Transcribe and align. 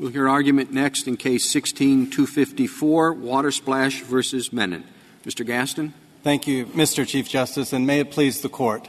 We'll 0.00 0.12
hear 0.12 0.30
argument 0.30 0.72
next 0.72 1.06
in 1.08 1.18
Case 1.18 1.46
16-254, 1.54 3.18
Water 3.18 3.50
Splash 3.50 4.00
versus 4.00 4.50
Menon. 4.50 4.84
Mr. 5.26 5.44
Gaston? 5.44 5.92
Thank 6.22 6.46
you, 6.46 6.64
Mr. 6.64 7.06
Chief 7.06 7.28
Justice, 7.28 7.74
and 7.74 7.86
may 7.86 8.00
it 8.00 8.10
please 8.10 8.40
the 8.40 8.48
Court. 8.48 8.88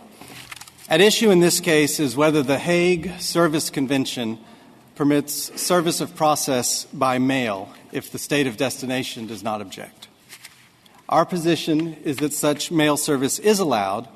At 0.87 1.01
issue 1.01 1.29
in 1.29 1.41
this 1.41 1.59
case 1.59 1.99
is 1.99 2.15
whether 2.15 2.41
the 2.41 2.57
Hague 2.57 3.19
Service 3.19 3.69
Convention 3.69 4.39
permits 4.95 5.61
service 5.61 5.99
of 5.99 6.15
process 6.15 6.85
by 6.85 7.19
mail 7.19 7.67
if 7.91 8.09
the 8.09 8.17
state 8.17 8.47
of 8.47 8.55
destination 8.55 9.27
does 9.27 9.43
not 9.43 9.59
object. 9.59 10.07
Our 11.09 11.25
position 11.25 11.95
is 12.05 12.15
that 12.19 12.31
such 12.31 12.71
mail 12.71 12.95
service 12.95 13.37
is 13.37 13.59
allowed, 13.59 14.07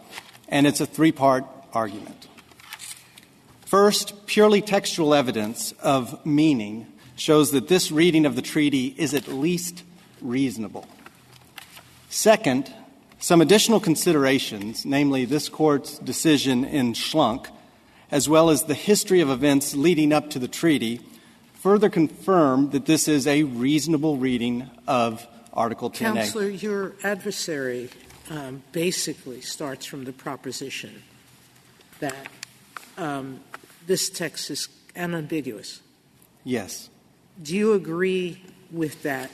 and 0.48 0.66
it's 0.66 0.80
a 0.80 0.86
three 0.86 1.12
part 1.12 1.44
argument. 1.74 2.30
First, 3.66 4.28
purely 4.28 4.62
textual 4.62 5.14
evidence 5.14 5.74
of 5.82 6.24
meaning 6.26 6.88
shows 7.16 7.52
that 7.52 7.68
this 7.68 7.92
reading 7.92 8.26
of 8.26 8.36
the 8.36 8.42
treaty 8.42 8.94
is 8.98 9.14
at 9.14 9.28
least 9.28 9.84
reasonable. 10.22 10.88
Second, 12.10 12.72
some 13.20 13.42
additional 13.42 13.80
considerations, 13.80 14.86
namely 14.86 15.26
this 15.26 15.50
court's 15.50 15.98
decision 15.98 16.64
in 16.64 16.94
Schlunk, 16.94 17.48
as 18.12 18.30
well 18.30 18.52
as 18.52 18.64
the 18.64 18.76
history 18.76 19.20
of 19.20 19.30
events 19.30 19.76
leading 19.76 20.14
up 20.14 20.30
to 20.30 20.40
the 20.40 20.48
treaty, 20.48 21.02
further 21.56 21.90
confirm 21.90 22.70
that 22.70 22.86
this 22.86 23.08
is 23.08 23.26
a 23.26 23.44
reasonable 23.44 24.18
reading 24.18 24.70
of 24.88 25.26
Article 25.52 25.90
10A. 25.90 26.14
Counselor, 26.14 26.50
your 26.50 26.94
adversary 27.04 27.90
um, 28.30 28.62
basically 28.72 29.42
starts 29.42 29.86
from 29.86 30.04
the 30.04 30.14
proposition 30.14 31.02
that 32.00 32.28
um, 32.98 33.40
this 33.86 34.10
text 34.10 34.50
is 34.50 34.68
unambiguous. 34.96 35.82
Yes. 36.44 36.90
Do 37.42 37.56
you 37.56 37.74
agree 37.74 38.42
with 38.72 39.04
that 39.04 39.30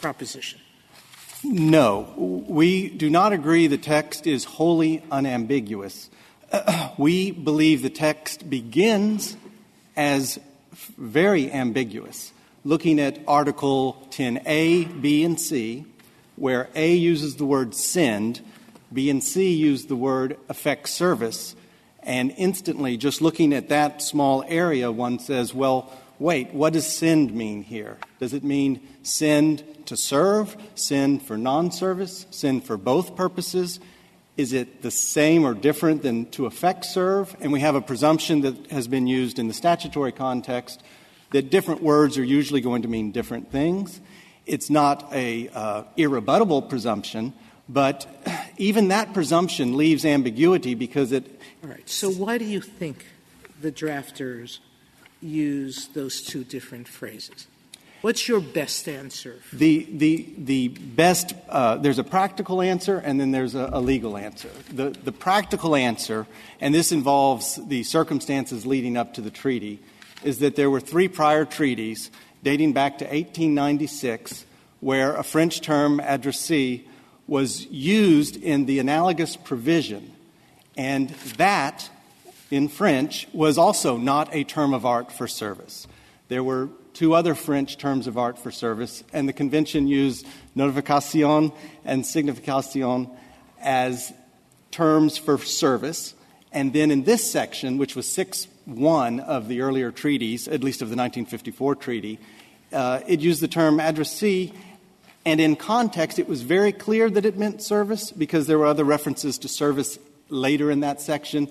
proposition? 0.00 0.60
No. 1.44 2.12
We 2.16 2.88
do 2.88 3.10
not 3.10 3.32
agree 3.32 3.66
the 3.66 3.78
text 3.78 4.26
is 4.26 4.44
wholly 4.44 5.02
unambiguous. 5.10 6.10
we 6.98 7.30
believe 7.30 7.82
the 7.82 7.90
text 7.90 8.48
begins 8.48 9.36
as 9.96 10.38
very 10.96 11.52
ambiguous, 11.52 12.32
looking 12.64 12.98
at 13.00 13.20
Article 13.26 14.06
10A, 14.10 15.00
B, 15.00 15.24
and 15.24 15.40
C, 15.40 15.84
where 16.36 16.68
A 16.74 16.94
uses 16.94 17.36
the 17.36 17.44
word 17.44 17.74
send, 17.74 18.40
B 18.92 19.10
and 19.10 19.22
C 19.22 19.52
use 19.52 19.86
the 19.86 19.96
word 19.96 20.38
affect 20.48 20.88
service, 20.88 21.54
and 22.02 22.34
instantly, 22.36 22.96
just 22.96 23.22
looking 23.22 23.52
at 23.52 23.68
that 23.68 24.02
small 24.02 24.44
area, 24.48 24.90
one 24.90 25.18
says, 25.18 25.54
well, 25.54 25.92
wait, 26.18 26.52
what 26.52 26.72
does 26.72 26.86
send 26.86 27.32
mean 27.32 27.62
here? 27.62 27.98
Does 28.18 28.32
it 28.32 28.42
mean 28.42 28.80
send 29.02 29.64
to 29.86 29.96
serve, 29.96 30.56
send 30.74 31.22
for 31.22 31.36
non 31.36 31.70
service, 31.70 32.26
send 32.30 32.64
for 32.64 32.76
both 32.76 33.14
purposes? 33.14 33.78
Is 34.36 34.52
it 34.52 34.82
the 34.82 34.90
same 34.90 35.44
or 35.44 35.54
different 35.54 36.02
than 36.02 36.26
to 36.30 36.46
effect 36.46 36.84
serve? 36.86 37.36
And 37.40 37.52
we 37.52 37.60
have 37.60 37.74
a 37.74 37.82
presumption 37.82 38.40
that 38.40 38.70
has 38.70 38.88
been 38.88 39.06
used 39.06 39.38
in 39.38 39.46
the 39.46 39.54
statutory 39.54 40.12
context 40.12 40.82
that 41.30 41.50
different 41.50 41.82
words 41.82 42.18
are 42.18 42.24
usually 42.24 42.60
going 42.60 42.82
to 42.82 42.88
mean 42.88 43.12
different 43.12 43.50
things. 43.52 44.00
It's 44.46 44.70
not 44.70 45.08
a 45.12 45.48
uh, 45.50 45.84
irrebuttable 45.96 46.68
presumption, 46.68 47.32
but 47.68 48.06
even 48.56 48.88
that 48.88 49.12
presumption 49.14 49.76
leaves 49.76 50.04
ambiguity 50.04 50.74
because 50.74 51.12
it 51.12 51.40
all 51.62 51.70
right. 51.70 51.88
So 51.88 52.10
why 52.10 52.38
do 52.38 52.44
you 52.44 52.60
think 52.60 53.06
the 53.60 53.70
drafters 53.70 54.58
use 55.20 55.88
those 55.88 56.22
two 56.22 56.44
different 56.44 56.88
phrases? 56.88 57.46
What's 58.00 58.26
your 58.26 58.40
best 58.40 58.88
answer? 58.88 59.36
The, 59.52 59.86
the, 59.88 60.26
the 60.36 60.68
best, 60.68 61.34
uh, 61.48 61.76
there's 61.76 62.00
a 62.00 62.04
practical 62.04 62.60
answer 62.60 62.98
and 62.98 63.20
then 63.20 63.30
there's 63.30 63.54
a, 63.54 63.70
a, 63.72 63.80
legal 63.80 64.16
answer. 64.16 64.50
The, 64.72 64.90
the 64.90 65.12
practical 65.12 65.76
answer, 65.76 66.26
and 66.60 66.74
this 66.74 66.90
involves 66.90 67.60
the 67.64 67.84
circumstances 67.84 68.66
leading 68.66 68.96
up 68.96 69.14
to 69.14 69.20
the 69.20 69.30
treaty, 69.30 69.78
is 70.24 70.40
that 70.40 70.56
there 70.56 70.68
were 70.68 70.80
three 70.80 71.06
prior 71.06 71.44
treaties 71.44 72.10
dating 72.42 72.72
back 72.72 72.98
to 72.98 73.04
1896 73.04 74.46
where 74.80 75.14
a 75.14 75.22
French 75.22 75.60
term, 75.60 76.00
addressee, 76.00 76.84
was 77.26 77.66
used 77.66 78.36
in 78.36 78.66
the 78.66 78.78
analogous 78.78 79.36
provision 79.36 80.12
and 80.76 81.10
that, 81.36 81.90
in 82.50 82.68
French, 82.68 83.28
was 83.32 83.58
also 83.58 83.96
not 83.96 84.34
a 84.34 84.44
term 84.44 84.72
of 84.74 84.86
art 84.86 85.12
for 85.12 85.28
service. 85.28 85.86
There 86.28 86.42
were 86.42 86.70
two 86.94 87.14
other 87.14 87.34
French 87.34 87.78
terms 87.78 88.06
of 88.06 88.16
art 88.16 88.38
for 88.38 88.50
service, 88.50 89.04
and 89.12 89.28
the 89.28 89.32
convention 89.32 89.86
used 89.86 90.26
notification 90.54 91.52
and 91.84 92.06
signification 92.06 93.10
as 93.60 94.12
terms 94.70 95.18
for 95.18 95.38
service. 95.38 96.14
And 96.52 96.72
then 96.72 96.90
in 96.90 97.04
this 97.04 97.30
section, 97.30 97.78
which 97.78 97.96
was 97.96 98.08
6 98.08 98.48
1 98.64 99.20
of 99.20 99.48
the 99.48 99.60
earlier 99.60 99.90
treaties, 99.90 100.46
at 100.46 100.62
least 100.62 100.82
of 100.82 100.88
the 100.88 100.96
1954 100.96 101.74
treaty, 101.76 102.18
uh, 102.72 103.00
it 103.06 103.20
used 103.20 103.42
the 103.42 103.48
term 103.48 103.80
addressee. 103.80 104.52
And 105.24 105.40
in 105.40 105.56
context, 105.56 106.18
it 106.18 106.28
was 106.28 106.42
very 106.42 106.72
clear 106.72 107.08
that 107.08 107.24
it 107.24 107.38
meant 107.38 107.62
service 107.62 108.10
because 108.10 108.46
there 108.46 108.58
were 108.58 108.66
other 108.66 108.84
references 108.84 109.38
to 109.38 109.48
service 109.48 109.98
later 110.28 110.70
in 110.70 110.80
that 110.80 111.00
section, 111.00 111.48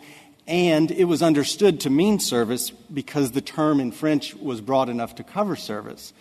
and 0.48 0.92
it 0.92 1.06
was 1.06 1.22
understood 1.22 1.80
to 1.82 1.90
mean 1.90 2.20
service 2.20 2.72
because 2.72 3.32
the 3.32 3.42
term 3.42 3.80
in 3.80 3.92
French 3.92 4.36
was 4.36 4.60
broad 4.60 4.90
enough 4.90 5.16
to 5.16 5.24
cover 5.24 5.56
service. 5.56 6.14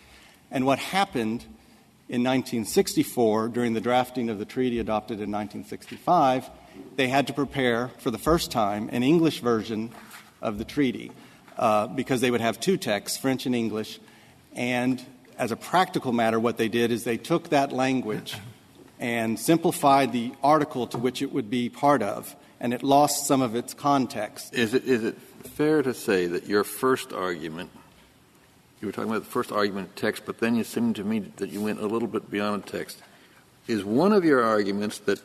And 0.51 0.67
what 0.67 0.79
happened 0.79 1.45
in 2.09 2.23
1964 2.23 3.49
during 3.49 3.73
the 3.73 3.81
drafting 3.81 4.29
of 4.31 4.39
the 4.39 4.45
treaty 4.45 4.79
adopted 4.79 5.15
in 5.15 5.31
1965, 5.31 6.51
they 6.97 7.09
had 7.09 7.27
to 7.29 7.33
prepare 7.33 7.89
for 7.99 8.11
the 8.11 8.19
first 8.19 8.51
time 8.51 8.89
an 8.93 9.03
English 9.03 9.41
version 9.41 9.91
of 10.43 10.59
the 10.59 10.65
treaty 10.65 11.11
uh, 11.59 11.87
because 11.89 12.21
they 12.21 12.31
would 12.31 12.41
have 12.41 12.61
two 12.61 12.77
texts, 12.77 13.19
French 13.19 13.47
and 13.47 13.55
English. 13.55 13.99
And 14.55 15.05
as 15.41 15.51
a 15.51 15.57
practical 15.57 16.13
matter, 16.13 16.39
what 16.39 16.59
they 16.59 16.69
did 16.69 16.93
is 16.93 17.05
they 17.05 17.17
took 17.17 17.49
that 17.49 17.73
language 17.73 18.37
and 18.99 19.41
simplified 19.41 20.13
the 20.13 20.33
article 20.43 20.87
to 20.89 20.99
which 20.99 21.23
it 21.23 21.33
would 21.33 21.49
be 21.49 21.71
part 21.71 22.03
of 22.03 22.37
and 22.61 22.75
it 22.75 22.83
lost 22.83 23.27
some 23.27 23.41
of 23.41 23.55
its 23.55 23.73
context. 23.73 24.55
Is 24.55 24.75
it, 24.75 25.17
fair 25.17 25.83
to 25.83 25.95
say 25.95 26.27
that 26.27 26.47
your 26.47 26.63
first 26.63 27.11
argument, 27.15 27.71
you 28.83 28.87
were 28.87 28.93
talking 28.93 29.11
about 29.11 29.25
the 29.25 29.31
first 29.31 29.51
argument 29.51 29.97
text, 29.97 30.25
but 30.27 30.41
then 30.41 30.55
you 30.55 30.63
seemed 30.63 30.97
to 30.97 31.05
me 31.05 31.21
that 31.39 31.49
you 31.49 31.63
went 31.63 31.81
a 31.81 31.87
little 31.87 32.07
bit 32.07 32.31
beyond 32.31 32.65
the 32.65 32.71
text, 32.71 32.99
is 33.67 33.83
one 33.83 34.13
of 34.13 34.27
your 34.27 34.45
arguments 34.45 34.99
that 34.99 35.21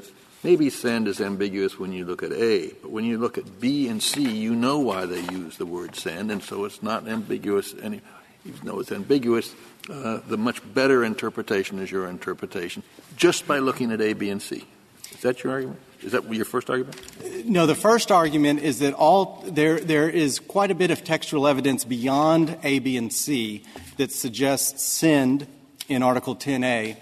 maybe 0.46 0.70
send 0.70 1.10
is 1.10 1.20
ambiguous 1.20 1.78
when 1.78 1.92
you 1.92 2.06
look 2.06 2.24
at 2.24 2.32
A, 2.32 2.70
but 2.82 2.92
when 2.92 3.04
you 3.04 3.18
look 3.18 3.38
at 3.38 3.60
B 3.60 3.90
and 3.90 4.02
C, 4.02 4.22
you 4.24 4.56
know 4.56 4.80
why 4.80 5.06
they 5.06 5.22
use 5.34 5.58
the 5.58 5.66
word 5.66 5.98
send, 5.98 6.32
and 6.32 6.42
so 6.42 6.64
it's 6.64 6.82
not 6.82 7.06
ambiguous 7.06 7.76
any, 7.82 8.00
even 8.46 8.60
though 8.64 8.80
it's 8.80 8.92
ambiguous, 8.92 9.54
uh, 9.90 10.20
the 10.28 10.38
much 10.38 10.62
better 10.74 11.04
interpretation 11.04 11.80
is 11.80 11.92
your 11.92 12.08
interpretation, 12.08 12.84
just 13.18 13.48
by 13.48 13.60
looking 13.60 13.92
at 13.92 14.02
A, 14.02 14.14
B, 14.14 14.30
and 14.30 14.42
C. 14.42 14.66
Is 15.14 15.22
that 15.22 15.44
your 15.44 15.54
argument? 15.54 15.80
Is 16.02 16.12
that 16.12 16.32
your 16.32 16.46
first 16.46 16.70
argument? 16.70 17.00
No, 17.46 17.66
the 17.66 17.76
first 17.76 18.12
argument 18.12 18.62
is 18.62 18.80
that 18.80 18.94
all 18.94 19.44
there 19.48 19.80
there 19.80 20.10
is 20.10 20.40
quite 20.40 20.70
a 20.70 20.76
bit 20.76 20.92
of 20.92 21.04
textual 21.04 21.48
evidence 21.48 21.84
beyond 21.86 22.58
A, 22.64 22.80
B, 22.80 22.98
and 22.98 23.12
C 23.12 23.64
that 23.98 24.12
suggests 24.12 24.84
send 24.84 25.48
in 25.88 26.04
Article 26.04 26.36
10A 26.36 26.98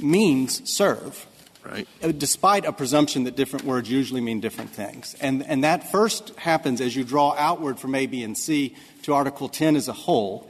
means 0.00 0.70
serve. 0.70 1.26
Right. 1.64 1.88
Uh, 2.00 2.12
despite 2.12 2.64
a 2.64 2.72
presumption 2.72 3.24
that 3.24 3.34
different 3.34 3.64
words 3.64 3.90
usually 3.90 4.20
mean 4.20 4.38
different 4.38 4.70
things. 4.70 5.16
And, 5.20 5.44
and 5.44 5.64
that 5.64 5.90
first 5.90 6.30
happens 6.36 6.80
as 6.80 6.94
you 6.94 7.02
draw 7.02 7.34
outward 7.36 7.80
from 7.80 7.96
A, 7.96 8.06
B, 8.06 8.22
and 8.22 8.38
C 8.38 8.76
to 9.02 9.14
Article 9.14 9.48
10 9.48 9.74
as 9.74 9.88
a 9.88 9.92
whole, 9.92 10.48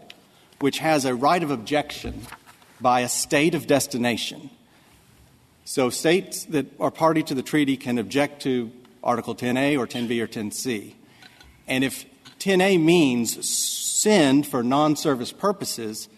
which 0.60 0.78
has 0.78 1.04
a 1.04 1.14
right 1.14 1.42
of 1.42 1.50
objection 1.50 2.22
by 2.80 3.00
a 3.00 3.08
state 3.08 3.54
of 3.54 3.66
destination 3.66 4.50
so 5.66 5.90
states 5.90 6.44
that 6.44 6.66
are 6.78 6.92
party 6.92 7.24
to 7.24 7.34
the 7.34 7.42
treaty 7.42 7.76
can 7.76 7.98
object 7.98 8.42
to 8.42 8.70
Article 9.02 9.34
10A 9.34 9.76
or 9.76 9.88
10B 9.88 10.22
or 10.22 10.28
10C. 10.28 10.94
And 11.66 11.82
if 11.82 12.06
10A 12.38 12.80
means 12.80 13.44
send 13.46 14.46
for 14.46 14.62
non 14.62 14.94
service 14.94 15.32
purposes, 15.32 16.08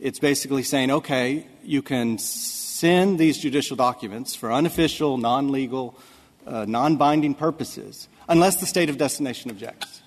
it's 0.00 0.18
basically 0.18 0.64
saying, 0.64 0.90
okay, 0.90 1.46
you 1.62 1.80
can 1.80 2.18
send 2.18 3.20
these 3.20 3.38
judicial 3.38 3.76
documents 3.76 4.34
for 4.34 4.52
unofficial, 4.52 5.16
non 5.16 5.52
legal, 5.52 5.96
uh, 6.44 6.64
non 6.64 6.96
binding 6.96 7.34
purposes, 7.36 8.08
unless 8.28 8.56
the 8.56 8.66
state 8.66 8.90
of 8.90 8.98
destination 8.98 9.48
objects. 9.48 10.02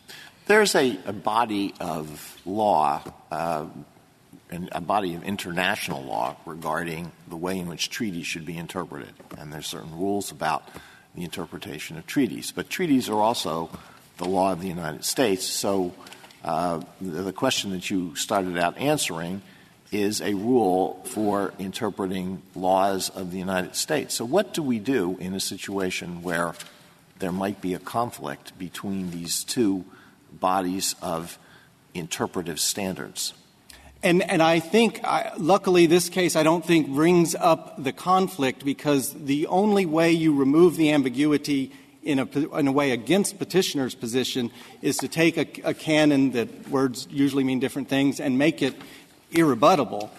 There's 0.47 0.75
a, 0.75 0.97
a 1.05 1.13
body 1.13 1.73
of 1.79 2.39
law 2.45 3.01
uh, 3.31 3.65
a 4.71 4.81
body 4.81 5.15
of 5.15 5.23
international 5.23 6.03
law 6.03 6.35
regarding 6.45 7.11
the 7.29 7.37
way 7.37 7.57
in 7.57 7.67
which 7.67 7.89
treaties 7.89 8.27
should 8.27 8.45
be 8.45 8.57
interpreted. 8.57 9.13
And 9.37 9.51
there's 9.51 9.67
certain 9.67 9.97
rules 9.97 10.31
about 10.31 10.67
the 11.15 11.23
interpretation 11.23 11.97
of 11.97 12.05
treaties. 12.05 12.51
But 12.51 12.69
treaties 12.69 13.09
are 13.09 13.21
also 13.21 13.69
the 14.17 14.25
law 14.25 14.51
of 14.51 14.61
the 14.61 14.67
United 14.67 15.05
States. 15.05 15.45
So 15.45 15.93
uh, 16.43 16.81
the, 16.99 17.23
the 17.23 17.33
question 17.33 17.71
that 17.71 17.89
you 17.89 18.15
started 18.15 18.57
out 18.57 18.77
answering 18.77 19.41
is 19.91 20.21
a 20.21 20.33
rule 20.33 21.01
for 21.05 21.53
interpreting 21.59 22.41
laws 22.55 23.09
of 23.09 23.31
the 23.31 23.37
United 23.37 23.75
States. 23.75 24.15
So, 24.15 24.23
what 24.23 24.53
do 24.53 24.63
we 24.63 24.79
do 24.79 25.17
in 25.19 25.33
a 25.33 25.39
situation 25.39 26.23
where 26.23 26.53
there 27.19 27.33
might 27.33 27.59
be 27.59 27.73
a 27.73 27.79
conflict 27.79 28.57
between 28.57 29.11
these 29.11 29.43
two 29.43 29.83
bodies 30.31 30.95
of 31.01 31.37
interpretive 31.93 32.59
standards? 32.59 33.33
And, 34.03 34.23
and 34.23 34.41
I 34.41 34.59
think, 34.59 35.01
luckily, 35.37 35.85
this 35.85 36.09
case 36.09 36.35
I 36.35 36.41
don't 36.41 36.65
think 36.65 36.89
brings 36.89 37.35
up 37.35 37.83
the 37.83 37.91
conflict 37.91 38.65
because 38.65 39.13
the 39.13 39.45
only 39.47 39.85
way 39.85 40.11
you 40.11 40.33
remove 40.33 40.75
the 40.75 40.91
ambiguity 40.91 41.71
in 42.03 42.17
a, 42.17 42.25
in 42.57 42.67
a 42.67 42.71
way 42.71 42.91
against 42.91 43.37
petitioner's 43.37 43.93
position 43.93 44.49
is 44.81 44.97
to 44.97 45.07
take 45.07 45.37
a, 45.37 45.73
canon 45.75 46.31
that 46.31 46.67
words 46.69 47.07
usually 47.11 47.43
mean 47.43 47.59
different 47.59 47.89
things 47.89 48.19
and 48.19 48.39
make 48.39 48.63
it 48.63 48.73
irrebuttable. 49.33 50.09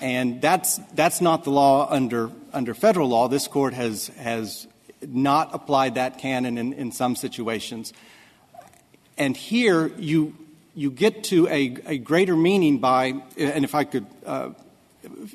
And 0.00 0.40
that's, 0.40 0.78
that's 0.94 1.20
not 1.20 1.42
the 1.42 1.50
law 1.50 1.88
under, 1.90 2.30
under 2.52 2.74
federal 2.74 3.08
law. 3.08 3.26
This 3.26 3.48
court 3.48 3.74
has, 3.74 4.06
has 4.18 4.68
not 5.04 5.52
applied 5.52 5.96
that 5.96 6.18
canon 6.18 6.58
in 6.58 6.92
some 6.92 7.16
situations. 7.16 7.92
And 9.18 9.36
here 9.36 9.88
you, 9.98 10.34
you 10.74 10.90
get 10.90 11.24
to 11.24 11.48
a, 11.48 11.98
greater 11.98 12.36
meaning 12.36 12.78
by, 12.78 13.22
and 13.36 13.64
if 13.64 13.74
I 13.74 13.84
could 13.84 14.06
uh, 14.24 14.50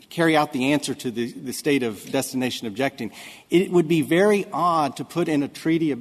carry 0.10 0.36
out 0.36 0.54
the 0.54 0.74
answer 0.74 0.94
to 0.96 1.12
the, 1.12 1.32
the 1.32 1.54
state 1.54 1.84
of 1.84 2.12
destination 2.12 2.68
objecting, 2.68 3.12
it 3.50 3.72
would 3.72 3.88
be 3.88 4.02
very 4.02 4.46
odd 4.52 4.98
to 4.98 5.06
put 5.06 5.28
in 5.28 5.44
a 5.44 5.48
treaty 5.48 5.96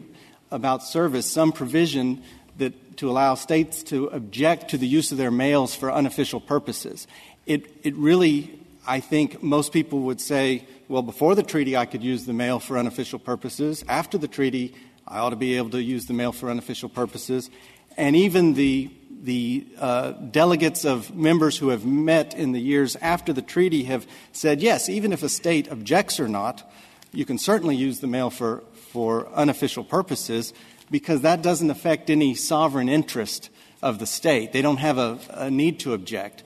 about 0.50 0.82
service 0.82 1.26
some 1.26 1.52
provision 1.52 2.22
that 2.58 2.96
to 2.96 3.10
allow 3.10 3.34
states 3.34 3.82
to 3.82 4.06
object 4.06 4.70
to 4.70 4.78
the 4.78 4.86
use 4.86 5.12
of 5.12 5.18
their 5.18 5.30
mails 5.30 5.74
for 5.74 5.92
unofficial 5.92 6.40
purposes. 6.40 7.06
It, 7.44 7.70
it 7.82 7.94
really, 7.96 8.58
I 8.86 9.00
think 9.00 9.42
most 9.42 9.72
people 9.72 10.00
would 10.02 10.20
say, 10.20 10.66
well, 10.88 11.02
before 11.02 11.34
the 11.34 11.42
treaty, 11.42 11.76
I 11.76 11.84
could 11.84 12.02
use 12.02 12.24
the 12.24 12.32
mail 12.32 12.58
for 12.58 12.78
unofficial 12.78 13.18
purposes. 13.18 13.84
After 13.88 14.18
the 14.18 14.28
treaty, 14.28 14.74
I 15.06 15.18
ought 15.18 15.30
to 15.30 15.36
be 15.36 15.56
able 15.56 15.70
to 15.70 15.82
use 15.82 16.06
the 16.06 16.14
mail 16.14 16.32
for 16.32 16.50
unofficial 16.50 16.88
purposes. 16.88 17.50
And 17.96 18.16
even 18.16 18.54
the 18.54 18.90
the 19.22 19.66
uh, 19.78 20.12
delegates 20.12 20.84
of 20.84 21.14
members 21.14 21.56
who 21.58 21.70
have 21.70 21.84
met 21.84 22.34
in 22.34 22.52
the 22.52 22.60
years 22.60 22.96
after 22.96 23.32
the 23.32 23.42
treaty 23.42 23.84
have 23.84 24.06
said, 24.32 24.60
yes, 24.60 24.88
even 24.88 25.12
if 25.12 25.22
a 25.22 25.28
state 25.28 25.70
objects 25.72 26.20
or 26.20 26.28
not, 26.28 26.70
you 27.12 27.24
can 27.24 27.38
certainly 27.38 27.74
use 27.74 28.00
the 28.00 28.06
mail 28.06 28.30
for, 28.30 28.62
for 28.92 29.28
unofficial 29.34 29.82
purposes 29.82 30.52
because 30.90 31.22
that 31.22 31.42
doesn't 31.42 31.70
affect 31.70 32.10
any 32.10 32.34
sovereign 32.34 32.88
interest 32.88 33.50
of 33.82 33.98
the 33.98 34.06
state. 34.06 34.52
They 34.52 34.62
don't 34.62 34.76
have 34.76 34.98
a, 34.98 35.18
a 35.30 35.50
need 35.50 35.80
to 35.80 35.94
object. 35.94 36.42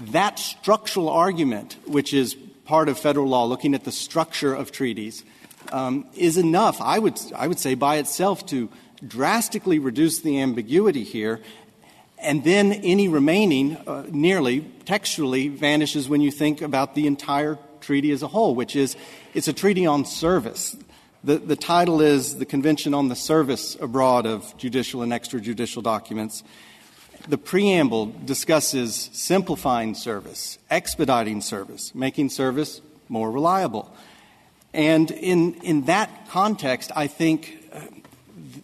That 0.00 0.38
structural 0.38 1.08
argument, 1.08 1.76
which 1.86 2.14
is 2.14 2.34
part 2.64 2.88
of 2.88 2.98
federal 2.98 3.28
law, 3.28 3.44
looking 3.44 3.74
at 3.74 3.84
the 3.84 3.92
structure 3.92 4.54
of 4.54 4.72
treaties, 4.72 5.24
is 6.14 6.36
enough, 6.36 6.80
I 6.80 6.98
would, 6.98 7.20
I 7.34 7.46
would 7.46 7.58
say, 7.58 7.74
by 7.74 7.96
itself 7.96 8.46
to 8.46 8.68
drastically 9.06 9.78
reduce 9.78 10.20
the 10.20 10.40
ambiguity 10.40 11.04
here 11.04 11.40
and 12.18 12.42
then 12.44 12.72
any 12.72 13.08
remaining, 13.08 13.76
uh, 13.86 14.04
nearly 14.08 14.60
textually, 14.84 15.48
vanishes 15.48 16.08
when 16.08 16.20
you 16.20 16.30
think 16.30 16.62
about 16.62 16.94
the 16.94 17.06
entire 17.06 17.58
treaty 17.80 18.10
as 18.10 18.22
a 18.22 18.28
whole, 18.28 18.54
which 18.54 18.74
is 18.74 18.96
it's 19.34 19.48
a 19.48 19.52
treaty 19.52 19.86
on 19.86 20.04
service. 20.04 20.76
The, 21.24 21.38
the 21.38 21.56
title 21.56 22.00
is 22.00 22.38
the 22.38 22.46
Convention 22.46 22.94
on 22.94 23.08
the 23.08 23.16
Service 23.16 23.76
Abroad 23.80 24.26
of 24.26 24.56
Judicial 24.56 25.02
and 25.02 25.12
Extrajudicial 25.12 25.82
Documents. 25.82 26.42
The 27.28 27.38
preamble 27.38 28.06
discusses 28.24 29.10
simplifying 29.12 29.94
service, 29.94 30.58
expediting 30.70 31.40
service, 31.40 31.94
making 31.94 32.30
service 32.30 32.80
more 33.08 33.30
reliable. 33.30 33.92
And 34.76 35.10
in, 35.10 35.54
in 35.62 35.86
that 35.86 36.28
context, 36.28 36.92
I 36.94 37.06
think 37.06 37.66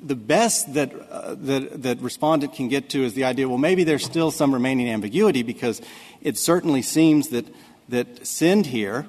the 0.03 0.15
best 0.15 0.75
that, 0.75 0.93
uh, 0.93 1.37
that, 1.39 1.83
that 1.85 1.99
respondent 2.01 2.55
can 2.55 2.69
get 2.69 2.91
to 2.91 3.03
is 3.03 3.15
the 3.15 3.25
idea, 3.25 3.49
well, 3.49 3.59
maybe 3.59 3.83
there's 3.85 4.05
still 4.05 4.31
some 4.31 4.53
remaining 4.53 4.89
ambiguity 4.91 5.43
because 5.43 5.81
it 6.21 6.37
certainly 6.37 6.83
seems 6.83 7.29
that, 7.29 7.47
that 7.89 8.27
send 8.27 8.67
here 8.67 9.07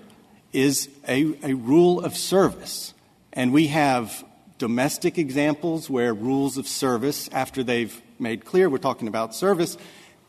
is 0.54 0.88
a 1.08 1.54
rule 1.54 2.00
of 2.00 2.16
service. 2.16 2.94
And 3.34 3.52
we 3.52 3.68
have 3.68 4.24
domestic 4.58 5.18
examples 5.18 5.90
where 5.90 6.14
rules 6.14 6.58
of 6.58 6.68
service, 6.68 7.28
after 7.34 7.64
they've 7.64 8.02
made 8.18 8.46
clear 8.46 8.70
we're 8.70 8.78
talking 8.78 9.10
about 9.10 9.36
service, 9.36 9.78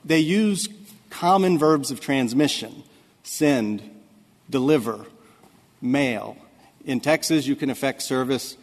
they 0.04 0.18
use 0.18 0.68
common 1.10 1.56
verbs 1.56 1.92
of 1.92 2.00
transmission 2.00 2.82
send, 3.22 3.82
deliver, 4.50 5.06
mail. 5.80 6.36
In 6.84 7.00
Texas, 7.00 7.46
you 7.46 7.56
can 7.56 7.70
effect 7.70 8.02
service 8.02 8.56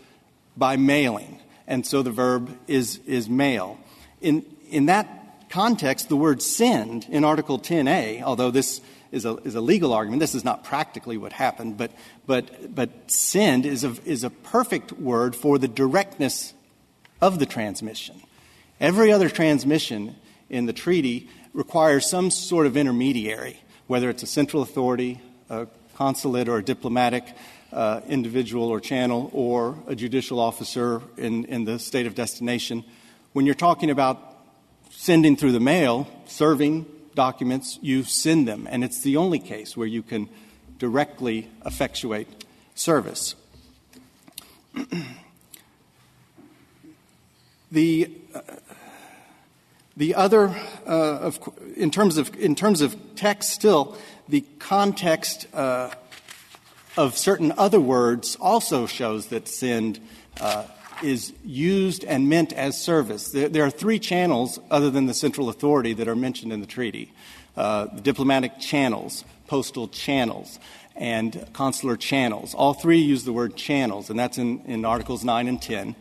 by 0.56 0.78
mailing 0.78 1.40
and 1.72 1.88
so 1.88 2.02
the 2.02 2.12
verb 2.12 2.58
is, 2.68 3.00
is 3.06 3.30
mail. 3.30 3.80
In, 4.20 4.46
in 4.70 4.88
that 4.88 5.50
context, 5.50 6.10
the 6.10 6.18
word 6.18 6.42
send 6.42 7.06
in 7.10 7.24
Article 7.24 7.60
10A, 7.60 8.22
although 8.24 8.52
this 8.52 8.82
is 9.14 9.24
a, 9.24 9.38
is 9.38 9.56
a 9.56 9.62
legal 9.62 9.94
argument, 9.94 10.20
this 10.20 10.36
is 10.36 10.44
not 10.44 10.66
practically 10.66 11.16
what 11.16 11.32
happened, 11.32 11.78
but, 11.78 11.92
but, 12.26 12.76
but 12.76 12.90
send 13.10 13.66
is 13.66 13.86
a, 13.86 13.96
is 14.04 14.26
a 14.26 14.30
perfect 14.30 14.92
word 14.92 15.34
for 15.34 15.58
the 15.58 15.70
directness 15.70 16.54
of 17.22 17.40
the 17.40 17.46
transmission. 17.46 18.22
Every 18.82 19.12
other 19.14 19.30
transmission 19.30 20.18
in 20.50 20.66
the 20.66 20.74
treaty 20.74 21.30
requires 21.54 22.06
some 22.06 22.32
sort 22.32 22.66
of 22.66 22.76
intermediary, 22.76 23.62
whether 23.88 24.10
it's 24.10 24.24
a 24.24 24.28
central 24.28 24.62
authority, 24.62 25.22
a 25.50 25.68
consulate, 25.96 26.50
or 26.50 26.58
a 26.58 26.64
diplomatic 26.64 27.24
individual 28.08 28.70
or 28.70 28.80
channel 28.80 29.30
or 29.34 29.78
a 29.88 29.96
judicial 29.96 30.40
officer 30.40 31.02
in, 31.18 31.46
in 31.46 31.66
the 31.66 31.80
state 31.80 32.06
of 32.06 32.16
destination. 32.16 32.84
When 33.34 33.46
you're 33.46 33.56
talking 33.56 33.90
about 33.90 34.20
sending 34.90 35.36
through 35.36 35.54
the 35.54 35.60
mail, 35.60 36.08
serving 36.26 36.86
documents, 37.16 37.80
you 37.82 38.04
send 38.04 38.48
them. 38.48 38.68
And 38.70 38.84
it's 38.84 39.02
the 39.02 39.18
only 39.18 39.40
case 39.40 39.76
where 39.76 39.88
you 39.88 40.04
can 40.04 40.30
directly 40.78 41.50
effectuate 41.66 42.28
service. 42.76 43.36
the, 47.72 48.12
uh, 48.34 48.42
the 49.96 50.16
other, 50.16 50.56
uh, 50.88 51.20
of, 51.20 51.40
in, 51.76 51.92
terms 51.92 52.18
of, 52.18 52.36
in 52.36 52.56
terms 52.56 52.82
of 52.82 52.96
text 53.16 53.52
still, 53.52 53.98
the 54.28 54.42
context 54.60 55.48
uh, 55.54 55.92
of 56.98 57.18
certain 57.18 57.54
other 57.58 57.80
words 57.80 58.36
also 58.40 58.86
shows 58.86 59.28
that 59.28 59.48
send 59.48 60.00
uh, 60.40 60.66
is 61.04 61.34
used 61.44 62.04
and 62.04 62.30
meant 62.30 62.54
as 62.54 62.80
service. 62.80 63.32
There, 63.32 63.66
are 63.66 63.72
three 63.72 64.00
channels 64.00 64.60
other 64.70 64.90
than 64.90 65.08
the 65.08 65.14
central 65.14 65.50
authority 65.50 65.94
that 65.94 66.08
are 66.08 66.16
mentioned 66.16 66.54
in 66.54 66.62
the 66.62 66.68
treaty 66.68 67.12
uh, 67.58 67.86
diplomatic 67.86 68.60
channels, 68.60 69.26
postal 69.48 69.88
channels, 69.90 70.58
and 70.96 71.48
consular 71.54 71.98
channels. 71.98 72.54
All 72.54 72.74
three 72.74 73.00
use 73.00 73.26
the 73.26 73.34
word 73.34 73.56
channels, 73.56 74.10
and 74.10 74.18
that's 74.18 74.38
in, 74.38 74.62
in 74.66 74.86
Articles 74.86 75.24
9 75.24 75.48
and 75.48 75.62
10. 75.62 75.96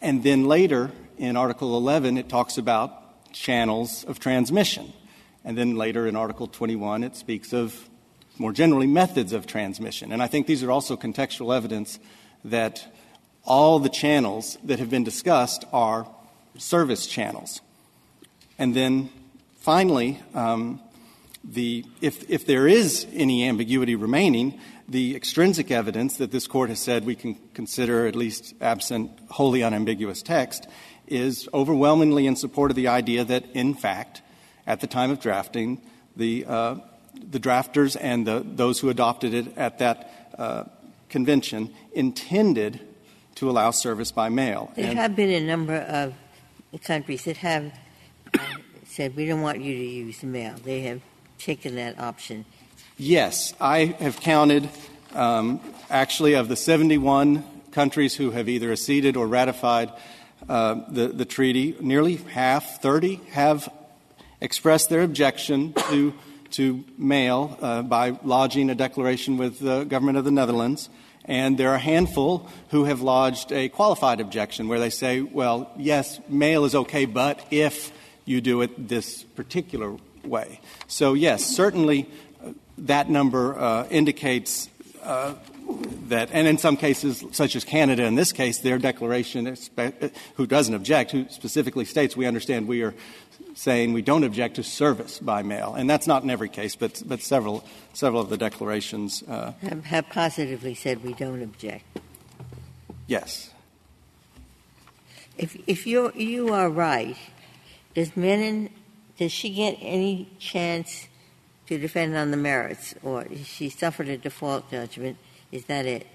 And 0.00 0.22
then 0.22 0.44
later 0.44 0.90
in 1.18 1.36
Article 1.36 1.76
11, 1.76 2.16
it 2.16 2.28
talks 2.28 2.56
about 2.56 3.32
channels 3.32 4.04
of 4.04 4.18
transmission. 4.18 4.92
And 5.44 5.56
then 5.56 5.76
later 5.76 6.06
in 6.06 6.16
Article 6.16 6.46
21, 6.46 7.04
it 7.04 7.14
speaks 7.14 7.52
of 7.52 7.88
more 8.38 8.52
generally, 8.52 8.86
methods 8.86 9.32
of 9.32 9.46
transmission. 9.46 10.12
And 10.12 10.22
I 10.22 10.26
think 10.26 10.46
these 10.46 10.62
are 10.62 10.70
also 10.70 10.96
contextual 10.96 11.56
evidence 11.56 11.98
that 12.44 12.86
all 13.44 13.78
the 13.78 13.88
channels 13.88 14.58
that 14.64 14.78
have 14.78 14.90
been 14.90 15.04
discussed 15.04 15.64
are 15.72 16.06
service 16.58 17.06
channels. 17.06 17.60
And 18.58 18.74
then 18.74 19.10
finally, 19.58 20.20
um, 20.34 20.80
the, 21.44 21.84
if, 22.00 22.28
if 22.30 22.46
there 22.46 22.66
is 22.66 23.06
any 23.12 23.48
ambiguity 23.48 23.94
remaining, 23.94 24.58
the 24.88 25.16
extrinsic 25.16 25.70
evidence 25.70 26.16
that 26.18 26.30
this 26.30 26.46
court 26.46 26.68
has 26.70 26.80
said 26.80 27.04
we 27.04 27.14
can 27.14 27.36
consider, 27.54 28.06
at 28.06 28.16
least 28.16 28.54
absent 28.60 29.10
wholly 29.30 29.62
unambiguous 29.62 30.22
text, 30.22 30.66
is 31.06 31.48
overwhelmingly 31.54 32.26
in 32.26 32.36
support 32.36 32.70
of 32.70 32.76
the 32.76 32.88
idea 32.88 33.24
that, 33.24 33.44
in 33.54 33.74
fact, 33.74 34.22
at 34.66 34.80
the 34.80 34.86
time 34.86 35.10
of 35.10 35.20
drafting, 35.20 35.80
the 36.16 36.44
uh, 36.46 36.76
the 37.30 37.40
drafters 37.40 37.96
and 38.00 38.26
the, 38.26 38.42
those 38.44 38.80
who 38.80 38.88
adopted 38.88 39.34
it 39.34 39.56
at 39.56 39.78
that 39.78 40.32
uh, 40.38 40.64
convention 41.08 41.72
intended 41.92 42.80
to 43.36 43.50
allow 43.50 43.70
service 43.70 44.10
by 44.10 44.28
mail. 44.28 44.72
There 44.76 44.86
and 44.86 44.98
have 44.98 45.14
been 45.14 45.30
a 45.30 45.46
number 45.46 45.76
of 45.76 46.14
countries 46.82 47.24
that 47.24 47.36
have 47.38 47.72
uh, 48.34 48.40
said, 48.84 49.14
we 49.14 49.26
don't 49.26 49.42
want 49.42 49.60
you 49.60 49.74
to 49.76 49.84
use 49.84 50.22
mail. 50.22 50.54
They 50.64 50.80
have 50.82 51.00
taken 51.38 51.76
that 51.76 51.98
option. 51.98 52.44
Yes. 52.96 53.54
I 53.60 53.96
have 53.98 54.20
counted, 54.20 54.68
um, 55.14 55.60
actually, 55.90 56.34
of 56.34 56.48
the 56.48 56.56
71 56.56 57.44
countries 57.72 58.14
who 58.16 58.30
have 58.30 58.48
either 58.48 58.72
acceded 58.72 59.16
or 59.16 59.26
ratified 59.26 59.92
uh, 60.48 60.80
the, 60.88 61.08
the 61.08 61.24
treaty, 61.24 61.76
nearly 61.80 62.16
half, 62.16 62.80
30, 62.80 63.16
have 63.32 63.68
expressed 64.40 64.88
their 64.88 65.02
objection 65.02 65.72
to, 65.90 66.14
to 66.52 66.84
mail 66.98 67.58
uh, 67.60 67.82
by 67.82 68.18
lodging 68.22 68.70
a 68.70 68.74
declaration 68.74 69.36
with 69.36 69.58
the 69.58 69.84
government 69.84 70.18
of 70.18 70.24
the 70.24 70.30
Netherlands. 70.30 70.88
And 71.24 71.58
there 71.58 71.70
are 71.70 71.76
a 71.76 71.80
handful 71.80 72.48
who 72.70 72.84
have 72.84 73.00
lodged 73.02 73.52
a 73.52 73.68
qualified 73.68 74.20
objection 74.20 74.68
where 74.68 74.78
they 74.78 74.90
say, 74.90 75.20
well, 75.20 75.70
yes, 75.76 76.20
mail 76.28 76.64
is 76.64 76.74
okay, 76.74 77.04
but 77.04 77.44
if 77.50 77.92
you 78.24 78.40
do 78.40 78.62
it 78.62 78.88
this 78.88 79.22
particular 79.22 79.96
way. 80.24 80.60
So, 80.86 81.14
yes, 81.14 81.44
certainly 81.44 82.08
uh, 82.44 82.52
that 82.78 83.08
number 83.10 83.58
uh, 83.58 83.86
indicates 83.88 84.68
uh, 85.02 85.34
that, 86.08 86.30
and 86.32 86.46
in 86.46 86.58
some 86.58 86.76
cases, 86.76 87.24
such 87.32 87.56
as 87.56 87.64
Canada 87.64 88.04
in 88.04 88.14
this 88.14 88.32
case, 88.32 88.60
their 88.60 88.78
declaration, 88.78 89.56
who 90.34 90.46
doesn't 90.46 90.74
object, 90.74 91.10
who 91.10 91.26
specifically 91.28 91.84
states, 91.84 92.16
we 92.16 92.26
understand 92.26 92.68
we 92.68 92.82
are 92.82 92.94
saying 93.54 93.92
we 93.92 94.02
don't 94.02 94.24
object 94.24 94.56
to 94.56 94.62
service 94.62 95.18
by 95.18 95.42
mail. 95.42 95.74
And 95.74 95.88
that's 95.88 96.06
not 96.06 96.22
in 96.22 96.30
every 96.30 96.48
case, 96.48 96.76
but, 96.76 97.02
but 97.06 97.20
several, 97.20 97.64
several 97.94 98.20
of 98.20 98.28
the 98.28 98.36
declarations 98.36 99.22
uh, 99.22 99.52
have, 99.62 99.84
have 99.86 100.08
positively 100.10 100.74
said 100.74 101.02
we 101.02 101.14
don't 101.14 101.42
object. 101.42 101.84
Yes. 103.06 103.50
If, 105.38 105.56
if 105.66 105.86
you're, 105.86 106.12
you 106.12 106.52
are 106.52 106.68
right, 106.68 107.16
does 107.94 108.16
Menon, 108.16 108.70
does 109.18 109.32
she 109.32 109.50
get 109.54 109.78
any 109.80 110.28
chance 110.38 111.08
to 111.66 111.78
defend 111.78 112.16
on 112.16 112.30
the 112.30 112.36
merits, 112.36 112.94
or 113.02 113.26
she 113.44 113.68
suffered 113.68 114.08
a 114.08 114.18
default 114.18 114.70
judgment? 114.70 115.16
Is 115.52 115.64
that 115.66 115.86
it? 115.86 116.06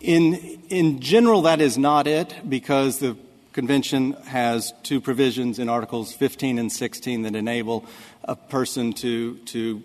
In, 0.00 0.34
in 0.68 1.00
general, 1.00 1.42
that 1.42 1.60
is 1.60 1.76
not 1.76 2.06
it, 2.06 2.34
because 2.48 2.98
the 2.98 3.16
convention 3.52 4.12
has 4.26 4.72
two 4.82 5.00
provisions 5.00 5.58
in 5.58 5.68
Articles 5.68 6.12
15 6.12 6.58
and 6.58 6.70
16 6.70 7.22
that 7.22 7.34
enable 7.34 7.86
a 8.24 8.36
person 8.36 8.92
to, 8.92 9.36
to 9.38 9.82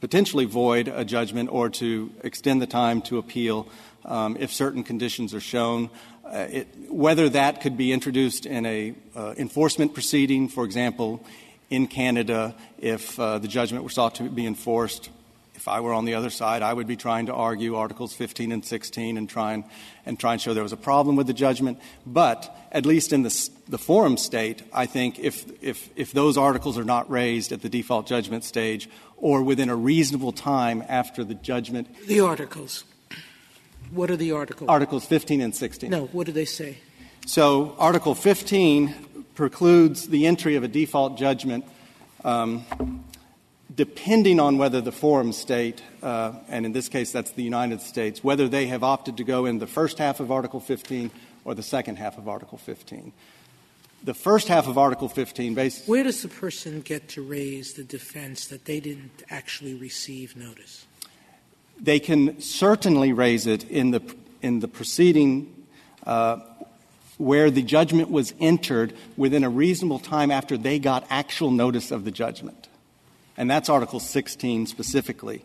potentially 0.00 0.44
void 0.44 0.88
a 0.88 1.04
judgment 1.04 1.50
or 1.52 1.68
to 1.68 2.10
extend 2.22 2.62
the 2.62 2.66
time 2.66 3.02
to 3.02 3.18
appeal 3.18 3.68
um, 4.04 4.36
if 4.40 4.52
certain 4.52 4.82
conditions 4.82 5.34
are 5.34 5.40
shown. 5.40 5.90
Uh, 6.24 6.46
it, 6.50 6.68
whether 6.88 7.28
that 7.28 7.60
could 7.60 7.76
be 7.76 7.92
introduced 7.92 8.46
in 8.46 8.64
a 8.64 8.94
uh, 9.14 9.34
enforcement 9.36 9.92
proceeding, 9.92 10.48
for 10.48 10.64
example, 10.64 11.22
in 11.68 11.86
Canada, 11.86 12.54
if 12.78 13.18
uh, 13.20 13.38
the 13.38 13.48
judgment 13.48 13.84
were 13.84 13.90
sought 13.90 14.14
to 14.14 14.22
be 14.22 14.46
enforced 14.46 15.10
if 15.60 15.68
I 15.68 15.80
were 15.80 15.92
on 15.92 16.06
the 16.06 16.14
other 16.14 16.30
side, 16.30 16.62
I 16.62 16.72
would 16.72 16.86
be 16.86 16.96
trying 16.96 17.26
to 17.26 17.34
argue 17.34 17.76
Articles 17.76 18.14
15 18.14 18.50
and 18.50 18.64
16 18.64 19.18
and 19.18 19.28
try 19.28 19.52
and, 19.52 19.64
and 20.06 20.18
try 20.18 20.32
and 20.32 20.40
show 20.40 20.54
there 20.54 20.62
was 20.62 20.72
a 20.72 20.78
problem 20.78 21.16
with 21.16 21.26
the 21.26 21.34
judgment. 21.34 21.78
But 22.06 22.56
at 22.72 22.86
least 22.86 23.12
in 23.12 23.24
the, 23.24 23.50
the 23.68 23.76
forum 23.76 24.16
state, 24.16 24.62
I 24.72 24.86
think 24.86 25.18
if, 25.18 25.44
if, 25.62 25.90
if 25.96 26.12
those 26.12 26.38
articles 26.38 26.78
are 26.78 26.84
not 26.84 27.10
raised 27.10 27.52
at 27.52 27.60
the 27.60 27.68
default 27.68 28.06
judgment 28.06 28.44
stage 28.44 28.88
or 29.18 29.42
within 29.42 29.68
a 29.68 29.76
reasonable 29.76 30.32
time 30.32 30.82
after 30.88 31.24
the 31.24 31.34
judgment. 31.34 31.94
The 32.06 32.20
articles. 32.20 32.84
What 33.90 34.10
are 34.10 34.16
the 34.16 34.32
articles? 34.32 34.70
Articles 34.70 35.04
15 35.04 35.42
and 35.42 35.54
16. 35.54 35.90
No, 35.90 36.06
what 36.06 36.24
do 36.24 36.32
they 36.32 36.46
say? 36.46 36.78
So 37.26 37.76
Article 37.78 38.14
15 38.14 38.94
precludes 39.34 40.08
the 40.08 40.26
entry 40.26 40.56
of 40.56 40.64
a 40.64 40.68
default 40.68 41.18
judgment 41.18 41.66
um, 42.24 42.64
depending 43.74 44.40
on 44.40 44.58
whether 44.58 44.80
the 44.80 44.92
forum 44.92 45.32
state, 45.32 45.82
uh, 46.02 46.32
and 46.48 46.66
in 46.66 46.72
this 46.72 46.88
case 46.88 47.12
that's 47.12 47.32
the 47.32 47.42
United 47.42 47.80
States, 47.80 48.24
whether 48.24 48.48
they 48.48 48.66
have 48.66 48.82
opted 48.82 49.16
to 49.18 49.24
go 49.24 49.46
in 49.46 49.58
the 49.58 49.66
first 49.66 49.98
half 49.98 50.20
of 50.20 50.30
Article 50.30 50.60
15 50.60 51.10
or 51.44 51.54
the 51.54 51.62
second 51.62 51.96
half 51.96 52.18
of 52.18 52.28
Article 52.28 52.58
15. 52.58 53.12
The 54.02 54.14
first 54.14 54.48
half 54.48 54.66
of 54.66 54.78
Article 54.78 55.08
15 55.08 55.54
basically. 55.54 55.90
Where 55.90 56.04
does 56.04 56.22
the 56.22 56.28
person 56.28 56.80
get 56.80 57.08
to 57.10 57.22
raise 57.22 57.74
the 57.74 57.84
defense 57.84 58.46
that 58.48 58.64
they 58.64 58.80
didn't 58.80 59.22
actually 59.30 59.74
receive 59.74 60.36
notice? 60.36 60.86
They 61.78 62.00
can 62.00 62.40
certainly 62.40 63.12
raise 63.12 63.46
it 63.46 63.64
in 63.64 63.90
the, 63.90 64.02
in 64.42 64.60
the 64.60 64.68
proceeding 64.68 65.66
uh, 66.06 66.40
where 67.18 67.50
the 67.50 67.62
judgment 67.62 68.10
was 68.10 68.34
entered 68.40 68.94
within 69.16 69.44
a 69.44 69.50
reasonable 69.50 69.98
time 69.98 70.30
after 70.30 70.56
they 70.56 70.78
got 70.78 71.06
actual 71.10 71.50
notice 71.50 71.90
of 71.90 72.04
the 72.04 72.10
judgment 72.10 72.59
and 73.40 73.50
that's 73.50 73.70
Article 73.70 74.00
16 74.00 74.66
specifically. 74.66 75.42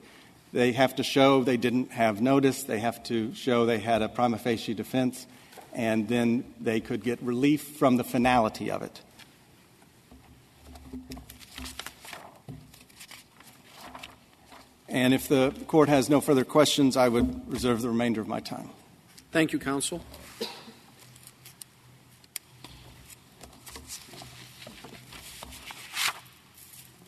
They 0.51 0.73
have 0.73 0.97
to 0.97 1.03
show 1.03 1.45
they 1.45 1.55
didn't 1.55 1.93
have 1.93 2.19
notice, 2.19 2.63
they 2.63 2.79
have 2.79 3.01
to 3.03 3.33
show 3.33 3.65
they 3.65 3.79
had 3.79 4.01
a 4.01 4.09
prima 4.09 4.37
facie 4.37 4.73
defense, 4.73 5.25
and 5.71 6.09
then 6.09 6.43
they 6.59 6.81
could 6.81 7.05
get 7.05 7.21
relief 7.21 7.61
from 7.61 7.95
the 7.95 8.03
finality 8.03 8.69
of 8.69 8.81
it. 8.81 8.99
And 14.89 15.13
if 15.13 15.29
the 15.29 15.53
court 15.65 15.87
has 15.87 16.09
no 16.09 16.19
further 16.19 16.43
questions, 16.43 16.97
I 16.97 17.07
would 17.07 17.49
reserve 17.49 17.81
the 17.81 17.87
remainder 17.87 18.19
of 18.19 18.27
my 18.27 18.41
time. 18.41 18.71
Thank 19.31 19.53
you, 19.53 19.59
counsel. 19.59 20.01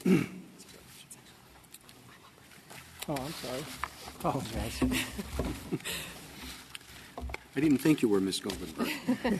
Oh, 3.10 3.16
I'm 3.16 3.32
sorry. 3.34 3.64
Oh, 4.26 4.30
Apologize. 4.30 4.82
I 7.56 7.60
didn't 7.60 7.78
think 7.78 8.02
you 8.02 8.10
were 8.10 8.20
Miss 8.20 8.40
Goldenberg. 8.40 8.92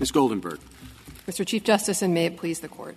Ms. 0.00 0.10
Goldenberg. 0.10 0.58
Mr. 1.28 1.46
Chief 1.46 1.62
Justice, 1.62 2.02
and 2.02 2.12
may 2.12 2.26
it 2.26 2.36
please 2.36 2.60
the 2.60 2.68
Court. 2.68 2.96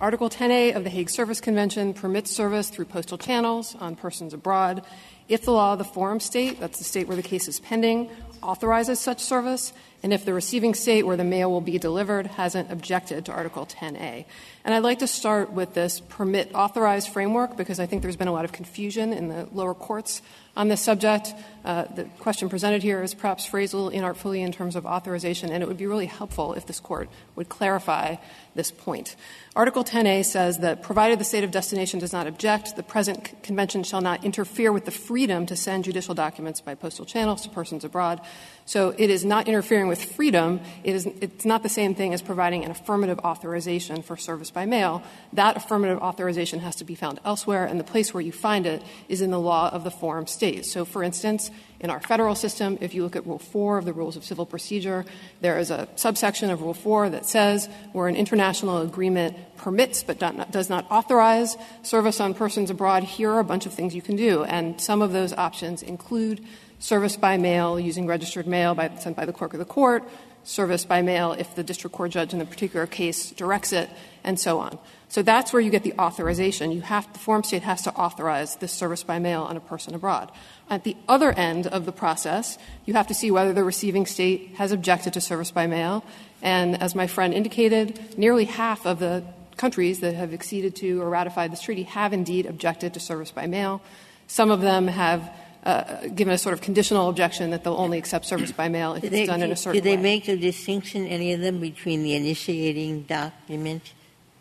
Article 0.00 0.30
10A 0.30 0.74
of 0.74 0.84
the 0.84 0.90
Hague 0.90 1.10
Service 1.10 1.40
Convention 1.40 1.92
permits 1.92 2.30
service 2.30 2.70
through 2.70 2.86
postal 2.86 3.18
channels 3.18 3.76
on 3.76 3.94
persons 3.94 4.32
abroad 4.32 4.82
if 5.30 5.44
the 5.44 5.52
law 5.52 5.74
of 5.74 5.78
the 5.78 5.84
forum 5.84 6.18
state, 6.18 6.58
that's 6.58 6.78
the 6.78 6.84
state 6.84 7.06
where 7.06 7.16
the 7.16 7.22
case 7.22 7.46
is 7.46 7.60
pending, 7.60 8.10
authorizes 8.42 8.98
such 8.98 9.20
service, 9.20 9.72
and 10.02 10.12
if 10.12 10.24
the 10.24 10.32
receiving 10.32 10.74
state 10.74 11.06
where 11.06 11.16
the 11.16 11.24
mail 11.24 11.50
will 11.50 11.60
be 11.60 11.78
delivered 11.78 12.26
hasn't 12.26 12.72
objected 12.72 13.26
to 13.26 13.32
Article 13.32 13.66
10A. 13.66 14.24
And 14.64 14.74
I'd 14.74 14.82
like 14.82 15.00
to 15.00 15.06
start 15.06 15.52
with 15.52 15.74
this 15.74 16.00
permit 16.00 16.54
authorized 16.54 17.08
framework 17.08 17.56
because 17.56 17.80
I 17.80 17.86
think 17.86 18.02
there's 18.02 18.16
been 18.16 18.28
a 18.28 18.32
lot 18.32 18.44
of 18.44 18.52
confusion 18.52 19.12
in 19.12 19.28
the 19.28 19.48
lower 19.52 19.74
courts 19.74 20.22
on 20.56 20.68
this 20.68 20.80
subject. 20.80 21.32
Uh, 21.64 21.84
the 21.94 22.04
question 22.18 22.48
presented 22.48 22.82
here 22.82 23.02
is 23.02 23.14
perhaps 23.14 23.48
phrasal 23.48 23.92
inartfully 23.92 24.40
in 24.40 24.52
terms 24.52 24.76
of 24.76 24.84
authorization, 24.84 25.50
and 25.50 25.62
it 25.62 25.66
would 25.66 25.76
be 25.76 25.86
really 25.86 26.06
helpful 26.06 26.54
if 26.54 26.66
this 26.66 26.80
court 26.80 27.08
would 27.36 27.48
clarify 27.48 28.16
this 28.54 28.70
point. 28.70 29.16
Article 29.54 29.84
10A 29.84 30.24
says 30.24 30.58
that 30.58 30.82
provided 30.82 31.18
the 31.18 31.24
state 31.24 31.44
of 31.44 31.50
destination 31.50 31.98
does 31.98 32.12
not 32.12 32.26
object, 32.26 32.76
the 32.76 32.82
present 32.82 33.42
convention 33.42 33.82
shall 33.82 34.00
not 34.00 34.24
interfere 34.24 34.72
with 34.72 34.84
the 34.84 34.90
freedom 34.90 35.46
to 35.46 35.56
send 35.56 35.84
judicial 35.84 36.14
documents 36.14 36.60
by 36.60 36.74
postal 36.74 37.04
channels 37.04 37.42
to 37.42 37.48
persons 37.48 37.84
abroad. 37.84 38.20
So 38.66 38.94
it 38.96 39.10
is 39.10 39.24
not 39.24 39.48
interfering 39.48 39.88
with 39.88 40.04
freedom. 40.04 40.60
It 40.84 40.94
is, 40.94 41.06
it's 41.06 41.44
not 41.44 41.62
the 41.62 41.68
same 41.68 41.94
thing 41.94 42.14
as 42.14 42.22
providing 42.22 42.64
an 42.64 42.70
affirmative 42.70 43.18
authorization 43.20 44.02
for 44.02 44.16
service 44.16 44.50
by 44.50 44.64
mail. 44.64 45.02
That 45.32 45.56
affirmative 45.56 45.98
authorization 45.98 46.60
has 46.60 46.76
to 46.76 46.84
be 46.84 46.94
found 46.94 47.18
elsewhere, 47.24 47.64
and 47.64 47.80
the 47.80 47.84
place 47.84 48.14
where 48.14 48.20
you 48.20 48.32
find 48.32 48.66
it 48.66 48.82
is 49.08 49.22
in 49.22 49.30
the 49.30 49.40
law 49.40 49.70
of 49.70 49.84
the 49.84 49.90
forum 49.90 50.26
state. 50.26 50.66
So, 50.66 50.84
for 50.84 51.02
instance, 51.02 51.50
in 51.80 51.88
our 51.88 52.00
federal 52.00 52.34
system, 52.34 52.76
if 52.80 52.94
you 52.94 53.02
look 53.02 53.16
at 53.16 53.26
Rule 53.26 53.38
4 53.38 53.78
of 53.78 53.86
the 53.86 53.94
Rules 53.94 54.16
of 54.16 54.24
Civil 54.24 54.44
Procedure, 54.44 55.04
there 55.40 55.58
is 55.58 55.70
a 55.70 55.88
subsection 55.96 56.50
of 56.50 56.60
Rule 56.60 56.74
4 56.74 57.10
that 57.10 57.26
says 57.26 57.68
where 57.92 58.06
an 58.06 58.16
international 58.16 58.82
agreement 58.82 59.34
permits 59.56 60.02
but 60.02 60.18
does 60.18 60.68
not 60.68 60.86
authorize 60.90 61.56
service 61.82 62.20
on 62.20 62.34
persons 62.34 62.70
abroad, 62.70 63.02
here 63.02 63.30
are 63.30 63.40
a 63.40 63.44
bunch 63.44 63.66
of 63.66 63.72
things 63.72 63.94
you 63.94 64.02
can 64.02 64.16
do. 64.16 64.44
And 64.44 64.80
some 64.80 65.00
of 65.00 65.12
those 65.12 65.32
options 65.32 65.82
include 65.82 66.44
service 66.80 67.16
by 67.16 67.36
mail 67.36 67.78
using 67.78 68.06
registered 68.06 68.46
mail 68.46 68.74
by, 68.74 68.90
sent 68.96 69.16
by 69.16 69.24
the 69.24 69.32
clerk 69.32 69.52
of 69.52 69.60
the 69.60 69.64
court, 69.64 70.02
service 70.42 70.84
by 70.84 71.02
mail 71.02 71.32
if 71.32 71.54
the 71.54 71.62
district 71.62 71.94
court 71.94 72.10
judge 72.10 72.32
in 72.32 72.38
the 72.38 72.44
particular 72.44 72.86
case 72.86 73.30
directs 73.30 73.72
it, 73.72 73.88
and 74.24 74.40
so 74.40 74.58
on. 74.58 74.78
So 75.08 75.22
that's 75.22 75.52
where 75.52 75.60
you 75.60 75.70
get 75.70 75.82
the 75.82 75.92
authorization. 75.98 76.72
You 76.72 76.82
have, 76.82 77.12
the 77.12 77.18
form 77.18 77.42
state 77.42 77.62
has 77.62 77.82
to 77.82 77.92
authorize 77.94 78.56
this 78.56 78.72
service 78.72 79.02
by 79.02 79.18
mail 79.18 79.42
on 79.42 79.56
a 79.56 79.60
person 79.60 79.94
abroad. 79.94 80.30
At 80.68 80.84
the 80.84 80.96
other 81.08 81.32
end 81.32 81.66
of 81.66 81.84
the 81.84 81.92
process, 81.92 82.58
you 82.86 82.94
have 82.94 83.08
to 83.08 83.14
see 83.14 83.30
whether 83.30 83.52
the 83.52 83.64
receiving 83.64 84.06
state 84.06 84.54
has 84.56 84.72
objected 84.72 85.12
to 85.14 85.20
service 85.20 85.50
by 85.50 85.66
mail. 85.66 86.04
And 86.42 86.80
as 86.80 86.94
my 86.94 87.06
friend 87.06 87.34
indicated, 87.34 88.16
nearly 88.16 88.44
half 88.44 88.86
of 88.86 89.00
the 89.00 89.24
countries 89.56 90.00
that 90.00 90.14
have 90.14 90.32
acceded 90.32 90.76
to 90.76 91.02
or 91.02 91.10
ratified 91.10 91.52
this 91.52 91.60
treaty 91.60 91.82
have 91.82 92.12
indeed 92.12 92.46
objected 92.46 92.94
to 92.94 93.00
service 93.00 93.30
by 93.30 93.46
mail. 93.46 93.82
Some 94.26 94.50
of 94.50 94.60
them 94.60 94.86
have 94.86 95.28
given 95.64 96.32
a 96.32 96.38
sort 96.38 96.54
of 96.54 96.60
conditional 96.60 97.08
objection 97.08 97.50
that 97.50 97.64
they'll 97.64 97.74
only 97.74 97.98
accept 97.98 98.24
service 98.24 98.52
by 98.52 98.68
mail 98.68 98.94
if 98.94 99.04
it's 99.04 99.28
done 99.28 99.42
in 99.42 99.52
a 99.52 99.56
certain 99.56 99.78
way. 99.78 99.80
Did 99.80 99.98
they 99.98 100.02
make 100.02 100.28
a 100.28 100.36
distinction, 100.36 101.06
any 101.06 101.32
of 101.32 101.40
them, 101.40 101.60
between 101.60 102.02
the 102.02 102.14
initiating 102.14 103.02
document, 103.02 103.92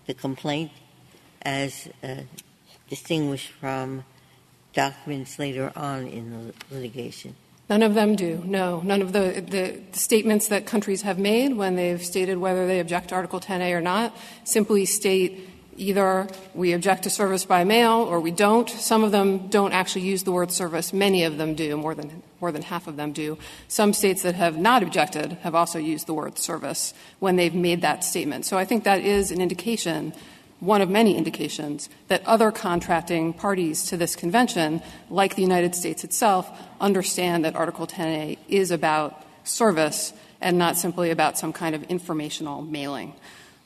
the 0.06 0.14
complaint, 0.14 0.72
as 1.42 1.90
uh, 2.04 2.16
distinguished 2.90 3.52
from 3.52 4.04
documents 4.74 5.38
later 5.40 5.72
on 5.76 6.08
in 6.08 6.32
the 6.32 6.76
litigation? 6.76 7.36
None 7.70 7.84
of 7.84 7.94
them 7.94 8.16
do, 8.16 8.42
no. 8.46 8.82
None 8.82 9.02
of 9.02 9.14
the, 9.14 9.44
the, 9.48 9.80
statements 9.98 10.48
that 10.48 10.66
countries 10.66 11.04
have 11.04 11.20
made 11.20 11.56
when 11.56 11.76
they've 11.76 12.04
stated 12.04 12.40
whether 12.40 12.66
they 12.66 12.80
object 12.80 13.10
to 13.10 13.16
Article 13.16 13.40
10A 13.40 13.74
or 13.74 13.82
not 13.82 14.18
simply 14.44 14.86
state 14.86 15.48
either 15.80 16.28
we 16.54 16.74
object 16.74 17.04
to 17.04 17.10
service 17.10 17.46
by 17.46 17.64
mail 17.64 17.98
or 17.98 18.20
we 18.20 18.32
don't. 18.32 18.70
Some 18.70 19.04
of 19.04 19.12
them 19.12 19.48
don't 19.48 19.72
actually 19.72 20.02
use 20.02 20.24
the 20.24 20.32
word 20.32 20.52
service. 20.52 20.94
Many 20.94 21.24
of 21.24 21.38
them 21.38 21.56
do, 21.56 21.78
more 21.78 21.96
than, 21.96 22.22
more 22.42 22.52
than 22.52 22.62
half 22.62 22.88
of 22.88 22.98
them 22.98 23.14
do. 23.14 23.38
Some 23.68 23.94
states 23.94 24.22
that 24.24 24.36
have 24.36 24.58
not 24.58 24.84
objected 24.84 25.34
have 25.42 25.56
also 25.56 25.80
used 25.80 26.08
the 26.08 26.14
word 26.14 26.38
service 26.38 26.94
when 27.20 27.36
they've 27.36 27.56
made 27.56 27.82
that 27.82 28.04
statement. 28.04 28.46
So 28.46 28.58
I 28.58 28.66
think 28.66 28.84
that 28.84 29.02
is 29.02 29.32
an 29.32 29.42
indication 29.42 30.14
one 30.60 30.82
of 30.82 30.90
many 30.90 31.16
indications 31.16 31.90
that 32.10 32.26
other 32.26 32.52
contracting 32.52 33.34
parties 33.34 33.86
to 33.86 33.98
this 33.98 34.16
convention, 34.16 34.82
like 35.10 35.36
the 35.36 35.42
United 35.42 35.74
States 35.74 36.04
itself, 36.04 36.52
understand 36.82 37.46
that 37.46 37.56
Article 37.56 37.88
10A 37.88 38.38
is 38.50 38.72
about 38.72 39.24
service 39.46 40.12
and 40.42 40.58
not 40.58 40.78
simply 40.78 41.12
about 41.12 41.38
some 41.38 41.54
kind 41.54 41.76
of 41.76 41.84
informational 41.84 42.62
mailing. 42.62 43.14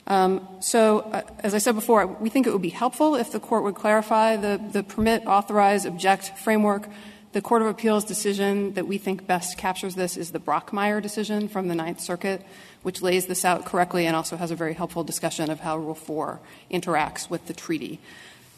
Um, 0.06 0.46
so, 0.60 1.00
uh, 1.00 1.22
as 1.40 1.54
I 1.54 1.58
said 1.58 1.74
before, 1.74 2.06
we 2.06 2.28
think 2.28 2.46
it 2.46 2.52
would 2.52 2.62
be 2.62 2.68
helpful 2.68 3.14
if 3.14 3.32
the 3.32 3.40
court 3.40 3.64
would 3.64 3.74
clarify 3.74 4.36
the, 4.36 4.84
permit, 4.86 5.26
authorize, 5.26 5.86
object 5.86 6.38
framework. 6.38 6.88
The 7.32 7.42
Court 7.42 7.62
of 7.62 7.68
Appeals 7.68 8.04
decision 8.04 8.74
that 8.74 8.86
we 8.86 8.96
think 8.96 9.26
best 9.26 9.58
captures 9.58 9.96
this 9.96 10.16
is 10.16 10.30
the 10.30 10.38
Brockmeyer 10.38 11.02
decision 11.02 11.48
from 11.48 11.66
the 11.66 11.74
Ninth 11.74 12.00
Circuit, 12.00 12.46
which 12.82 13.02
lays 13.02 13.26
this 13.26 13.44
out 13.44 13.64
correctly 13.64 14.06
and 14.06 14.14
also 14.14 14.36
has 14.36 14.52
a 14.52 14.54
very 14.54 14.74
helpful 14.74 15.02
discussion 15.02 15.50
of 15.50 15.58
how 15.58 15.76
Rule 15.76 15.96
4 15.96 16.38
interacts 16.70 17.28
with 17.28 17.46
the 17.46 17.52
treaty. 17.52 17.98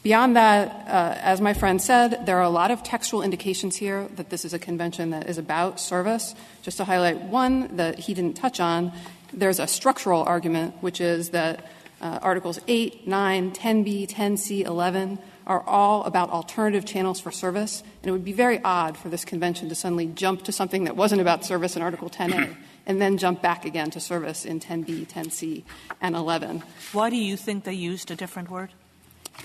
Beyond 0.03 0.35
that, 0.35 0.87
uh, 0.87 1.17
as 1.19 1.41
my 1.41 1.53
friend 1.53 1.81
said, 1.81 2.25
there 2.25 2.37
are 2.37 2.43
a 2.43 2.49
lot 2.49 2.69
of 2.69 2.83
textual 2.83 3.23
indications 3.23 3.75
here 3.75 4.07
that 4.15 4.29
this 4.29 4.45
is 4.45 4.53
a 4.53 4.59
convention 4.59 5.09
that 5.09 5.27
is 5.27 5.37
about 5.37 5.79
service. 5.79 6.35
Just 6.61 6.77
to 6.77 6.85
highlight 6.85 7.19
one 7.23 7.75
that 7.77 7.99
he 7.99 8.13
didn't 8.13 8.37
touch 8.37 8.59
on, 8.59 8.93
there's 9.33 9.59
a 9.59 9.67
structural 9.67 10.23
argument, 10.23 10.75
which 10.81 11.01
is 11.01 11.29
that 11.29 11.65
uh, 12.01 12.19
Articles 12.21 12.59
8, 12.67 13.07
9, 13.07 13.51
10b, 13.51 14.07
10c, 14.07 14.65
11 14.65 15.19
are 15.47 15.63
all 15.65 16.03
about 16.03 16.29
alternative 16.29 16.85
channels 16.85 17.19
for 17.19 17.31
service. 17.31 17.81
And 18.01 18.09
it 18.09 18.11
would 18.11 18.25
be 18.25 18.33
very 18.33 18.61
odd 18.63 18.97
for 18.97 19.09
this 19.09 19.25
convention 19.25 19.69
to 19.69 19.75
suddenly 19.75 20.07
jump 20.07 20.43
to 20.43 20.51
something 20.51 20.83
that 20.83 20.95
wasn't 20.95 21.21
about 21.21 21.45
service 21.45 21.75
in 21.75 21.81
Article 21.81 22.09
10a 22.09 22.55
and 22.85 23.01
then 23.01 23.17
jump 23.17 23.41
back 23.41 23.65
again 23.65 23.89
to 23.91 23.99
service 23.99 24.45
in 24.45 24.59
10b, 24.59 25.07
10c, 25.07 25.63
and 26.01 26.15
11. 26.15 26.63
Why 26.91 27.09
do 27.09 27.15
you 27.15 27.37
think 27.37 27.63
they 27.63 27.73
used 27.73 28.11
a 28.11 28.15
different 28.15 28.51
word? 28.51 28.71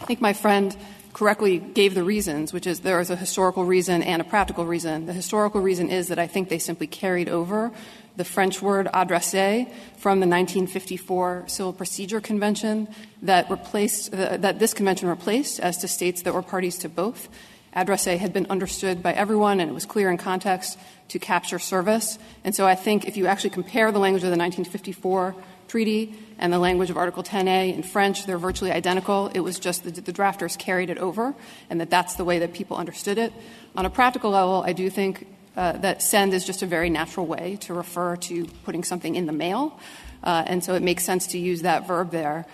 I 0.00 0.04
think 0.04 0.20
my 0.20 0.32
friend 0.32 0.76
correctly 1.12 1.58
gave 1.58 1.94
the 1.94 2.04
reasons, 2.04 2.52
which 2.52 2.66
is 2.66 2.80
there 2.80 3.00
is 3.00 3.10
a 3.10 3.16
historical 3.16 3.64
reason 3.64 4.02
and 4.02 4.22
a 4.22 4.24
practical 4.24 4.64
reason. 4.64 5.06
The 5.06 5.12
historical 5.12 5.60
reason 5.60 5.90
is 5.90 6.08
that 6.08 6.18
I 6.18 6.26
think 6.26 6.48
they 6.48 6.58
simply 6.58 6.86
carried 6.86 7.28
over 7.28 7.70
the 8.16 8.24
French 8.24 8.60
word 8.60 8.88
adressé 8.92 9.70
from 9.96 10.20
the 10.20 10.26
1954 10.26 11.44
Civil 11.46 11.72
Procedure 11.72 12.20
Convention 12.20 12.88
that 13.22 13.50
replaced 13.50 14.12
uh, 14.12 14.36
that 14.38 14.58
this 14.58 14.74
convention 14.74 15.08
replaced 15.08 15.60
as 15.60 15.78
to 15.78 15.88
states 15.88 16.22
that 16.22 16.34
were 16.34 16.42
parties 16.42 16.78
to 16.78 16.88
both. 16.88 17.28
Adressé 17.74 18.18
had 18.18 18.34
been 18.34 18.46
understood 18.50 19.02
by 19.02 19.14
everyone, 19.14 19.58
and 19.58 19.70
it 19.70 19.72
was 19.72 19.86
clear 19.86 20.10
in 20.10 20.18
context 20.18 20.78
to 21.08 21.18
capture 21.18 21.58
service. 21.58 22.18
And 22.44 22.54
so 22.54 22.66
I 22.66 22.74
think 22.74 23.06
if 23.06 23.16
you 23.16 23.26
actually 23.26 23.50
compare 23.50 23.90
the 23.90 23.98
language 23.98 24.22
of 24.24 24.30
the 24.30 24.36
1954 24.36 25.34
treaty 25.68 26.14
and 26.42 26.52
the 26.52 26.58
language 26.58 26.90
of 26.90 26.96
Article 26.96 27.22
10A 27.22 27.72
in 27.72 27.84
French, 27.84 28.26
they're 28.26 28.36
virtually 28.36 28.72
identical. 28.72 29.28
It 29.32 29.38
was 29.38 29.60
just 29.60 29.84
that 29.84 30.04
the 30.04 30.12
drafters 30.12 30.58
carried 30.58 30.90
it 30.90 30.98
over, 30.98 31.36
and 31.70 31.80
that 31.80 31.88
that's 31.88 32.16
the 32.16 32.24
way 32.24 32.40
that 32.40 32.52
people 32.52 32.76
understood 32.76 33.16
it. 33.16 33.32
On 33.76 33.86
a 33.86 33.90
practical 33.90 34.32
level, 34.32 34.64
I 34.66 34.72
do 34.72 34.90
think 34.90 35.28
uh, 35.56 35.74
that 35.74 36.02
send 36.02 36.34
is 36.34 36.44
just 36.44 36.60
a 36.62 36.66
very 36.66 36.90
natural 36.90 37.26
way 37.26 37.58
to 37.60 37.74
refer 37.74 38.16
to 38.16 38.46
putting 38.64 38.82
something 38.82 39.14
in 39.14 39.26
the 39.26 39.32
mail. 39.32 39.78
Uh, 40.24 40.42
and 40.44 40.64
so 40.64 40.74
it 40.74 40.82
makes 40.82 41.04
sense 41.04 41.28
to 41.28 41.38
use 41.38 41.62
that 41.62 41.86
verb 41.86 42.10
there 42.10 42.44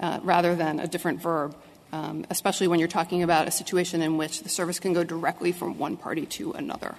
uh, 0.00 0.18
rather 0.24 0.56
than 0.56 0.80
a 0.80 0.88
different 0.88 1.22
verb, 1.22 1.54
um, 1.92 2.26
especially 2.30 2.66
when 2.66 2.80
you're 2.80 2.88
talking 2.88 3.22
about 3.22 3.46
a 3.46 3.52
situation 3.52 4.02
in 4.02 4.16
which 4.16 4.42
the 4.42 4.48
service 4.48 4.80
can 4.80 4.92
go 4.92 5.04
directly 5.04 5.52
from 5.52 5.78
one 5.78 5.96
party 5.96 6.26
to 6.26 6.50
another. 6.54 6.96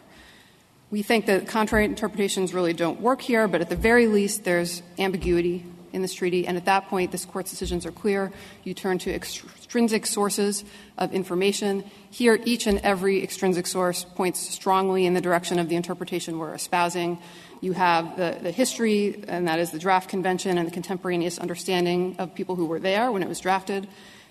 We 0.91 1.03
think 1.03 1.25
that 1.25 1.49
contrary 1.49 1.83
interpretations 1.83 2.53
really 2.53 2.71
don't 2.71 3.01
work 3.01 3.19
here, 3.19 3.49
but 3.49 3.59
at 3.59 3.67
the 3.67 3.75
very 3.75 4.07
least, 4.07 4.45
there's 4.45 4.81
ambiguity 4.97 5.65
in 5.97 6.01
this 6.01 6.13
treaty. 6.13 6.47
And 6.47 6.55
at 6.55 6.63
that 6.65 6.87
point, 6.87 7.11
this 7.11 7.25
court's 7.25 7.49
decisions 7.49 7.85
are 7.85 7.91
clear. 7.91 8.31
You 8.63 8.73
turn 8.73 8.99
to 8.99 9.13
extrinsic 9.13 10.05
sources 10.05 10.63
of 10.97 11.11
information. 11.11 11.83
Here, 12.09 12.39
each 12.45 12.67
and 12.67 12.79
every 12.79 13.21
extrinsic 13.21 13.67
source 13.67 14.05
points 14.05 14.39
strongly 14.39 15.05
in 15.05 15.13
the 15.13 15.21
direction 15.21 15.59
of 15.59 15.67
the 15.67 15.75
interpretation 15.75 16.39
we're 16.39 16.53
espousing. 16.53 17.17
You 17.59 17.73
have 17.73 18.15
the, 18.15 18.37
the 18.41 18.51
history, 18.51 19.23
and 19.27 19.47
that 19.47 19.59
is 19.59 19.71
the 19.71 19.79
draft 19.79 20.09
convention 20.09 20.57
and 20.57 20.67
the 20.67 20.71
contemporaneous 20.71 21.39
understanding 21.39 22.15
of 22.19 22.33
people 22.33 22.55
who 22.55 22.67
were 22.67 22.79
there 22.79 23.11
when 23.11 23.23
it 23.23 23.27
was 23.27 23.39
drafted. 23.39 23.87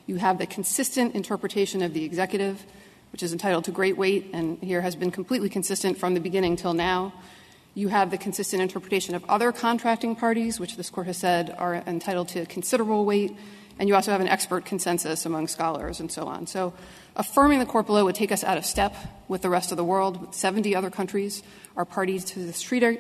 You 0.07 0.17
have 0.17 0.39
the 0.39 0.47
consistent 0.47 1.15
interpretation 1.17 1.83
of 1.83 1.93
the 1.93 2.05
executive, 2.05 2.65
which 3.11 3.25
is 3.25 3.33
entitled 3.33 3.65
to 3.65 3.73
great 3.73 3.97
weight 3.97 4.31
and 4.33 4.59
here 4.63 4.81
has 4.81 4.95
been 4.95 5.11
completely 5.11 5.49
consistent 5.49 5.99
from 5.99 6.15
the 6.15 6.21
beginning 6.21 6.55
till 6.55 6.75
now. 6.75 7.13
You 7.77 7.89
have 7.89 8.11
the 8.11 8.17
consistent 8.17 8.63
interpretation 8.63 9.15
of 9.15 9.23
other 9.29 9.53
contracting 9.53 10.17
parties, 10.17 10.59
which 10.59 10.79
this 10.79 10.89
court 10.89 11.07
has 11.09 11.19
said 11.19 11.55
are 11.59 11.75
entitled 11.75 12.29
to 12.29 12.47
considerable 12.47 13.05
weight. 13.05 13.37
And 13.79 13.87
you 13.87 13.95
also 13.95 14.13
have 14.13 14.23
an 14.23 14.29
expert 14.29 14.65
consensus 14.65 15.27
among 15.27 15.49
scholars 15.49 16.01
and 16.01 16.11
so 16.11 16.25
on. 16.25 16.47
So 16.47 16.73
affirming 17.17 17.59
the 17.59 17.67
court 17.67 17.85
below 17.85 18.07
would 18.07 18.15
take 18.15 18.33
us 18.33 18.43
out 18.43 18.57
of 18.57 18.65
step 18.65 18.97
with 19.29 19.43
the 19.43 19.51
rest 19.51 19.73
of 19.73 19.77
the 19.77 19.85
world. 19.85 20.35
70 20.35 20.75
other 20.75 20.89
countries 20.89 21.43
are 21.77 21.85
parties 21.85 22.25
to 22.25 22.39
this 22.39 22.63
treaty, 22.63 22.99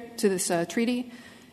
uh, 0.50 0.66
treaty. 0.66 1.10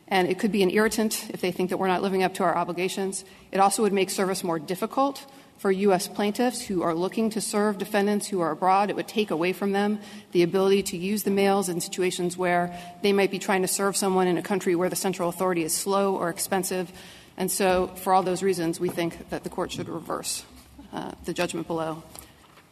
And 0.09 0.27
it 0.27 0.37
could 0.37 0.51
be 0.51 0.61
an 0.61 0.69
irritant 0.69 1.29
if 1.29 1.39
they 1.39 1.53
think 1.53 1.69
that 1.69 1.77
we're 1.77 1.87
not 1.87 2.01
living 2.01 2.23
up 2.23 2.33
to 2.33 2.43
our 2.43 2.57
obligations. 2.57 3.23
It 3.53 3.61
also 3.61 3.83
would 3.83 3.93
make 3.93 4.09
service 4.09 4.43
more 4.43 4.59
difficult 4.59 5.25
for 5.57 5.71
U.S. 5.71 6.07
plaintiffs 6.07 6.61
who 6.61 6.81
are 6.81 6.93
looking 6.93 7.29
to 7.31 7.41
serve 7.41 7.77
defendants 7.77 8.27
who 8.27 8.41
are 8.41 8.51
abroad. 8.51 8.89
It 8.89 8.95
would 8.95 9.07
take 9.07 9.31
away 9.31 9.53
from 9.53 9.71
them 9.71 9.99
the 10.31 10.43
ability 10.43 10.83
to 10.83 10.97
use 10.97 11.23
the 11.23 11.31
mails 11.31 11.69
in 11.69 11.79
situations 11.79 12.37
where 12.37 12.77
they 13.01 13.13
might 13.13 13.31
be 13.31 13.39
trying 13.39 13.61
to 13.61 13.67
serve 13.67 13.95
someone 13.95 14.27
in 14.27 14.37
a 14.37 14.41
country 14.41 14.75
where 14.75 14.89
the 14.89 14.95
central 14.95 15.29
authority 15.29 15.63
is 15.63 15.73
slow 15.73 16.15
or 16.15 16.29
expensive. 16.29 16.91
And 17.37 17.49
so, 17.49 17.87
for 17.95 18.13
all 18.13 18.23
those 18.23 18.43
reasons, 18.43 18.79
we 18.79 18.89
think 18.89 19.29
that 19.29 19.43
the 19.43 19.49
court 19.49 19.71
should 19.71 19.89
reverse 19.89 20.45
uh, 20.91 21.11
the 21.25 21.33
judgment 21.33 21.67
below 21.67 22.03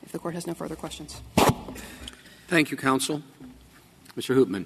if 0.03 0.11
the 0.11 0.19
court 0.19 0.33
has 0.33 0.45
no 0.45 0.53
further 0.53 0.75
questions. 0.75 1.21
Thank 2.47 2.71
you, 2.71 2.77
counsel. 2.77 3.23
Mr. 4.17 4.35
Hoopman. 4.35 4.65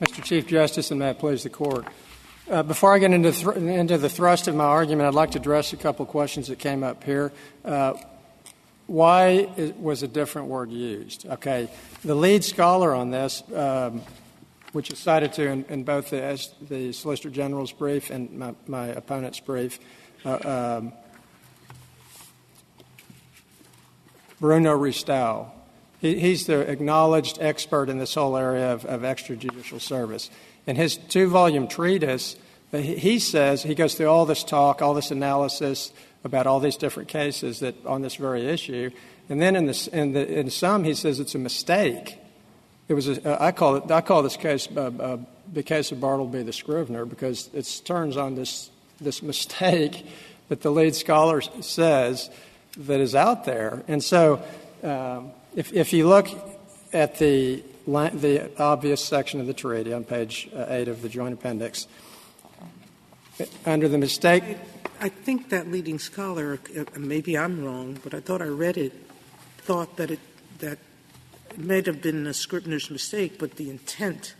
Mr. 0.00 0.24
Chief 0.24 0.46
Justice, 0.46 0.90
and 0.90 1.00
may 1.00 1.10
it 1.10 1.18
please 1.18 1.42
the 1.42 1.50
court. 1.50 1.86
Uh, 2.50 2.64
before 2.64 2.92
I 2.92 2.98
get 2.98 3.12
into, 3.12 3.30
th- 3.30 3.56
into 3.56 3.96
the 3.96 4.08
thrust 4.08 4.48
of 4.48 4.56
my 4.56 4.64
argument, 4.64 5.06
I'd 5.06 5.14
like 5.14 5.30
to 5.32 5.38
address 5.38 5.72
a 5.72 5.76
couple 5.76 6.04
questions 6.04 6.48
that 6.48 6.58
came 6.58 6.82
up 6.82 7.04
here. 7.04 7.30
Uh, 7.64 7.94
why 8.88 9.48
is, 9.56 9.72
was 9.74 10.02
a 10.02 10.08
different 10.08 10.48
word 10.48 10.72
used? 10.72 11.26
Okay, 11.28 11.70
the 12.02 12.16
lead 12.16 12.42
scholar 12.42 12.92
on 12.92 13.12
this, 13.12 13.44
um, 13.54 14.02
which 14.72 14.90
is 14.90 14.98
cited 14.98 15.32
to 15.34 15.46
in, 15.46 15.64
in 15.68 15.84
both 15.84 16.10
the, 16.10 16.44
the, 16.68 16.92
Solicitor 16.92 17.30
General's 17.30 17.70
brief 17.70 18.10
and 18.10 18.32
my, 18.32 18.52
my 18.66 18.88
opponent's 18.88 19.38
brief, 19.38 19.78
uh, 20.24 20.80
um, 20.80 20.92
Bruno 24.40 24.76
Ristau. 24.76 25.52
He, 26.00 26.18
he's 26.18 26.46
the 26.46 26.68
acknowledged 26.68 27.38
expert 27.40 27.88
in 27.88 27.98
this 27.98 28.14
whole 28.14 28.36
area 28.36 28.72
of, 28.72 28.84
of 28.86 29.02
extrajudicial 29.02 29.80
service. 29.80 30.30
In 30.66 30.76
his 30.76 30.96
two 30.96 31.28
volume 31.28 31.68
treatise, 31.68 32.36
he 32.72 33.18
says, 33.18 33.62
he 33.62 33.74
goes 33.74 33.94
through 33.94 34.08
all 34.08 34.26
this 34.26 34.44
talk, 34.44 34.82
all 34.82 34.94
this 34.94 35.10
analysis 35.10 35.92
about 36.22 36.46
all 36.46 36.60
these 36.60 36.76
different 36.76 37.08
cases 37.08 37.60
that 37.60 37.74
on 37.86 38.02
this 38.02 38.16
very 38.16 38.46
issue. 38.46 38.90
And 39.28 39.40
then 39.40 39.56
in, 39.56 39.66
this, 39.66 39.86
in, 39.88 40.12
the, 40.12 40.38
in 40.38 40.50
some, 40.50 40.84
he 40.84 40.94
says 40.94 41.18
it's 41.20 41.34
a 41.34 41.38
mistake. 41.38 42.18
It 42.88 42.94
was 42.94 43.08
a, 43.08 43.42
I 43.42 43.52
call 43.52 43.76
it 43.76 43.90
I 43.90 44.00
call 44.00 44.24
this 44.24 44.36
case 44.36 44.68
uh, 44.76 44.90
uh, 44.98 45.18
the 45.52 45.62
case 45.62 45.92
of 45.92 46.00
Bartleby 46.00 46.42
the 46.42 46.52
Scrivener 46.52 47.04
because 47.04 47.48
it 47.54 47.82
turns 47.84 48.16
on 48.16 48.34
this 48.34 48.68
this 49.00 49.22
mistake 49.22 50.04
that 50.48 50.62
the 50.62 50.72
lead 50.72 50.96
scholar 50.96 51.40
says 51.40 52.30
that 52.76 52.98
is 52.98 53.14
out 53.14 53.44
there. 53.44 53.84
And 53.86 54.02
so, 54.02 54.42
um, 54.82 55.30
if 55.54 55.72
if 55.72 55.92
you 55.92 56.08
look 56.08 56.26
at 56.92 57.18
the 57.18 57.62
the 57.86 58.50
obvious 58.58 59.04
section 59.04 59.40
of 59.40 59.46
the 59.46 59.54
treaty 59.54 59.92
on 59.92 60.04
page 60.04 60.48
uh, 60.54 60.66
8 60.68 60.88
of 60.88 61.02
the 61.02 61.08
joint 61.08 61.34
appendix. 61.34 61.86
Under 63.64 63.88
the 63.88 63.98
mistake. 63.98 64.44
I, 65.00 65.08
think 65.08 65.48
that 65.48 65.68
leading 65.68 65.98
scholar, 65.98 66.60
uh, 66.78 66.84
maybe 66.98 67.38
I'm 67.38 67.64
wrong, 67.64 67.98
but 68.04 68.12
I 68.12 68.20
thought 68.20 68.42
I 68.42 68.46
read 68.46 68.76
it, 68.76 68.92
thought 69.58 69.96
that 69.96 70.10
it, 70.10 70.20
that 70.58 70.78
it 71.50 71.58
may 71.58 71.82
have 71.82 72.02
been 72.02 72.26
a 72.26 72.34
Scrivener's 72.34 72.90
mistake, 72.90 73.38
but 73.38 73.56
the 73.56 73.70
intent 73.70 74.34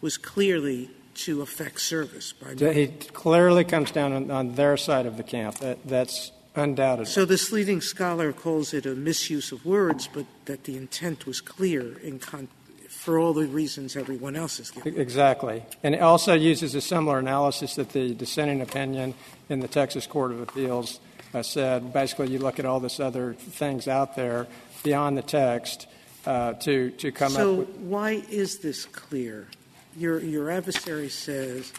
was 0.00 0.18
clearly 0.18 0.90
to 1.14 1.40
affect 1.40 1.80
service. 1.80 2.32
By 2.32 2.72
he 2.72 2.88
clearly 2.88 3.64
comes 3.64 3.92
down 3.92 4.12
on, 4.12 4.30
on, 4.30 4.54
their 4.56 4.76
side 4.76 5.06
of 5.06 5.16
the 5.16 5.22
camp. 5.22 5.58
That, 5.58 5.86
that's 5.86 6.32
Undoubtedly. 6.54 7.10
So 7.10 7.24
this 7.24 7.50
leading 7.50 7.80
scholar 7.80 8.32
calls 8.32 8.74
it 8.74 8.84
a 8.84 8.94
misuse 8.94 9.52
of 9.52 9.64
words, 9.64 10.08
but 10.12 10.26
that 10.44 10.64
the 10.64 10.76
intent 10.76 11.26
was 11.26 11.40
clear 11.40 11.98
in 11.98 12.18
con- 12.18 12.48
for 12.88 13.18
all 13.18 13.32
the 13.32 13.46
reasons 13.46 13.96
everyone 13.96 14.36
else 14.36 14.60
is 14.60 14.70
giving. 14.70 14.96
Exactly. 14.96 15.64
And 15.82 15.94
it 15.94 16.02
also 16.02 16.34
uses 16.34 16.74
a 16.74 16.80
similar 16.80 17.18
analysis 17.18 17.74
that 17.76 17.90
the 17.90 18.14
dissenting 18.14 18.60
opinion 18.60 19.14
in 19.48 19.60
the 19.60 19.68
Texas 19.68 20.06
Court 20.06 20.30
of 20.30 20.40
Appeals 20.40 21.00
uh, 21.34 21.42
said. 21.42 21.92
Basically, 21.92 22.30
you 22.30 22.38
look 22.38 22.58
at 22.58 22.64
all 22.64 22.80
this 22.80 23.00
other 23.00 23.34
things 23.34 23.88
out 23.88 24.14
there 24.14 24.46
beyond 24.82 25.16
the 25.16 25.22
text 25.22 25.86
uh, 26.26 26.52
to, 26.54 26.90
to 26.90 27.10
come 27.10 27.32
so 27.32 27.52
up 27.52 27.58
with. 27.58 27.74
So, 27.74 27.80
why 27.80 28.22
is 28.30 28.58
this 28.58 28.84
clear? 28.84 29.48
Your, 29.96 30.20
your 30.20 30.50
adversary 30.50 31.08
says, 31.08 31.72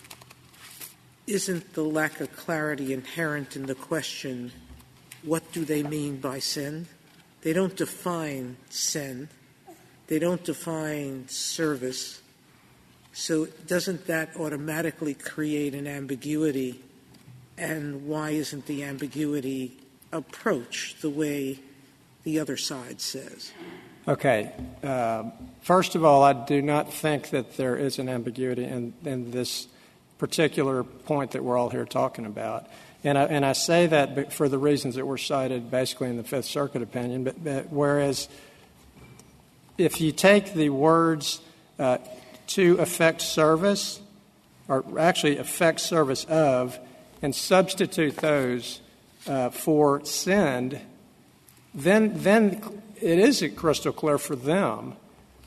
isn't 1.25 1.73
the 1.73 1.83
lack 1.83 2.19
of 2.19 2.35
clarity 2.35 2.93
inherent 2.93 3.55
in 3.55 3.65
the 3.65 3.75
question, 3.75 4.51
what 5.23 5.51
do 5.51 5.65
they 5.65 5.83
mean 5.83 6.17
by 6.17 6.39
sin? 6.39 6.87
They 7.41 7.53
don't 7.53 7.75
define 7.75 8.57
sin. 8.69 9.29
They 10.07 10.19
don't 10.19 10.43
define 10.43 11.27
service. 11.27 12.21
So 13.13 13.47
doesn't 13.67 14.07
that 14.07 14.35
automatically 14.37 15.13
create 15.13 15.75
an 15.75 15.87
ambiguity? 15.87 16.81
And 17.57 18.07
why 18.07 18.31
isn't 18.31 18.65
the 18.65 18.83
ambiguity 18.83 19.77
approached 20.11 21.01
the 21.01 21.09
way 21.09 21.59
the 22.23 22.39
other 22.39 22.57
side 22.57 23.01
says? 23.01 23.51
Okay. 24.07 24.51
Uh, 24.83 25.25
first 25.61 25.95
of 25.95 26.03
all, 26.03 26.23
I 26.23 26.33
do 26.33 26.61
not 26.61 26.91
think 26.91 27.29
that 27.29 27.55
there 27.55 27.75
is 27.75 27.99
an 27.99 28.09
ambiguity 28.09 28.65
in, 28.65 28.93
in 29.05 29.31
this 29.31 29.67
particular 30.17 30.83
point 30.83 31.31
that 31.31 31.43
we're 31.43 31.57
all 31.57 31.69
here 31.69 31.85
talking 31.85 32.25
about. 32.25 32.67
And 33.03 33.17
I, 33.17 33.23
and 33.23 33.45
I 33.45 33.53
say 33.53 33.87
that 33.87 34.31
for 34.31 34.47
the 34.47 34.57
reasons 34.57 34.95
that 34.95 35.05
were 35.05 35.17
cited 35.17 35.69
basically 35.69 36.09
in 36.09 36.17
the 36.17 36.23
Fifth 36.23 36.45
Circuit 36.45 36.81
opinion. 36.81 37.25
But, 37.25 37.43
but 37.43 37.71
whereas 37.71 38.29
if 39.77 39.99
you 39.99 40.11
take 40.11 40.53
the 40.53 40.69
words 40.69 41.41
uh, 41.79 41.97
to 42.47 42.77
affect 42.79 43.21
service, 43.21 43.99
or 44.67 44.85
actually 44.97 45.37
affect 45.37 45.79
service 45.79 46.23
of, 46.25 46.79
and 47.21 47.33
substitute 47.33 48.17
those 48.17 48.81
uh, 49.27 49.49
for 49.49 50.03
send, 50.05 50.79
then, 51.73 52.11
then 52.21 52.61
it 53.01 53.19
is 53.19 53.43
crystal 53.55 53.91
clear 53.91 54.17
for 54.17 54.35
them. 54.35 54.95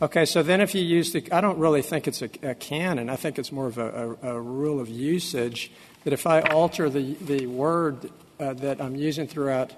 Okay, 0.03 0.27
so 0.27 0.42
then 0.42 0.61
if 0.61 0.75
you 0.75 0.83
use 0.83 1.12
the, 1.12 1.27
I 1.33 1.40
don't 1.40 1.59
really 1.59 1.81
think 1.81 2.07
it's 2.07 2.21
a, 2.21 2.29
a 2.42 2.55
canon. 2.55 3.09
I 3.09 3.16
think 3.16 3.38
it's 3.38 3.51
more 3.51 3.66
of 3.66 3.79
a, 3.79 4.16
a, 4.23 4.35
a, 4.35 4.40
rule 4.40 4.79
of 4.79 4.90
usage 4.90 5.71
that 6.07 6.12
if 6.12 6.25
I 6.25 6.40
alter 6.40 6.88
the, 6.88 7.14
the 7.14 7.49
word 7.49 8.12
uh, 8.38 8.53
that 8.53 8.81
I'm 8.81 8.95
using 8.95 9.27
throughout 9.27 9.73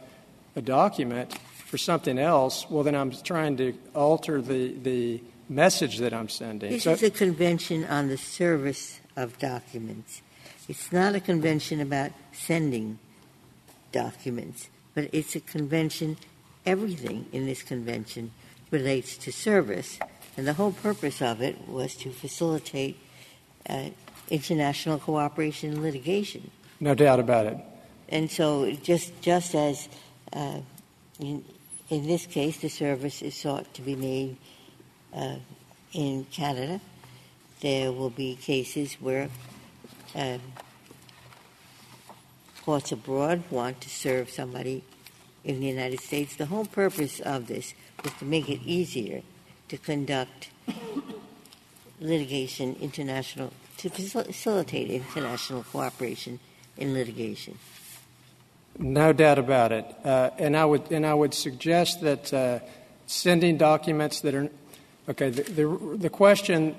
a 0.57 0.61
document 0.61 1.33
for 1.65 1.79
something 1.79 2.19
else, 2.19 2.69
well, 2.69 2.83
then 2.83 2.95
I'm 2.95 3.13
trying 3.13 3.57
to 3.57 3.73
alter 3.95 4.43
the, 4.43 4.75
the 4.75 5.23
message 5.49 5.97
that 6.01 6.13
I'm 6.13 6.29
sending. 6.29 6.71
This 6.71 6.83
so, 6.83 6.93
is 6.93 7.03
a 7.03 7.11
convention 7.11 7.87
on 7.87 8.09
the 8.09 8.19
service 8.19 9.01
of 9.17 9.39
documents. 9.39 10.21
It's 10.69 10.93
not 10.93 11.15
a 11.15 11.21
convention 11.21 11.81
about 11.81 12.11
sending 12.33 12.99
documents, 13.91 14.69
but 14.95 15.09
it's 15.15 15.35
a 15.35 15.41
convention 15.41 16.19
everything 16.67 17.25
in 17.33 17.47
this 17.47 17.63
convention 17.63 18.33
relates 18.71 19.17
to 19.17 19.33
service. 19.33 19.99
And 20.37 20.47
the 20.47 20.53
whole 20.53 20.73
purpose 20.73 21.23
of 21.23 21.41
it 21.41 21.67
was 21.67 21.95
to 21.97 22.11
facilitate 22.11 22.99
uh, 23.67 23.89
international 24.31 24.99
cooperation 24.99 25.73
in 25.73 25.83
litigation. 25.83 26.51
No 26.81 26.95
doubt 26.95 27.21
about 27.21 27.47
it. 27.47 27.59
And 28.09 28.31
so, 28.31 28.71
just 28.71 29.21
just 29.21 29.55
as 29.55 29.89
uh, 30.33 30.61
in, 31.19 31.45
in, 31.91 32.07
this 32.07 32.27
case, 32.27 32.59
the 32.59 32.69
service 32.69 33.23
is 33.23 33.35
sought 33.35 33.73
to 33.75 33.83
be 33.83 33.97
made 33.97 34.37
uh, 35.15 35.37
in 35.93 36.25
Canada, 36.31 36.81
there 37.61 37.93
will 37.93 38.11
be 38.11 38.37
cases 38.37 38.95
where 38.95 39.29
um, 40.15 40.41
courts 42.65 42.93
abroad 42.93 43.43
want 43.51 43.81
to 43.81 43.91
serve 43.91 44.31
somebody 44.31 44.85
in 45.45 45.61
the 45.61 45.67
United 45.67 46.01
States. 46.01 46.37
The 46.37 46.47
whole 46.47 46.67
purpose 46.67 47.21
of 47.21 47.47
this 47.47 47.75
was 48.05 48.13
to 48.15 48.25
make 48.25 48.49
it 48.49 48.61
easier 48.65 49.23
to 49.69 49.77
conduct 49.79 50.51
litigation 52.01 52.77
international 52.81 53.53
to 53.79 53.89
facilitate 53.89 54.91
international 54.91 55.65
cooperation 55.65 56.39
in 56.77 56.95
litigation. 56.95 57.59
No 58.79 59.13
doubt 59.13 59.39
about 59.39 59.73
it, 59.73 59.87
uh, 60.05 60.31
and 60.39 60.57
I 60.57 60.65
would 60.65 60.93
and 60.93 61.05
I 61.05 61.15
would 61.15 61.35
suggest 61.35 62.01
that 62.03 62.33
uh, 62.33 62.61
sending 63.07 63.57
documents 63.57 64.21
that 64.21 64.35
are 64.35 64.49
okay. 65.09 65.31
The, 65.31 65.43
the, 65.43 65.97
the 65.97 66.11
question, 66.11 66.77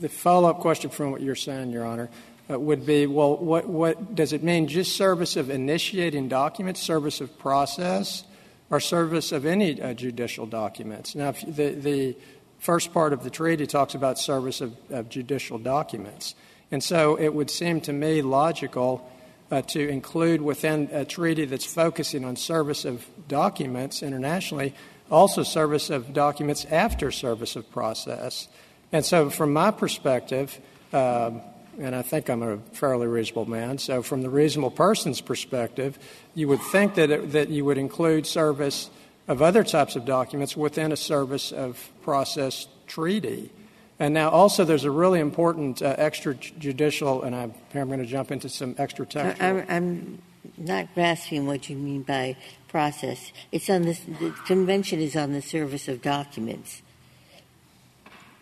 the 0.00 0.08
follow 0.08 0.50
up 0.50 0.58
question 0.60 0.90
from 0.90 1.12
what 1.12 1.20
you're 1.20 1.36
saying, 1.36 1.70
Your 1.70 1.84
Honor, 1.84 2.10
uh, 2.50 2.58
would 2.58 2.84
be 2.84 3.06
well, 3.06 3.36
what, 3.36 3.68
what 3.68 4.16
does 4.16 4.32
it 4.32 4.42
mean? 4.42 4.66
Just 4.66 4.96
service 4.96 5.36
of 5.36 5.48
initiating 5.48 6.28
documents, 6.28 6.80
service 6.80 7.20
of 7.20 7.38
process, 7.38 8.24
or 8.70 8.80
service 8.80 9.30
of 9.30 9.46
any 9.46 9.80
uh, 9.80 9.94
judicial 9.94 10.46
documents? 10.46 11.14
Now, 11.14 11.32
the, 11.32 11.70
the 11.70 12.16
first 12.58 12.92
part 12.92 13.12
of 13.12 13.24
the 13.24 13.30
treaty 13.30 13.66
talks 13.66 13.94
about 13.94 14.18
service 14.18 14.60
of, 14.60 14.74
of 14.90 15.08
judicial 15.08 15.58
documents. 15.58 16.34
And 16.70 16.82
so 16.82 17.18
it 17.18 17.34
would 17.34 17.50
seem 17.50 17.80
to 17.82 17.92
me 17.92 18.22
logical 18.22 19.10
uh, 19.50 19.62
to 19.62 19.88
include 19.88 20.40
within 20.40 20.88
a 20.92 21.04
treaty 21.04 21.44
that's 21.44 21.66
focusing 21.66 22.24
on 22.24 22.36
service 22.36 22.84
of 22.84 23.06
documents 23.28 24.02
internationally 24.02 24.74
also 25.10 25.42
service 25.42 25.90
of 25.90 26.12
documents 26.12 26.64
after 26.66 27.10
service 27.10 27.56
of 27.56 27.70
process. 27.70 28.48
And 28.92 29.04
so, 29.04 29.30
from 29.30 29.52
my 29.52 29.70
perspective, 29.70 30.58
um, 30.92 31.42
and 31.78 31.94
I 31.94 32.02
think 32.02 32.28
I'm 32.28 32.42
a 32.42 32.58
fairly 32.72 33.06
reasonable 33.06 33.46
man. 33.46 33.78
So, 33.78 34.02
from 34.02 34.22
the 34.22 34.30
reasonable 34.30 34.70
person's 34.70 35.20
perspective, 35.20 35.98
you 36.34 36.48
would 36.48 36.60
think 36.60 36.94
that, 36.94 37.10
it, 37.10 37.32
that 37.32 37.48
you 37.48 37.64
would 37.64 37.78
include 37.78 38.26
service 38.26 38.90
of 39.26 39.40
other 39.42 39.64
types 39.64 39.96
of 39.96 40.04
documents 40.04 40.56
within 40.56 40.92
a 40.92 40.96
service 40.96 41.52
of 41.52 41.90
process 42.02 42.66
treaty. 42.86 43.50
And 43.98 44.12
now, 44.12 44.28
also, 44.28 44.64
there's 44.64 44.84
a 44.84 44.90
really 44.90 45.20
important 45.20 45.80
uh, 45.80 45.96
extrajudicial, 45.96 47.24
and 47.24 47.34
I'm, 47.34 47.54
I'm 47.74 47.86
going 47.86 48.00
to 48.00 48.06
jump 48.06 48.32
into 48.32 48.48
some 48.48 48.74
extra 48.76 49.06
textual. 49.06 49.64
I'm 49.68 50.20
not 50.58 50.92
grasping 50.94 51.46
what 51.46 51.70
you 51.70 51.76
mean 51.76 52.02
by 52.02 52.36
process. 52.68 53.32
It's 53.52 53.70
on 53.70 53.82
this, 53.82 54.00
the 54.00 54.34
convention 54.46 54.98
is 54.98 55.14
on 55.14 55.32
the 55.32 55.40
service 55.40 55.86
of 55.86 56.02
documents. 56.02 56.82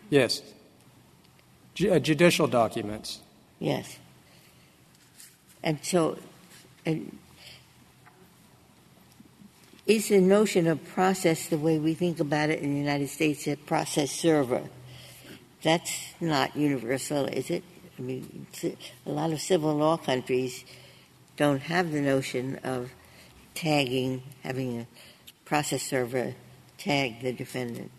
Yes. 0.09 0.41
Ju- 1.75 1.93
uh, 1.93 1.99
judicial 1.99 2.47
documents. 2.47 3.21
Yes. 3.59 3.99
And 5.63 5.79
so, 5.83 6.17
and 6.85 7.17
is 9.85 10.09
the 10.09 10.21
notion 10.21 10.67
of 10.67 10.83
process 10.85 11.47
the 11.47 11.57
way 11.57 11.77
we 11.77 11.93
think 11.93 12.19
about 12.19 12.49
it 12.49 12.59
in 12.59 12.73
the 12.73 12.79
United 12.79 13.09
States 13.09 13.47
a 13.47 13.55
process 13.55 14.11
server? 14.11 14.63
That's 15.61 16.13
not 16.19 16.55
universal, 16.55 17.25
is 17.25 17.49
it? 17.49 17.63
I 17.97 18.01
mean, 18.01 18.47
a 19.05 19.11
lot 19.11 19.31
of 19.31 19.39
civil 19.39 19.75
law 19.75 19.97
countries 19.97 20.65
don't 21.37 21.61
have 21.61 21.91
the 21.91 22.01
notion 22.01 22.59
of 22.63 22.91
tagging, 23.55 24.23
having 24.43 24.81
a 24.81 24.87
process 25.45 25.83
server 25.83 26.33
tag 26.77 27.21
the 27.21 27.31
defendant. 27.31 27.91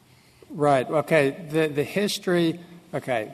Right. 0.51 0.89
Okay. 0.89 1.47
The 1.51 1.69
the 1.69 1.85
history. 1.85 2.61
Okay. 2.93 3.33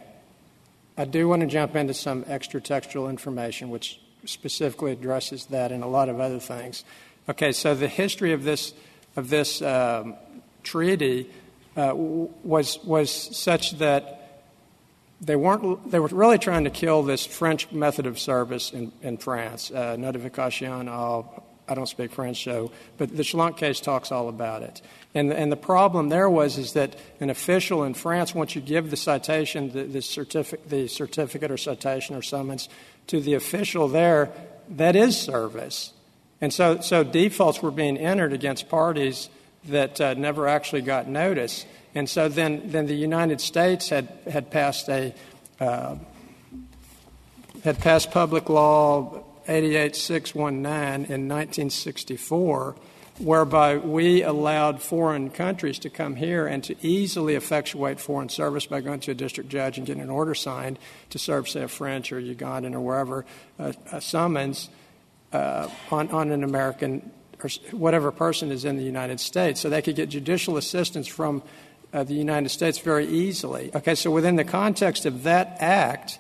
I 0.97 1.05
do 1.05 1.29
want 1.29 1.41
to 1.41 1.47
jump 1.47 1.77
into 1.77 1.95
some 1.95 2.25
extra 2.27 2.61
textual 2.61 3.09
information, 3.09 3.71
which 3.71 4.01
specifically 4.25 4.93
addresses 4.93 5.47
that 5.47 5.73
and 5.73 5.83
a 5.83 5.87
lot 5.87 6.09
of 6.09 6.21
other 6.21 6.39
things. 6.39 6.85
Okay, 7.31 7.53
so 7.53 7.77
the 7.77 7.87
history 7.87 8.33
of 8.33 8.43
this 8.43 8.75
of 9.15 9.31
this 9.31 9.63
um, 9.63 10.17
treaty 10.65 11.31
uh, 11.77 11.93
was 11.95 12.81
was 12.83 13.09
such 13.09 13.79
that 13.79 14.43
they 15.21 15.37
weren't 15.37 15.93
they 15.93 16.01
were 16.01 16.09
really 16.09 16.39
trying 16.39 16.65
to 16.65 16.71
kill 16.71 17.05
this 17.05 17.25
French 17.25 17.71
method 17.71 18.07
of 18.07 18.19
service 18.19 18.73
in, 18.73 18.91
in 19.01 19.17
France, 19.17 19.71
uh, 19.71 19.95
notification. 19.97 20.89
I 20.89 21.23
don't 21.73 21.87
speak 21.87 22.11
French, 22.11 22.43
so 22.43 22.73
but 22.99 23.17
the 23.17 23.23
Schlenk 23.23 23.57
case 23.57 23.79
talks 23.79 24.11
all 24.11 24.29
about 24.29 24.65
it. 24.65 24.83
And, 25.15 25.33
and 25.33 25.53
the 25.53 25.57
problem 25.57 26.09
there 26.09 26.29
was 26.29 26.59
is 26.59 26.73
that 26.73 26.97
an 27.21 27.31
official 27.31 27.85
in 27.85 27.95
France, 27.95 28.35
once 28.35 28.57
you 28.57 28.61
give 28.61 28.91
the 28.91 28.97
citation, 28.97 29.71
the, 29.71 29.85
the, 29.85 30.01
certific- 30.01 30.69
the 30.69 30.89
certificate 30.89 31.53
or 31.53 31.57
citation 31.57 32.17
or 32.17 32.23
summons 32.23 32.69
to 33.07 33.21
the 33.21 33.35
official 33.35 33.87
there, 33.87 34.33
that 34.69 34.97
is 34.97 35.17
service. 35.17 35.93
And 36.41 36.53
so, 36.53 36.81
so 36.81 37.05
defaults 37.05 37.63
were 37.63 37.71
being 37.71 37.99
entered 37.99 38.33
against 38.33 38.69
parties 38.69 39.29
that 39.67 40.01
uh, 40.01 40.15
never 40.15 40.49
actually 40.49 40.83
got 40.83 41.07
notice. 41.07 41.67
And 41.95 42.09
so 42.09 42.29
then, 42.29 42.71
then 42.71 42.87
the 42.87 42.95
United 42.95 43.41
States 43.41 43.89
had, 43.89 44.09
had 44.31 44.51
passed 44.51 44.89
a 44.89 45.15
uh, 45.61 45.97
had 47.65 47.79
passed 47.79 48.11
public 48.11 48.49
law 48.49 49.23
88619 49.47 51.13
in 51.13 51.29
1964, 51.29 52.77
whereby 53.19 53.77
we 53.77 54.23
allowed 54.23 54.81
foreign 54.81 55.29
countries 55.31 55.79
to 55.81 55.91
come 55.91 56.17
here 56.17 56.47
and 56.47 56.65
to 56.65 56.77
easily 56.81 57.35
effectuate 57.35 58.01
foreign 58.01 58.29
service 58.29 58.67
by 58.67 58.81
going 58.81 59.01
to 59.01 59.11
a 59.11 59.15
district 59.15 59.51
judge 59.51 59.77
and 59.77 59.87
getting 59.87 60.03
an 60.03 60.11
order 60.11 60.35
signed 60.35 60.79
to 61.11 61.19
serve, 61.19 61.49
say, 61.49 61.63
a 61.63 61.69
French 61.69 62.13
or 62.13 62.21
Ugandan 62.21 62.75
or 62.75 62.81
wherever 62.81 63.27
uh, 63.59 63.73
a 63.93 64.01
summons 64.01 64.71
on, 65.33 66.09
on 66.11 66.31
an 66.31 66.45
American 66.45 67.11
or 67.45 67.51
whatever 67.73 68.11
person 68.11 68.51
is 68.51 68.65
in 68.65 68.77
the 68.77 68.83
United 68.83 69.21
States. 69.21 69.61
So 69.61 69.69
they 69.69 69.83
could 69.83 69.97
get 69.97 70.09
judicial 70.09 70.57
assistance 70.57 71.07
from 71.07 71.43
uh, 71.93 72.05
the 72.05 72.15
United 72.15 72.51
States 72.51 72.79
very 72.79 73.07
easily. 73.07 73.71
Okay, 73.75 73.95
so 73.95 74.11
within 74.11 74.37
the 74.37 74.45
context 74.45 75.07
of 75.07 75.25
that 75.25 75.57
act, 75.61 76.19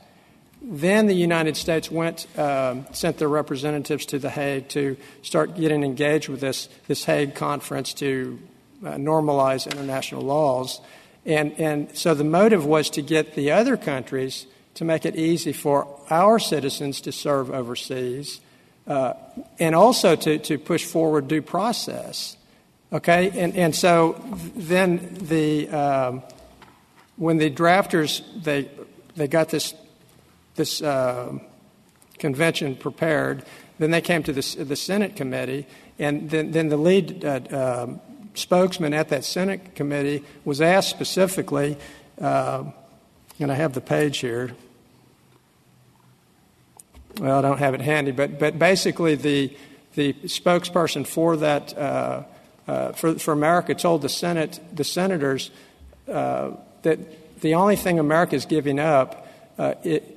then 0.62 1.06
the 1.06 1.14
United 1.14 1.56
States 1.56 1.90
went, 1.90 2.26
um, 2.38 2.86
sent 2.92 3.18
their 3.18 3.28
representatives 3.28 4.06
to 4.06 4.18
The 4.18 4.30
Hague 4.30 4.68
to 4.70 4.96
start 5.22 5.56
getting 5.56 5.84
engaged 5.84 6.28
with 6.28 6.40
this, 6.40 6.68
this 6.86 7.04
Hague 7.04 7.34
conference 7.34 7.94
to 7.94 8.38
uh, 8.84 8.92
normalize 8.92 9.70
international 9.70 10.22
laws. 10.22 10.80
And, 11.24 11.52
and 11.58 11.96
so 11.96 12.14
the 12.14 12.24
motive 12.24 12.66
was 12.66 12.90
to 12.90 13.02
get 13.02 13.34
the 13.34 13.52
other 13.52 13.76
countries 13.76 14.46
to 14.74 14.84
make 14.84 15.04
it 15.04 15.16
easy 15.16 15.52
for 15.52 15.86
our 16.10 16.38
citizens 16.38 17.00
to 17.02 17.12
serve 17.12 17.50
overseas 17.50 18.38
uh, 18.38 18.44
and 18.86 19.74
also 19.74 20.16
to, 20.16 20.38
to 20.38 20.58
push 20.58 20.84
forward 20.84 21.28
due 21.28 21.42
process. 21.42 22.36
Okay? 22.92 23.30
And, 23.30 23.54
and 23.56 23.74
so 23.74 24.20
then 24.56 25.14
the, 25.20 25.68
um, 25.68 26.22
when 27.16 27.38
the 27.38 27.50
drafters, 27.50 28.22
they, 28.42 28.68
they 29.16 29.28
got 29.28 29.48
this 29.48 29.74
this 30.60 30.82
uh, 30.82 31.38
convention 32.18 32.76
prepared. 32.76 33.42
Then 33.78 33.90
they 33.90 34.02
came 34.02 34.22
to 34.24 34.32
the, 34.32 34.64
the 34.64 34.76
Senate 34.76 35.16
committee, 35.16 35.66
and 35.98 36.28
then, 36.28 36.50
then 36.50 36.68
the 36.68 36.76
lead 36.76 37.24
uh, 37.24 37.40
uh, 37.50 37.86
spokesman 38.34 38.92
at 38.92 39.08
that 39.08 39.24
Senate 39.24 39.74
committee 39.74 40.22
was 40.44 40.60
asked 40.60 40.90
specifically, 40.90 41.78
uh, 42.20 42.64
and 43.38 43.50
I 43.50 43.54
have 43.54 43.72
the 43.72 43.80
page 43.80 44.18
here. 44.18 44.52
Well, 47.18 47.38
I 47.38 47.42
don't 47.42 47.58
have 47.58 47.74
it 47.74 47.80
handy, 47.80 48.12
but, 48.12 48.38
but 48.38 48.58
basically 48.58 49.14
the, 49.14 49.56
the 49.94 50.12
spokesperson 50.24 51.06
for 51.06 51.36
that 51.38 51.76
uh, 51.76 52.22
uh, 52.70 52.92
for, 52.92 53.18
for 53.18 53.32
America 53.32 53.74
told 53.74 54.02
the 54.02 54.08
Senate 54.08 54.60
the 54.72 54.84
senators 54.84 55.50
uh, 56.08 56.52
that 56.82 57.40
the 57.40 57.54
only 57.54 57.74
thing 57.74 57.98
America 57.98 58.36
is 58.36 58.46
giving 58.46 58.78
up 58.78 59.26
uh, 59.58 59.74
it, 59.82 60.16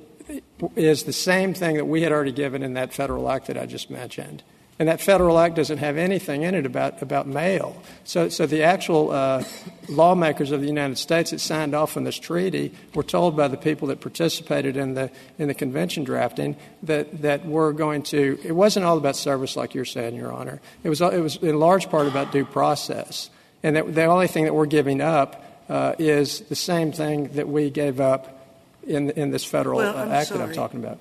is 0.76 1.02
the 1.02 1.12
same 1.12 1.52
thing 1.52 1.76
that 1.76 1.86
we 1.86 2.02
had 2.02 2.12
already 2.12 2.32
given 2.32 2.62
in 2.62 2.74
that 2.74 2.94
federal 2.94 3.28
act 3.28 3.48
that 3.48 3.58
I 3.58 3.66
just 3.66 3.90
mentioned. 3.90 4.42
And 4.78 4.88
that 4.88 5.00
federal 5.00 5.38
act 5.38 5.54
doesn't 5.54 5.78
have 5.78 5.96
anything 5.96 6.42
in 6.42 6.54
it 6.56 6.66
about, 6.66 7.00
about 7.00 7.28
mail. 7.28 7.80
So, 8.02 8.28
so 8.28 8.44
the 8.44 8.64
actual 8.64 9.12
uh, 9.12 9.44
lawmakers 9.88 10.50
of 10.50 10.60
the 10.60 10.66
United 10.66 10.98
States 10.98 11.30
that 11.30 11.38
signed 11.38 11.74
off 11.74 11.96
on 11.96 12.02
this 12.02 12.18
treaty 12.18 12.74
were 12.92 13.04
told 13.04 13.36
by 13.36 13.46
the 13.46 13.56
people 13.56 13.88
that 13.88 14.00
participated 14.00 14.76
in 14.76 14.94
the, 14.94 15.12
in 15.38 15.46
the 15.46 15.54
convention 15.54 16.02
drafting 16.02 16.56
that, 16.82 17.22
that 17.22 17.46
we're 17.46 17.72
going 17.72 18.02
to, 18.02 18.38
it 18.42 18.52
wasn't 18.52 18.84
all 18.84 18.98
about 18.98 19.14
service 19.14 19.56
like 19.56 19.74
you're 19.74 19.84
saying, 19.84 20.16
Your 20.16 20.32
Honor. 20.32 20.60
It 20.82 20.88
was, 20.88 21.00
it 21.00 21.20
was 21.20 21.36
in 21.36 21.58
large 21.60 21.88
part 21.88 22.08
about 22.08 22.32
due 22.32 22.44
process. 22.44 23.30
And 23.62 23.76
that 23.76 23.94
the 23.94 24.04
only 24.06 24.26
thing 24.26 24.44
that 24.44 24.54
we're 24.54 24.66
giving 24.66 25.00
up 25.00 25.62
uh, 25.68 25.94
is 26.00 26.40
the 26.40 26.56
same 26.56 26.90
thing 26.90 27.28
that 27.34 27.48
we 27.48 27.70
gave 27.70 28.00
up 28.00 28.44
in, 28.86 29.10
in 29.10 29.30
this 29.30 29.44
federal 29.44 29.78
well, 29.78 29.96
uh, 29.96 30.08
act 30.08 30.28
sorry. 30.28 30.40
that 30.40 30.48
I'm 30.48 30.54
talking 30.54 30.82
about. 30.82 30.98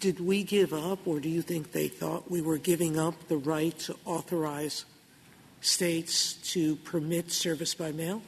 Did 0.00 0.20
we 0.20 0.44
give 0.44 0.72
up, 0.72 1.06
or 1.06 1.18
do 1.18 1.28
you 1.28 1.42
think 1.42 1.72
they 1.72 1.88
thought 1.88 2.30
we 2.30 2.40
were 2.40 2.58
giving 2.58 2.98
up 2.98 3.28
the 3.28 3.36
right 3.36 3.76
to 3.80 3.96
authorize 4.04 4.84
states 5.60 6.34
to 6.52 6.76
permit 6.76 7.32
service 7.32 7.74
by 7.74 7.90
mail? 7.90 8.22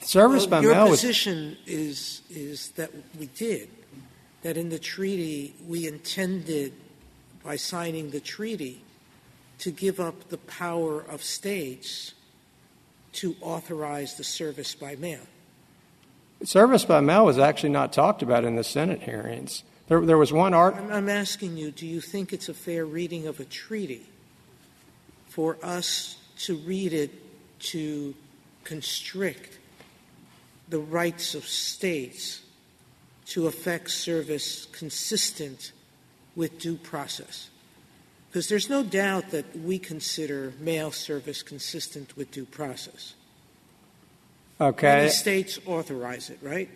Service 0.00 0.42
well, 0.42 0.50
by 0.50 0.60
your 0.60 0.74
mail. 0.74 0.86
Your 0.86 0.94
position 0.94 1.56
is 1.66 2.22
is 2.30 2.70
that 2.72 2.90
we 3.18 3.26
did. 3.26 3.68
That 4.42 4.56
in 4.56 4.68
the 4.68 4.78
treaty 4.78 5.54
we 5.66 5.86
intended, 5.86 6.72
by 7.44 7.56
signing 7.56 8.10
the 8.10 8.20
treaty, 8.20 8.82
to 9.58 9.70
give 9.70 9.98
up 9.98 10.28
the 10.28 10.38
power 10.38 11.00
of 11.00 11.22
states 11.22 12.14
to 13.14 13.34
authorize 13.40 14.14
the 14.14 14.24
service 14.24 14.74
by 14.74 14.94
mail. 14.96 15.26
Service 16.44 16.84
by 16.84 17.00
mail 17.00 17.26
was 17.26 17.38
actually 17.38 17.70
not 17.70 17.92
talked 17.92 18.22
about 18.22 18.44
in 18.44 18.54
the 18.54 18.62
Senate 18.62 19.02
hearings. 19.02 19.64
There, 19.88 20.00
there 20.02 20.18
was 20.18 20.32
one 20.32 20.54
art. 20.54 20.76
I'm, 20.76 20.92
I'm 20.92 21.08
asking 21.08 21.56
you, 21.56 21.70
do 21.70 21.86
you 21.86 22.00
think 22.00 22.32
it's 22.32 22.48
a 22.48 22.54
fair 22.54 22.84
reading 22.84 23.26
of 23.26 23.40
a 23.40 23.44
treaty 23.44 24.06
for 25.28 25.56
us 25.62 26.16
to 26.40 26.56
read 26.56 26.92
it 26.92 27.10
to 27.60 28.14
constrict 28.64 29.58
the 30.68 30.78
rights 30.78 31.34
of 31.34 31.44
states 31.46 32.42
to 33.26 33.46
effect 33.46 33.90
service 33.90 34.66
consistent 34.66 35.72
with 36.36 36.58
due 36.58 36.76
process? 36.76 37.48
Because 38.28 38.48
there's 38.50 38.68
no 38.68 38.82
doubt 38.82 39.30
that 39.30 39.58
we 39.58 39.78
consider 39.78 40.52
mail 40.60 40.92
service 40.92 41.42
consistent 41.42 42.14
with 42.14 42.30
due 42.30 42.44
process. 42.44 43.14
Okay. 44.60 44.96
Many 44.98 45.08
states 45.08 45.58
authorize 45.64 46.28
it, 46.28 46.38
right? 46.42 46.68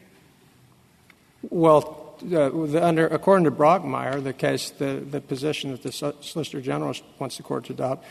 Well, 1.50 2.01
under, 2.22 3.06
according 3.06 3.44
to 3.44 3.50
Brockmeyer, 3.50 4.22
the 4.22 4.32
case, 4.32 4.70
the, 4.70 5.04
the 5.08 5.20
position 5.20 5.72
that 5.72 5.82
the 5.82 5.92
Solicitor 5.92 6.60
General 6.60 6.94
wants 7.18 7.36
the 7.36 7.42
court 7.42 7.64
to 7.66 7.72
adopt, 7.72 8.04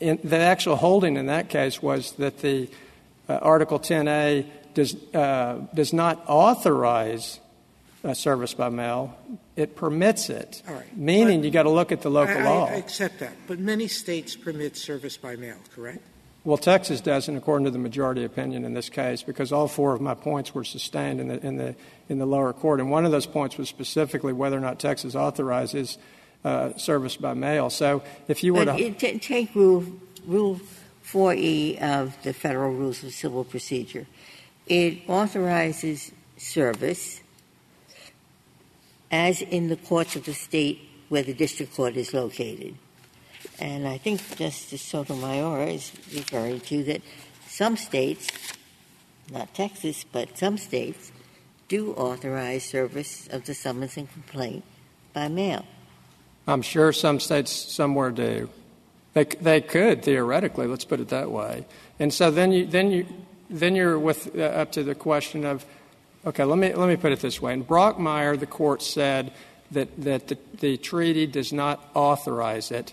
in, 0.00 0.18
the 0.22 0.36
actual 0.36 0.76
holding 0.76 1.16
in 1.16 1.26
that 1.26 1.48
case 1.48 1.82
was 1.82 2.12
that 2.12 2.38
the 2.38 2.68
uh, 3.28 3.34
Article 3.34 3.78
10A 3.78 4.46
does, 4.74 4.94
uh, 5.14 5.60
does 5.74 5.92
not 5.92 6.22
authorize 6.26 7.40
service 8.14 8.54
by 8.54 8.68
mail. 8.68 9.16
It 9.56 9.74
permits 9.74 10.30
it. 10.30 10.62
All 10.68 10.74
right. 10.74 10.96
Meaning 10.96 11.40
but 11.40 11.46
you 11.46 11.50
got 11.50 11.64
to 11.64 11.70
look 11.70 11.92
at 11.92 12.02
the 12.02 12.10
local 12.10 12.40
law. 12.42 12.66
I 12.66 12.74
accept 12.74 13.20
that. 13.20 13.32
But 13.46 13.58
many 13.58 13.88
states 13.88 14.36
permit 14.36 14.76
service 14.76 15.16
by 15.16 15.36
mail, 15.36 15.56
correct? 15.74 16.02
Well, 16.46 16.58
Texas 16.58 17.00
doesn't, 17.00 17.36
according 17.36 17.64
to 17.64 17.72
the 17.72 17.78
majority 17.80 18.22
opinion 18.22 18.64
in 18.64 18.72
this 18.72 18.88
case, 18.88 19.20
because 19.24 19.50
all 19.50 19.66
four 19.66 19.94
of 19.94 20.00
my 20.00 20.14
points 20.14 20.54
were 20.54 20.62
sustained 20.62 21.20
in 21.20 21.26
the, 21.26 21.44
in 21.44 21.56
the, 21.56 21.74
in 22.08 22.20
the 22.20 22.24
lower 22.24 22.52
court. 22.52 22.78
And 22.78 22.88
one 22.88 23.04
of 23.04 23.10
those 23.10 23.26
points 23.26 23.58
was 23.58 23.68
specifically 23.68 24.32
whether 24.32 24.56
or 24.56 24.60
not 24.60 24.78
Texas 24.78 25.16
authorizes 25.16 25.98
uh, 26.44 26.72
service 26.76 27.16
by 27.16 27.34
mail. 27.34 27.68
So 27.68 28.04
if 28.28 28.44
you 28.44 28.54
were 28.54 28.64
but 28.64 28.76
to. 28.76 28.92
T- 28.92 29.18
take 29.18 29.56
Rule, 29.56 29.86
Rule 30.24 30.60
4E 31.04 31.82
of 31.82 32.16
the 32.22 32.32
Federal 32.32 32.70
Rules 32.70 33.02
of 33.02 33.12
Civil 33.12 33.42
Procedure, 33.42 34.06
it 34.68 35.00
authorizes 35.08 36.12
service 36.36 37.22
as 39.10 39.42
in 39.42 39.66
the 39.66 39.76
courts 39.76 40.14
of 40.14 40.24
the 40.26 40.34
state 40.34 40.78
where 41.08 41.24
the 41.24 41.34
district 41.34 41.74
court 41.74 41.96
is 41.96 42.14
located. 42.14 42.76
And 43.58 43.88
I 43.88 43.98
think 43.98 44.20
Justice 44.36 44.82
Sotomayor 44.82 45.68
is 45.68 45.92
referring 46.14 46.60
to 46.60 46.84
that 46.84 47.02
some 47.48 47.76
states, 47.76 48.28
not 49.32 49.54
Texas, 49.54 50.04
but 50.04 50.36
some 50.36 50.58
states, 50.58 51.10
do 51.68 51.92
authorize 51.94 52.64
service 52.64 53.28
of 53.28 53.44
the 53.46 53.54
summons 53.54 53.96
and 53.96 54.12
complaint 54.12 54.64
by 55.12 55.28
mail. 55.28 55.64
I'm 56.46 56.62
sure 56.62 56.92
some 56.92 57.18
states 57.18 57.50
somewhere 57.50 58.10
do. 58.10 58.48
They, 59.14 59.24
they 59.24 59.60
could 59.62 60.02
theoretically. 60.02 60.66
Let's 60.66 60.84
put 60.84 61.00
it 61.00 61.08
that 61.08 61.30
way. 61.30 61.64
And 61.98 62.12
so 62.12 62.30
then 62.30 62.52
you 62.52 62.66
then 62.66 62.90
you 62.90 63.06
then 63.48 63.74
you're 63.74 63.98
with 63.98 64.36
uh, 64.36 64.42
up 64.42 64.72
to 64.72 64.84
the 64.84 64.94
question 64.94 65.44
of, 65.44 65.64
okay, 66.26 66.44
let 66.44 66.58
me 66.58 66.74
let 66.74 66.88
me 66.88 66.96
put 66.96 67.12
it 67.12 67.20
this 67.20 67.40
way. 67.40 67.54
In 67.54 67.64
Brockmeyer, 67.64 68.38
the 68.38 68.46
court 68.46 68.82
said 68.82 69.32
that 69.70 69.88
that 70.02 70.28
the, 70.28 70.38
the 70.60 70.76
treaty 70.76 71.26
does 71.26 71.52
not 71.52 71.82
authorize 71.94 72.70
it. 72.70 72.92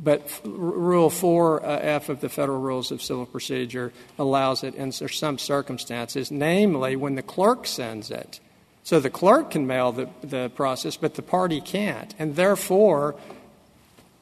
But 0.00 0.40
Rule 0.44 1.10
4F 1.10 2.08
of 2.08 2.20
the 2.20 2.28
Federal 2.28 2.60
Rules 2.60 2.90
of 2.90 3.02
Civil 3.02 3.26
Procedure 3.26 3.92
allows 4.18 4.64
it 4.64 4.74
in 4.74 4.90
some 4.92 5.38
circumstances, 5.38 6.30
namely 6.30 6.96
when 6.96 7.14
the 7.14 7.22
clerk 7.22 7.66
sends 7.66 8.10
it. 8.10 8.40
So 8.84 8.98
the 8.98 9.10
clerk 9.10 9.52
can 9.52 9.66
mail 9.66 9.92
the, 9.92 10.08
the 10.22 10.50
process, 10.50 10.96
but 10.96 11.14
the 11.14 11.22
party 11.22 11.60
can't. 11.60 12.14
And 12.18 12.34
therefore, 12.34 13.14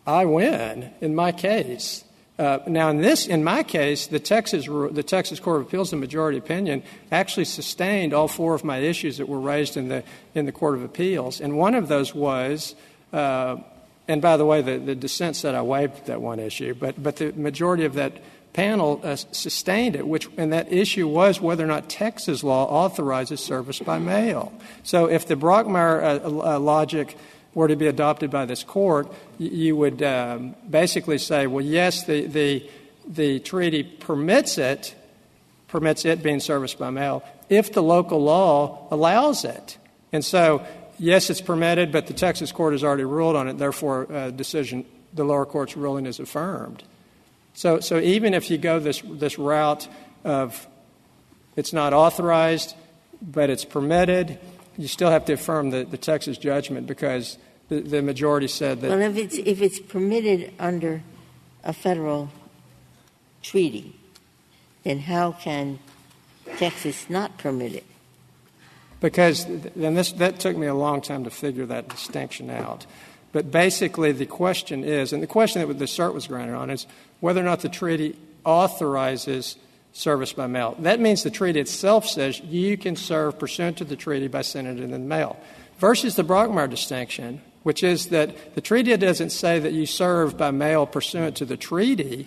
I 0.07 0.27
win 0.27 0.93
in 1.01 1.15
my 1.15 1.33
case. 1.33 2.05
Uh, 2.39 2.59
now, 2.67 2.89
in 2.89 3.03
this, 3.03 3.27
in 3.27 3.45
my 3.45 3.63
case, 3.63 4.07
the 4.07 4.19
Texas, 4.19 4.65
the 4.65 5.03
Texas 5.03 5.39
Court 5.39 5.61
of 5.61 5.67
Appeals, 5.67 5.91
the 5.91 5.97
majority 5.97 6.39
opinion, 6.39 6.83
actually 7.13 7.45
sustained 7.45 8.15
all 8.15 8.29
four 8.29 8.55
of 8.55 8.65
my 8.65 8.79
issues 8.79 9.19
that 9.19 9.29
were 9.29 9.41
raised 9.41 9.77
in 9.77 9.89
the 9.89 10.03
in 10.35 10.47
the 10.47 10.53
Court 10.53 10.75
of 10.75 10.83
Appeals, 10.83 11.43
and 11.43 11.59
one 11.59 11.75
of 11.75 11.89
those 11.89 12.15
was 12.15 12.75
uh, 13.13 13.57
and 14.11 14.21
by 14.21 14.37
the 14.37 14.45
way, 14.45 14.61
the, 14.61 14.77
the 14.79 14.97
dissent 14.97 15.37
said 15.37 15.55
I 15.55 15.63
waived 15.63 16.07
that 16.07 16.21
one 16.21 16.41
issue, 16.41 16.75
but, 16.75 17.01
but 17.01 17.17
the 17.17 17.33
majority 17.33 17.85
of 17.85 17.95
that 17.95 18.15
panel 18.53 19.01
uh, 19.05 19.15
sustained 19.15 19.95
it, 19.95 20.05
which, 20.05 20.29
and 20.37 20.53
that 20.53 20.73
issue 20.73 21.07
was 21.07 21.41
whether 21.41 21.63
or 21.63 21.69
not 21.69 21.89
Texas 21.89 22.43
law 22.43 22.65
authorizes 22.67 23.39
service 23.39 23.79
by 23.79 24.01
mail. 24.01 24.53
So 24.83 25.07
if 25.07 25.29
the 25.29 25.37
Brockmeyer 25.37 26.03
uh, 26.03 26.57
uh, 26.57 26.59
logic 26.59 27.17
were 27.55 27.69
to 27.69 27.77
be 27.77 27.87
adopted 27.87 28.33
by 28.33 28.47
this 28.47 28.65
court, 28.65 29.13
you 29.39 29.77
would 29.77 30.03
um, 30.03 30.57
basically 30.69 31.19
say, 31.19 31.47
well, 31.47 31.65
yes, 31.65 32.05
the, 32.05 32.27
the, 32.27 32.69
the 33.07 33.39
treaty 33.39 33.85
permits 33.85 34.59
it, 34.59 34.97
permits 35.69 36.05
it 36.05 36.21
being 36.21 36.41
serviced 36.41 36.81
by 36.81 36.91
mail, 36.91 37.23
if 37.49 37.73
the 37.73 37.83
local 37.83 38.21
law 38.21 38.89
allows 38.91 39.45
it. 39.45 39.79
And 40.13 40.25
so, 40.25 40.67
yes, 41.01 41.31
it's 41.31 41.41
permitted, 41.41 41.91
but 41.91 42.07
the 42.07 42.13
Texas 42.13 42.53
court 42.53 42.75
has 42.75 42.85
already 42.85 43.05
ruled 43.05 43.35
on 43.35 43.49
it, 43.49 43.59
therefore, 43.59 44.11
uh, 44.13 44.31
decision, 44.31 44.85
the 45.13 45.25
lower 45.25 45.47
court's 45.47 45.77
ruling 45.77 46.07
is 46.07 46.21
affirmed. 46.21 46.85
So, 47.55 47.81
so 47.81 47.99
even 47.99 48.35
if 48.35 48.51
you 48.51 48.59
go 48.59 48.79
this, 48.79 49.03
this 49.05 49.39
route 49.39 49.89
of 50.23 50.69
it's 51.57 51.73
not 51.73 51.93
authorized, 51.93 52.77
but 53.21 53.51
it's 53.51 53.65
permitted, 53.65 54.39
you 54.77 54.87
still 54.87 55.11
have 55.11 55.25
to 55.25 55.33
affirm 55.33 55.71
the, 55.71 55.85
the 55.85 55.99
Texas 55.99 56.39
judgment 56.39 56.87
because 56.87 57.39
the, 57.69 57.81
the 57.81 58.03
majority 58.03 58.47
said 58.49 58.81
that. 58.81 58.91
Well, 58.91 59.01
if 59.01 59.17
it's, 59.17 59.37
if 59.37 59.61
it's 59.61 59.81
permitted 59.81 60.53
under 60.59 61.03
a 61.65 61.73
federal 61.73 62.31
treaty, 63.43 63.97
then 64.85 65.01
how 65.01 65.33
can 65.33 65.81
Texas 66.57 67.11
not 67.11 67.37
permit 67.39 67.75
it? 67.75 67.85
Because, 69.01 69.45
and 69.45 69.97
this, 69.97 70.13
that 70.13 70.41
took 70.41 70.57
me 70.57 70.67
a 70.67 70.75
long 70.75 71.01
time 71.01 71.25
to 71.25 71.31
figure 71.31 71.67
that 71.67 71.89
distinction 71.89 72.51
out. 72.51 72.87
But 73.33 73.51
basically, 73.51 74.13
the 74.13 74.27
question 74.27 74.85
is, 74.85 75.13
and 75.13 75.23
the 75.23 75.27
question 75.27 75.67
that 75.67 75.79
the 75.79 75.85
cert 75.85 76.13
was 76.13 76.27
granted 76.27 76.55
on 76.55 76.71
is 76.71 76.87
whether 77.21 77.41
or 77.41 77.45
not 77.45 77.61
the 77.61 77.69
treaty 77.69 78.17
authorizes 78.45 79.57
service 79.93 80.33
by 80.33 80.47
mail. 80.47 80.77
That 80.81 81.01
means 81.01 81.23
the 81.23 81.31
treaty 81.31 81.61
itself 81.61 82.07
says 82.07 82.41
you 82.41 82.77
can 82.77 82.97
serve 82.97 83.39
pursuant 83.39 83.79
to 83.79 83.85
the 83.85 83.97
treaty 83.97 84.29
by 84.29 84.43
sending 84.43 84.79
it 84.79 84.83
in 84.83 84.91
the 84.91 84.99
mail. 84.99 85.39
Versus 85.79 86.17
the 86.17 86.25
Brockmeyer 86.25 86.69
distinction, 86.69 87.41
which 87.63 87.83
is 87.83 88.09
that 88.09 88.55
the 88.55 88.61
treaty 88.61 88.97
doesn't 88.97 89.31
say 89.31 89.59
that 89.59 89.73
you 89.73 89.87
serve 89.87 90.37
by 90.37 90.51
mail 90.51 90.87
pursuant 90.87 91.37
to 91.37 91.45
the 91.45 91.57
treaty. 91.57 92.27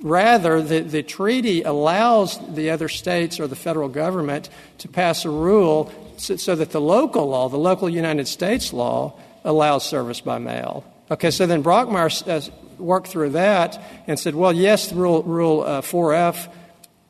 Rather, 0.00 0.62
the, 0.62 0.80
the 0.80 1.02
treaty 1.02 1.62
allows 1.62 2.38
the 2.54 2.70
other 2.70 2.88
states 2.88 3.38
or 3.38 3.46
the 3.46 3.56
federal 3.56 3.88
government 3.88 4.48
to 4.78 4.88
pass 4.88 5.24
a 5.24 5.30
rule 5.30 5.92
so, 6.20 6.54
that 6.54 6.70
the 6.70 6.80
local 6.80 7.28
law, 7.28 7.48
the 7.48 7.58
local 7.58 7.88
United 7.88 8.28
States 8.28 8.72
law, 8.72 9.18
allows 9.44 9.84
service 9.84 10.20
by 10.20 10.38
mail. 10.38 10.84
Okay, 11.10 11.30
so 11.30 11.46
then 11.46 11.62
Brockmeyer 11.62 12.28
uh, 12.28 12.50
worked 12.78 13.08
through 13.08 13.30
that 13.30 13.82
and 14.06 14.18
said, 14.18 14.34
well, 14.34 14.52
yes, 14.52 14.92
Rule, 14.92 15.22
rule 15.22 15.62
uh, 15.62 15.80
4F 15.80 16.48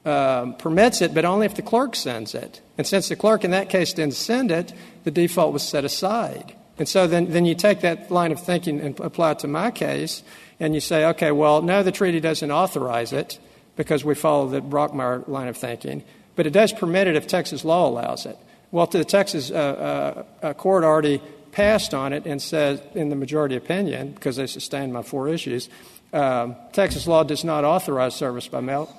um, 0.05 0.55
permits 0.55 1.03
it, 1.03 1.12
but 1.12 1.25
only 1.25 1.46
if 1.46 1.55
the 1.55 1.62
clerk 1.62 1.94
sends 1.94 2.35
it. 2.35 2.61
And 2.79 2.87
since 2.87 3.09
the 3.09 3.16
clerk 3.16 3.44
in 3.44 3.51
that 3.51 3.68
case 3.68 3.92
didn't 3.92 4.14
send 4.14 4.51
it, 4.51 4.73
the 5.05 5.11
default 5.11 5.53
was 5.53 5.62
set 5.62 5.85
aside. 5.85 6.55
And 6.79 6.88
so 6.88 7.07
then, 7.07 7.31
then 7.31 7.44
you 7.44 7.55
take 7.55 7.81
that 7.83 8.11
line 8.11 8.33
of 8.33 8.42
thinking 8.42 8.81
and 8.81 8.99
apply 9.01 9.33
it 9.33 9.40
to 9.40 9.49
my 9.49 9.70
case, 9.70 10.23
and 10.59 10.75
you 10.75 10.81
say, 10.81 11.05
okay, 11.07 11.31
well, 11.31 11.61
no, 11.61 11.83
the 11.83 11.92
treaty 11.92 12.20
doesn't 12.20 12.51
authorize 12.51 13.12
it 13.12 13.38
because 13.77 14.05
we 14.05 14.14
follow 14.14 14.49
the 14.49 14.61
Brockmeyer 14.61 15.29
line 15.29 15.49
of 15.49 15.57
thinking, 15.57 16.03
but 16.37 16.46
it 16.46 16.51
does 16.51 16.73
permit 16.73 17.07
it 17.07 17.16
if 17.16 17.27
Texas 17.27 17.64
law 17.64 17.87
allows 17.88 18.25
it. 18.25 18.38
Well, 18.72 18.87
the 18.87 19.04
Texas 19.04 19.50
uh, 19.50 20.24
uh, 20.42 20.46
uh 20.46 20.54
court 20.54 20.85
already 20.85 21.20
passed 21.52 21.94
on 21.94 22.12
it 22.12 22.26
and 22.26 22.40
said, 22.40 22.83
in 22.94 23.09
the 23.09 23.16
majority 23.16 23.56
opinion, 23.56 24.12
because 24.12 24.37
they 24.37 24.46
sustained 24.46 24.92
my 24.92 25.02
four 25.02 25.28
issues, 25.28 25.68
um, 26.12 26.56
Texas 26.72 27.06
law 27.06 27.22
does 27.22 27.44
not 27.44 27.64
authorize 27.64 28.14
service 28.14 28.48
by 28.48 28.61
mail 28.61 28.94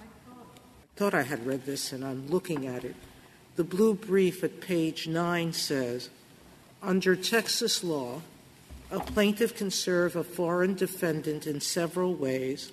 I 0.00 1.02
thought 1.02 1.14
I 1.14 1.22
had 1.22 1.46
read 1.46 1.64
this 1.64 1.92
and 1.92 2.04
I'm 2.04 2.28
looking 2.28 2.66
at 2.66 2.84
it. 2.84 2.94
The 3.56 3.64
blue 3.64 3.94
brief 3.94 4.44
at 4.44 4.60
page 4.60 5.08
9 5.08 5.52
says 5.54 6.10
Under 6.82 7.16
Texas 7.16 7.82
law, 7.82 8.20
a 8.90 9.00
plaintiff 9.00 9.56
can 9.56 9.70
serve 9.70 10.16
a 10.16 10.24
foreign 10.24 10.74
defendant 10.74 11.46
in 11.46 11.60
several 11.60 12.14
ways, 12.14 12.72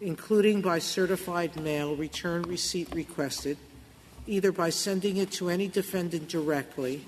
including 0.00 0.62
by 0.62 0.78
certified 0.78 1.56
mail, 1.60 1.94
return 1.96 2.42
receipt 2.42 2.88
requested, 2.94 3.58
either 4.28 4.52
by 4.52 4.70
sending 4.70 5.16
it 5.16 5.32
to 5.32 5.48
any 5.48 5.66
defendant 5.66 6.28
directly, 6.28 7.04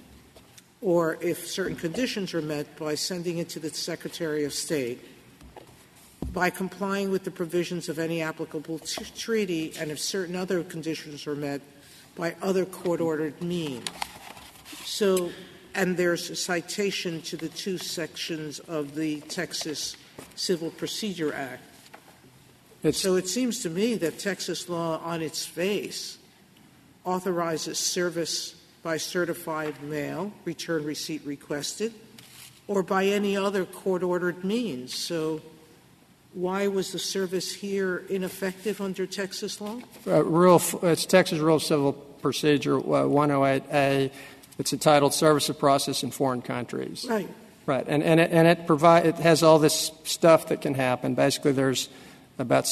or 0.80 1.18
if 1.20 1.46
certain 1.46 1.76
conditions 1.76 2.34
are 2.34 2.42
met, 2.42 2.76
by 2.76 2.94
sending 2.94 3.38
it 3.38 3.48
to 3.50 3.60
the 3.60 3.70
Secretary 3.70 4.44
of 4.44 4.52
State 4.52 5.04
by 6.32 6.50
complying 6.50 7.10
with 7.10 7.24
the 7.24 7.30
provisions 7.30 7.88
of 7.88 7.98
any 7.98 8.22
applicable 8.22 8.78
t- 8.78 9.04
treaty 9.16 9.72
and 9.78 9.90
if 9.90 9.98
certain 9.98 10.36
other 10.36 10.62
conditions 10.62 11.26
are 11.26 11.34
met 11.34 11.60
by 12.14 12.34
other 12.42 12.64
court 12.64 13.00
ordered 13.00 13.40
means. 13.42 13.88
So, 14.84 15.30
and 15.74 15.96
there's 15.96 16.30
a 16.30 16.36
citation 16.36 17.22
to 17.22 17.36
the 17.36 17.48
two 17.48 17.78
sections 17.78 18.58
of 18.60 18.94
the 18.94 19.20
Texas 19.22 19.96
Civil 20.36 20.70
Procedure 20.70 21.32
Act. 21.34 21.62
It's 22.82 23.00
so 23.00 23.16
it 23.16 23.28
seems 23.28 23.62
to 23.62 23.70
me 23.70 23.94
that 23.96 24.18
Texas 24.18 24.68
law 24.68 25.00
on 25.04 25.22
its 25.22 25.44
face 25.44 26.18
authorizes 27.04 27.78
service 27.78 28.54
by 28.82 28.96
certified 28.96 29.82
mail, 29.82 30.32
return 30.44 30.84
receipt 30.84 31.22
requested, 31.24 31.92
or 32.66 32.82
by 32.82 33.06
any 33.06 33.36
other 33.36 33.64
court 33.64 34.02
ordered 34.02 34.44
means. 34.44 34.94
So 34.94 35.42
why 36.32 36.68
was 36.68 36.92
the 36.92 36.98
service 36.98 37.52
here 37.52 38.04
ineffective 38.08 38.80
under 38.80 39.06
Texas 39.06 39.60
law? 39.60 39.80
Uh, 40.06 40.24
rule, 40.24 40.62
it's 40.82 41.04
Texas 41.04 41.38
Rule 41.40 41.56
of 41.56 41.62
Civil 41.62 41.92
Procedure 41.92 42.78
uh, 42.78 43.04
108A. 43.04 44.12
It's 44.58 44.72
entitled 44.72 45.14
Service 45.14 45.48
of 45.48 45.58
Process 45.58 46.02
in 46.02 46.10
Foreign 46.10 46.42
Countries. 46.42 47.06
Right. 47.08 47.28
Right, 47.66 47.84
and, 47.86 48.02
and, 48.02 48.18
it, 48.18 48.32
and 48.32 48.48
it, 48.48 48.66
provide, 48.66 49.06
it 49.06 49.14
has 49.16 49.42
all 49.42 49.58
this 49.58 49.92
stuff 50.02 50.48
that 50.48 50.60
can 50.60 50.74
happen. 50.74 51.14
Basically, 51.14 51.52
there's 51.52 51.88
about 52.38 52.66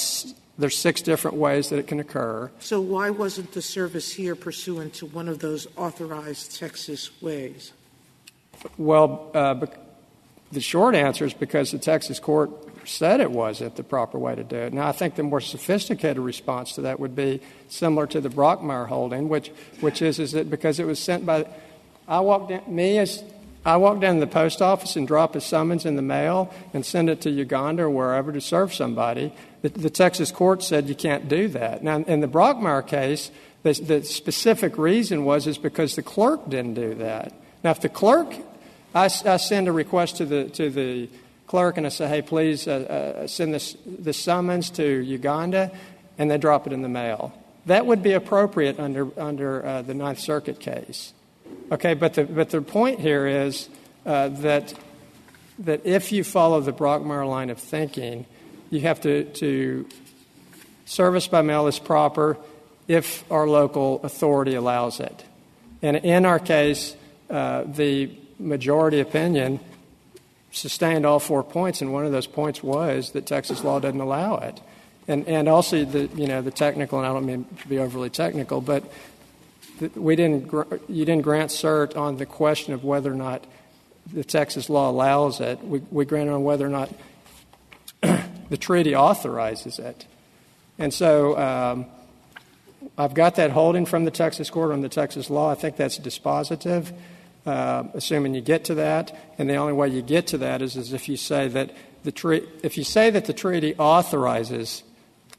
there's 0.58 0.76
six 0.76 1.00
different 1.00 1.36
ways 1.36 1.68
that 1.70 1.78
it 1.78 1.86
can 1.86 2.00
occur. 2.00 2.50
So 2.58 2.80
why 2.80 3.10
wasn't 3.10 3.52
the 3.52 3.62
service 3.62 4.12
here 4.12 4.34
pursuant 4.34 4.94
to 4.94 5.06
one 5.06 5.28
of 5.28 5.38
those 5.38 5.68
authorized 5.76 6.58
Texas 6.58 7.22
ways? 7.22 7.72
Well, 8.76 9.30
uh, 9.34 9.66
the 10.50 10.60
short 10.60 10.96
answer 10.96 11.24
is 11.24 11.32
because 11.32 11.70
the 11.70 11.78
Texas 11.78 12.18
court 12.18 12.50
said 12.88 13.20
it 13.20 13.30
wasn't 13.30 13.76
the 13.76 13.84
proper 13.84 14.18
way 14.18 14.34
to 14.34 14.42
do 14.42 14.56
it. 14.56 14.72
Now, 14.72 14.88
I 14.88 14.92
think 14.92 15.14
the 15.14 15.22
more 15.22 15.40
sophisticated 15.40 16.18
response 16.18 16.72
to 16.72 16.82
that 16.82 16.98
would 16.98 17.14
be 17.14 17.40
similar 17.68 18.06
to 18.08 18.20
the 18.20 18.30
Brockmeyer 18.30 18.88
holding, 18.88 19.28
which, 19.28 19.52
which 19.80 20.02
is, 20.02 20.18
is 20.18 20.32
that 20.32 20.50
because 20.50 20.80
it 20.80 20.86
was 20.86 20.98
sent 20.98 21.26
by, 21.26 21.46
I 22.08 22.20
walked 22.20 22.50
in, 22.50 22.62
me 22.74 22.98
as, 22.98 23.22
I 23.64 23.76
walk 23.76 24.00
down 24.00 24.14
to 24.14 24.20
the 24.20 24.26
post 24.26 24.62
office 24.62 24.96
and 24.96 25.06
drop 25.06 25.36
a 25.36 25.40
summons 25.40 25.84
in 25.84 25.96
the 25.96 26.02
mail 26.02 26.52
and 26.72 26.84
send 26.84 27.10
it 27.10 27.20
to 27.22 27.30
Uganda 27.30 27.84
or 27.84 27.90
wherever 27.90 28.32
to 28.32 28.40
serve 28.40 28.72
somebody. 28.72 29.32
The, 29.62 29.70
the 29.70 29.90
Texas 29.90 30.30
court 30.30 30.62
said 30.62 30.88
you 30.88 30.94
can't 30.94 31.28
do 31.28 31.48
that. 31.48 31.82
Now, 31.82 31.96
in 31.96 32.20
the 32.20 32.28
Brockmeyer 32.28 32.86
case, 32.86 33.30
the, 33.62 33.72
the 33.72 34.04
specific 34.04 34.78
reason 34.78 35.24
was 35.24 35.46
is 35.46 35.58
because 35.58 35.96
the 35.96 36.02
clerk 36.02 36.48
didn't 36.48 36.74
do 36.74 36.94
that. 36.94 37.32
Now, 37.64 37.72
if 37.72 37.80
the 37.80 37.88
clerk, 37.88 38.32
I, 38.94 39.08
send 39.08 39.68
a 39.68 39.72
request 39.72 40.16
to 40.18 40.26
the 40.26 40.44
to 40.50 40.70
the 40.70 41.08
clerk 41.48 41.76
and 41.76 41.86
I 41.86 41.88
say, 41.88 42.06
hey, 42.08 42.22
please 42.22 42.68
uh, 42.68 43.22
uh, 43.22 43.26
send 43.26 43.52
this, 43.52 43.76
this 43.84 44.16
summons 44.16 44.70
to 44.70 44.84
Uganda, 44.84 45.72
and 46.18 46.30
they 46.30 46.38
drop 46.38 46.66
it 46.66 46.72
in 46.72 46.82
the 46.82 46.88
mail. 46.88 47.32
That 47.66 47.86
would 47.86 48.02
be 48.02 48.12
appropriate 48.12 48.78
under, 48.78 49.08
under 49.20 49.64
uh, 49.64 49.82
the 49.82 49.94
Ninth 49.94 50.20
Circuit 50.20 50.60
case. 50.60 51.12
Okay, 51.72 51.94
but 51.94 52.14
the, 52.14 52.24
but 52.24 52.50
the 52.50 52.62
point 52.62 53.00
here 53.00 53.26
is 53.26 53.68
that, 54.04 54.74
that 55.58 55.84
if 55.84 56.12
you 56.12 56.22
follow 56.22 56.60
the 56.60 56.72
Brockmeyer 56.72 57.28
line 57.28 57.50
of 57.50 57.58
thinking, 57.58 58.26
you 58.70 58.80
have 58.80 59.00
to, 59.02 59.24
to 59.24 59.88
service 60.84 61.26
by 61.26 61.42
mail 61.42 61.66
is 61.66 61.78
proper 61.78 62.36
if 62.86 63.30
our 63.30 63.46
local 63.46 64.00
authority 64.02 64.54
allows 64.54 65.00
it. 65.00 65.24
And 65.82 65.96
in 65.96 66.24
our 66.24 66.38
case, 66.38 66.96
uh, 67.30 67.64
the 67.64 68.10
majority 68.38 69.00
opinion 69.00 69.60
sustained 70.50 71.04
all 71.04 71.18
four 71.18 71.42
points, 71.42 71.82
and 71.82 71.92
one 71.92 72.06
of 72.06 72.12
those 72.12 72.26
points 72.26 72.62
was 72.62 73.12
that 73.12 73.26
Texas 73.26 73.62
law 73.62 73.78
doesn't 73.78 74.00
allow 74.00 74.36
it. 74.38 74.60
And, 75.06 75.26
and 75.26 75.48
also 75.48 75.84
the 75.84 76.06
you 76.16 76.26
know 76.26 76.42
the 76.42 76.50
technical, 76.50 76.98
and 76.98 77.06
I 77.06 77.12
don't 77.12 77.24
mean 77.24 77.46
to 77.62 77.68
be 77.68 77.78
overly 77.78 78.10
technical, 78.10 78.60
but 78.60 78.84
we 79.94 80.16
didn't 80.16 80.52
you 80.88 81.04
didn't 81.04 81.22
grant 81.22 81.50
cert 81.50 81.96
on 81.96 82.16
the 82.16 82.26
question 82.26 82.74
of 82.74 82.84
whether 82.84 83.10
or 83.10 83.16
not 83.16 83.46
the 84.12 84.24
Texas 84.24 84.68
law 84.68 84.90
allows 84.90 85.40
it. 85.40 85.62
We, 85.62 85.80
we 85.90 86.04
granted 86.04 86.32
on 86.32 86.44
whether 86.44 86.66
or 86.66 86.70
not 86.70 86.90
the 88.50 88.56
treaty 88.56 88.94
authorizes 88.94 89.78
it. 89.78 90.06
And 90.78 90.94
so 90.94 91.38
um, 91.38 91.86
I've 92.96 93.14
got 93.14 93.36
that 93.36 93.50
holding 93.50 93.84
from 93.86 94.04
the 94.04 94.10
Texas 94.10 94.50
court 94.50 94.70
on 94.70 94.80
the 94.80 94.88
Texas 94.88 95.30
law. 95.30 95.50
I 95.50 95.54
think 95.54 95.76
that's 95.76 95.98
dispositive 95.98 96.92
uh, 97.48 97.84
assuming 97.94 98.34
you 98.34 98.40
get 98.40 98.64
to 98.64 98.74
that. 98.74 99.16
And 99.38 99.48
the 99.48 99.56
only 99.56 99.72
way 99.72 99.88
you 99.88 100.02
get 100.02 100.26
to 100.28 100.38
that 100.38 100.62
is, 100.62 100.76
is 100.76 100.92
if 100.92 101.08
you 101.08 101.16
say 101.16 101.48
that 101.48 101.74
the 102.04 102.12
tre- 102.12 102.46
if 102.62 102.76
you 102.76 102.84
say 102.84 103.10
that 103.10 103.24
the 103.24 103.32
treaty 103.32 103.74
authorizes 103.76 104.82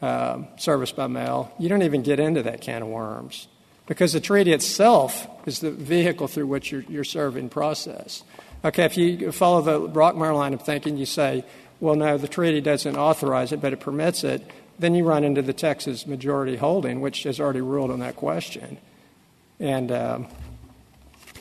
uh, 0.02 0.44
service 0.58 0.92
by 0.92 1.08
mail, 1.08 1.54
you 1.60 1.70
don't 1.70 1.84
even 1.84 2.02
get 2.02 2.20
into 2.20 2.42
that 2.44 2.62
can 2.62 2.82
of 2.82 2.88
worms 2.88 3.48
because 3.86 4.14
the 4.14 4.20
treaty 4.20 4.54
itself 4.54 5.28
is 5.46 5.60
the 5.60 5.72
vehicle 5.72 6.28
through 6.28 6.48
which 6.48 6.72
you're, 6.72 6.84
you're 6.84 7.04
serving 7.04 7.50
process. 7.50 8.24
Okay, 8.64 8.84
if 8.84 8.98
you 8.98 9.32
follow 9.32 9.62
the 9.62 9.90
Brockmeyer 9.90 10.36
line 10.36 10.54
of 10.54 10.62
thinking, 10.64 10.98
you 10.98 11.06
say, 11.06 11.46
well, 11.80 11.96
no, 11.96 12.18
the 12.18 12.28
treaty 12.28 12.62
doesn't 12.62 12.96
authorize 12.96 13.52
it, 13.52 13.62
but 13.62 13.74
it 13.74 13.80
permits 13.80 14.24
it, 14.24 14.50
then 14.78 14.96
you 14.96 15.04
run 15.04 15.24
into 15.24 15.42
the 15.42 15.54
Texas 15.54 16.08
majority 16.08 16.56
holding, 16.58 17.02
which 17.02 17.24
has 17.24 17.40
already 17.40 17.62
ruled 17.62 17.92
on 17.92 18.00
that 18.00 18.16
question. 18.16 18.78
And 19.60 19.92
um, 19.92 20.28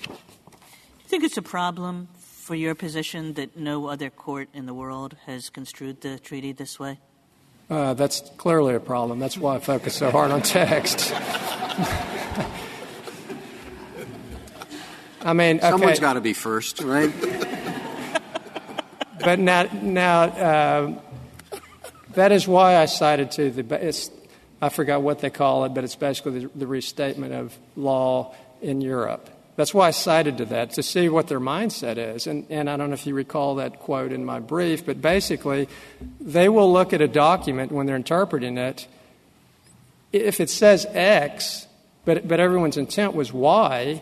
Do 0.03 0.11
you 0.11 1.09
think 1.09 1.25
it's 1.25 1.37
a 1.37 1.43
problem 1.43 2.09
for 2.17 2.55
your 2.55 2.75
position 2.75 3.35
that 3.35 3.57
no 3.57 3.87
other 3.87 4.11
court 4.11 4.49
in 4.55 4.67
the 4.67 4.75
world 4.75 5.17
has 5.27 5.51
construed 5.51 6.01
the 6.01 6.19
treaty 6.19 6.53
this 6.53 6.79
way? 6.79 6.99
uh, 7.71 7.95
that's 7.95 8.21
clearly 8.37 8.75
a 8.75 8.81
problem. 8.81 9.19
That's 9.19 9.37
why 9.37 9.57
I 9.57 9.59
focus 9.59 9.95
so 9.97 10.11
hard 10.11 10.31
on 10.31 10.43
text. 10.43 11.13
I 15.21 15.33
mean, 15.33 15.59
okay. 15.59 15.71
Someone's 15.71 16.01
got 16.01 16.15
to 16.15 16.21
be 16.21 16.33
first, 16.33 16.81
right? 16.81 17.13
But 19.21 19.39
now, 19.39 19.65
now 19.83 20.23
uh, 20.23 21.01
that 22.15 22.33
is 22.33 22.47
why 22.49 22.77
I 22.77 22.87
cited 22.87 23.31
to 23.33 23.51
the. 23.51 24.11
I 24.61 24.69
forgot 24.71 25.03
what 25.03 25.21
they 25.21 25.31
call 25.31 25.65
it, 25.65 25.75
but 25.75 25.85
it's 25.85 25.95
basically 25.95 26.41
the, 26.41 26.51
the 26.55 26.67
restatement 26.67 27.33
of 27.33 27.57
law 27.77 28.35
in 28.61 28.81
Europe. 28.81 29.31
That's 29.55 29.75
why 29.75 29.89
I 29.89 29.91
cited 29.91 30.39
to 30.39 30.45
that 30.47 30.73
to 30.73 30.83
see 30.83 31.09
what 31.09 31.27
their 31.27 31.41
mindset 31.41 31.97
is. 31.97 32.27
And, 32.27 32.47
and 32.49 32.71
I 32.71 32.77
don't 32.77 32.91
know 32.91 32.95
if 32.95 33.07
you 33.07 33.15
recall 33.15 33.57
that 33.57 33.81
quote 33.81 34.13
in 34.13 34.25
my 34.25 34.39
brief, 34.39 34.87
but 34.87 35.03
basically, 35.03 35.69
they 36.21 36.49
will 36.49 36.73
look 36.73 36.93
at 36.93 37.01
a 37.01 37.09
document 37.09 37.73
when 37.73 37.87
they're 37.87 37.97
interpreting 37.97 38.57
it. 38.57 38.87
If 40.13 40.41
it 40.41 40.49
says 40.49 40.87
X, 40.91 41.67
but, 42.05 42.27
but 42.27 42.41
everyone's 42.41 42.77
intent 42.77 43.15
was 43.15 43.33
Y, 43.33 44.01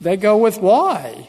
they 0.00 0.16
go 0.16 0.36
with 0.36 0.58
Y. 0.58 1.28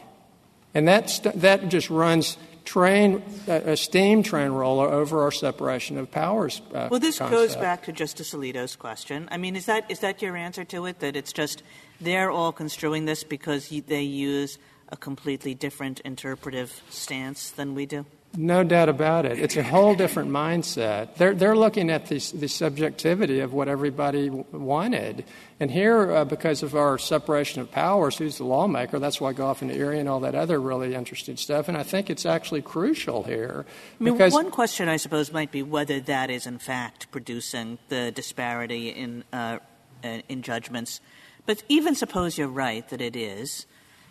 And 0.72 0.88
that, 0.88 1.20
that 1.34 1.68
just 1.68 1.90
runs 1.90 2.36
train, 2.64 3.22
a 3.46 3.76
steam 3.76 4.22
train 4.22 4.50
roller 4.50 4.88
over 4.88 5.22
our 5.22 5.30
separation 5.30 5.98
of 5.98 6.10
powers. 6.10 6.62
Uh, 6.72 6.88
well, 6.90 7.00
this 7.00 7.18
goes 7.18 7.56
back 7.56 7.84
to 7.84 7.92
Justice 7.92 8.34
Alito's 8.34 8.76
question. 8.76 9.28
I 9.30 9.36
mean, 9.36 9.56
is 9.56 9.66
that 9.66 9.90
is 9.90 10.00
that 10.00 10.22
your 10.22 10.36
answer 10.36 10.64
to 10.64 10.86
it? 10.86 11.00
That 11.00 11.16
it's 11.16 11.32
just 11.32 11.62
they're 12.00 12.30
all 12.30 12.52
construing 12.52 13.04
this 13.04 13.24
because 13.24 13.68
they 13.86 14.02
use 14.02 14.58
a 14.88 14.96
completely 14.96 15.54
different 15.54 16.00
interpretive 16.00 16.82
stance 16.90 17.50
than 17.50 17.74
we 17.74 17.86
do? 17.86 18.06
No 18.36 18.64
doubt 18.64 18.88
about 18.88 19.26
it. 19.26 19.38
It's 19.38 19.56
a 19.56 19.62
whole 19.62 19.94
different 19.94 20.30
mindset. 20.30 21.14
They're, 21.16 21.34
they're 21.34 21.56
looking 21.56 21.88
at 21.90 22.06
the, 22.06 22.18
the 22.34 22.48
subjectivity 22.48 23.40
of 23.40 23.52
what 23.52 23.68
everybody 23.68 24.28
wanted. 24.28 25.24
And 25.60 25.70
here, 25.70 26.10
uh, 26.10 26.24
because 26.24 26.64
of 26.64 26.74
our 26.74 26.98
separation 26.98 27.60
of 27.60 27.70
powers, 27.70 28.18
who's 28.18 28.38
the 28.38 28.44
lawmaker? 28.44 28.98
That's 28.98 29.20
why 29.20 29.30
I 29.30 29.32
go 29.34 29.46
off 29.46 29.62
into 29.62 29.76
Erie 29.76 30.00
and 30.00 30.08
all 30.08 30.20
that 30.20 30.34
other 30.34 30.60
really 30.60 30.94
interesting 30.94 31.36
stuff. 31.36 31.68
And 31.68 31.76
I 31.76 31.84
think 31.84 32.10
it's 32.10 32.26
actually 32.26 32.62
crucial 32.62 33.22
here. 33.22 33.66
I 34.00 34.04
mean, 34.04 34.18
one 34.18 34.50
question, 34.50 34.88
I 34.88 34.96
suppose, 34.96 35.32
might 35.32 35.52
be 35.52 35.62
whether 35.62 36.00
that 36.00 36.28
is, 36.28 36.46
in 36.46 36.58
fact, 36.58 37.12
producing 37.12 37.78
the 37.88 38.10
disparity 38.10 38.88
in, 38.88 39.22
uh, 39.32 39.58
in 40.02 40.42
judgments. 40.42 41.00
But 41.46 41.62
even 41.68 41.94
suppose 41.94 42.36
you're 42.36 42.48
right 42.48 42.88
that 42.88 43.00
it 43.00 43.14
is. 43.14 43.66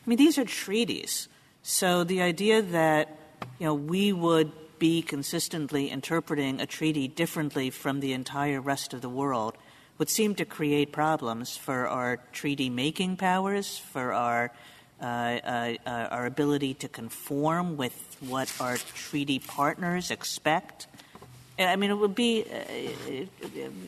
I 0.05 0.09
mean, 0.09 0.17
these 0.17 0.38
are 0.38 0.45
treaties. 0.45 1.28
So 1.61 2.03
the 2.03 2.21
idea 2.21 2.61
that 2.61 3.17
you 3.59 3.65
know, 3.65 3.73
we 3.73 4.13
would 4.13 4.51
be 4.79 5.01
consistently 5.01 5.89
interpreting 5.89 6.59
a 6.59 6.65
treaty 6.65 7.07
differently 7.07 7.69
from 7.69 7.99
the 7.99 8.13
entire 8.13 8.59
rest 8.59 8.93
of 8.93 9.01
the 9.01 9.09
world 9.09 9.57
would 9.97 10.09
seem 10.09 10.35
to 10.35 10.45
create 10.45 10.91
problems 10.91 11.55
for 11.55 11.87
our 11.87 12.17
treaty 12.31 12.69
making 12.69 13.15
powers, 13.15 13.77
for 13.77 14.11
our 14.11 14.51
uh, 15.01 15.05
uh, 15.05 15.73
uh, 15.85 16.07
our 16.11 16.25
ability 16.25 16.73
to 16.73 16.87
conform 16.87 17.75
with 17.75 18.15
what 18.21 18.49
our 18.61 18.77
treaty 18.77 19.37
partners 19.37 20.11
expect. 20.11 20.87
I 21.59 21.75
mean, 21.75 21.91
it 21.91 21.95
would 21.95 22.15
be, 22.15 22.43
uh, 22.43 22.55
it, 23.09 23.29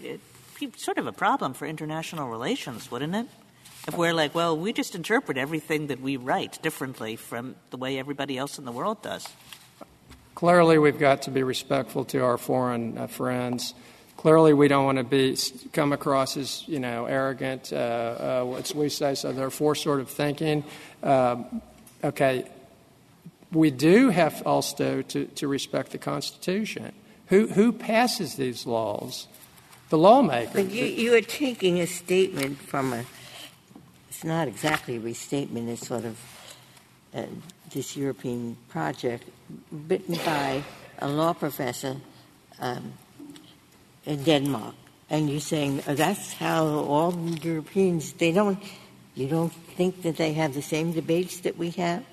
it, 0.03 0.19
be 0.59 0.71
sort 0.75 0.97
of 0.97 1.07
a 1.07 1.13
problem 1.13 1.53
for 1.53 1.67
international 1.67 2.27
relations, 2.29 2.91
wouldn't 2.91 3.15
it? 3.15 3.27
If 3.87 3.95
we're 3.95 4.13
like, 4.13 4.33
well, 4.33 4.57
we 4.57 4.73
just 4.73 4.95
interpret 4.95 5.37
everything 5.37 5.87
that 5.87 6.01
we 6.01 6.17
write 6.17 6.59
differently 6.63 7.15
from 7.15 7.55
the 7.69 7.77
way 7.77 7.99
everybody 7.99 8.37
else 8.37 8.57
in 8.57 8.65
the 8.65 8.71
world 8.71 9.01
does. 9.03 9.27
Clearly, 10.33 10.77
we've 10.79 10.99
got 10.99 11.21
to 11.23 11.31
be 11.31 11.43
respectful 11.43 12.03
to 12.05 12.19
our 12.19 12.37
foreign 12.37 12.97
uh, 12.97 13.07
friends. 13.07 13.73
Clearly, 14.17 14.53
we 14.53 14.67
don't 14.67 14.85
want 14.85 14.97
to 14.97 15.03
be 15.03 15.37
come 15.71 15.93
across 15.93 16.35
as 16.35 16.67
you 16.67 16.79
know 16.79 17.05
arrogant. 17.05 17.71
Uh, 17.71 17.75
uh, 17.75 18.43
what 18.43 18.73
we 18.75 18.89
say, 18.89 19.15
so 19.15 19.31
therefore, 19.31 19.75
sort 19.75 19.99
of 19.99 20.09
thinking. 20.09 20.63
Um, 21.03 21.61
okay, 22.03 22.49
we 23.51 23.71
do 23.71 24.09
have 24.09 24.41
also 24.45 25.03
to, 25.03 25.25
to 25.25 25.47
respect 25.47 25.91
the 25.91 25.97
Constitution. 25.97 26.91
Who 27.27 27.47
who 27.47 27.71
passes 27.71 28.35
these 28.35 28.65
laws? 28.65 29.27
The 29.89 29.97
lawmakers. 29.97 30.53
But 30.53 30.71
you, 30.71 30.85
you 30.85 31.15
are 31.15 31.21
taking 31.21 31.79
a 31.79 31.85
statement 31.85 32.57
from 32.57 32.93
a. 32.93 33.05
It's 34.15 34.23
not 34.23 34.47
exactly 34.47 34.95
a 34.95 34.99
restatement. 35.01 35.67
It's 35.67 35.87
sort 35.87 36.05
of 36.05 36.17
uh, 37.13 37.23
this 37.73 37.97
European 37.97 38.55
project 38.69 39.27
written 39.69 40.15
by 40.23 40.63
a 40.99 41.09
law 41.09 41.33
professor 41.33 41.97
um, 42.61 42.93
in 44.05 44.23
Denmark, 44.23 44.73
and 45.09 45.29
you're 45.29 45.41
saying 45.41 45.83
oh, 45.85 45.95
that's 45.95 46.31
how 46.31 46.63
all 46.65 47.13
Europeans 47.43 48.13
they 48.13 48.31
don't 48.31 48.57
you 49.15 49.27
don't 49.27 49.51
think 49.75 50.01
that 50.03 50.15
they 50.15 50.31
have 50.31 50.53
the 50.53 50.61
same 50.61 50.93
debates 50.93 51.41
that 51.41 51.57
we 51.57 51.71
have 51.71 52.05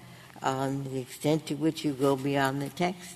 on 0.43 0.83
the 0.83 0.99
extent 0.99 1.47
to 1.47 1.55
which 1.55 1.85
you 1.85 1.93
go 1.93 2.17
beyond 2.17 2.63
the 2.63 2.71
text. 2.71 3.15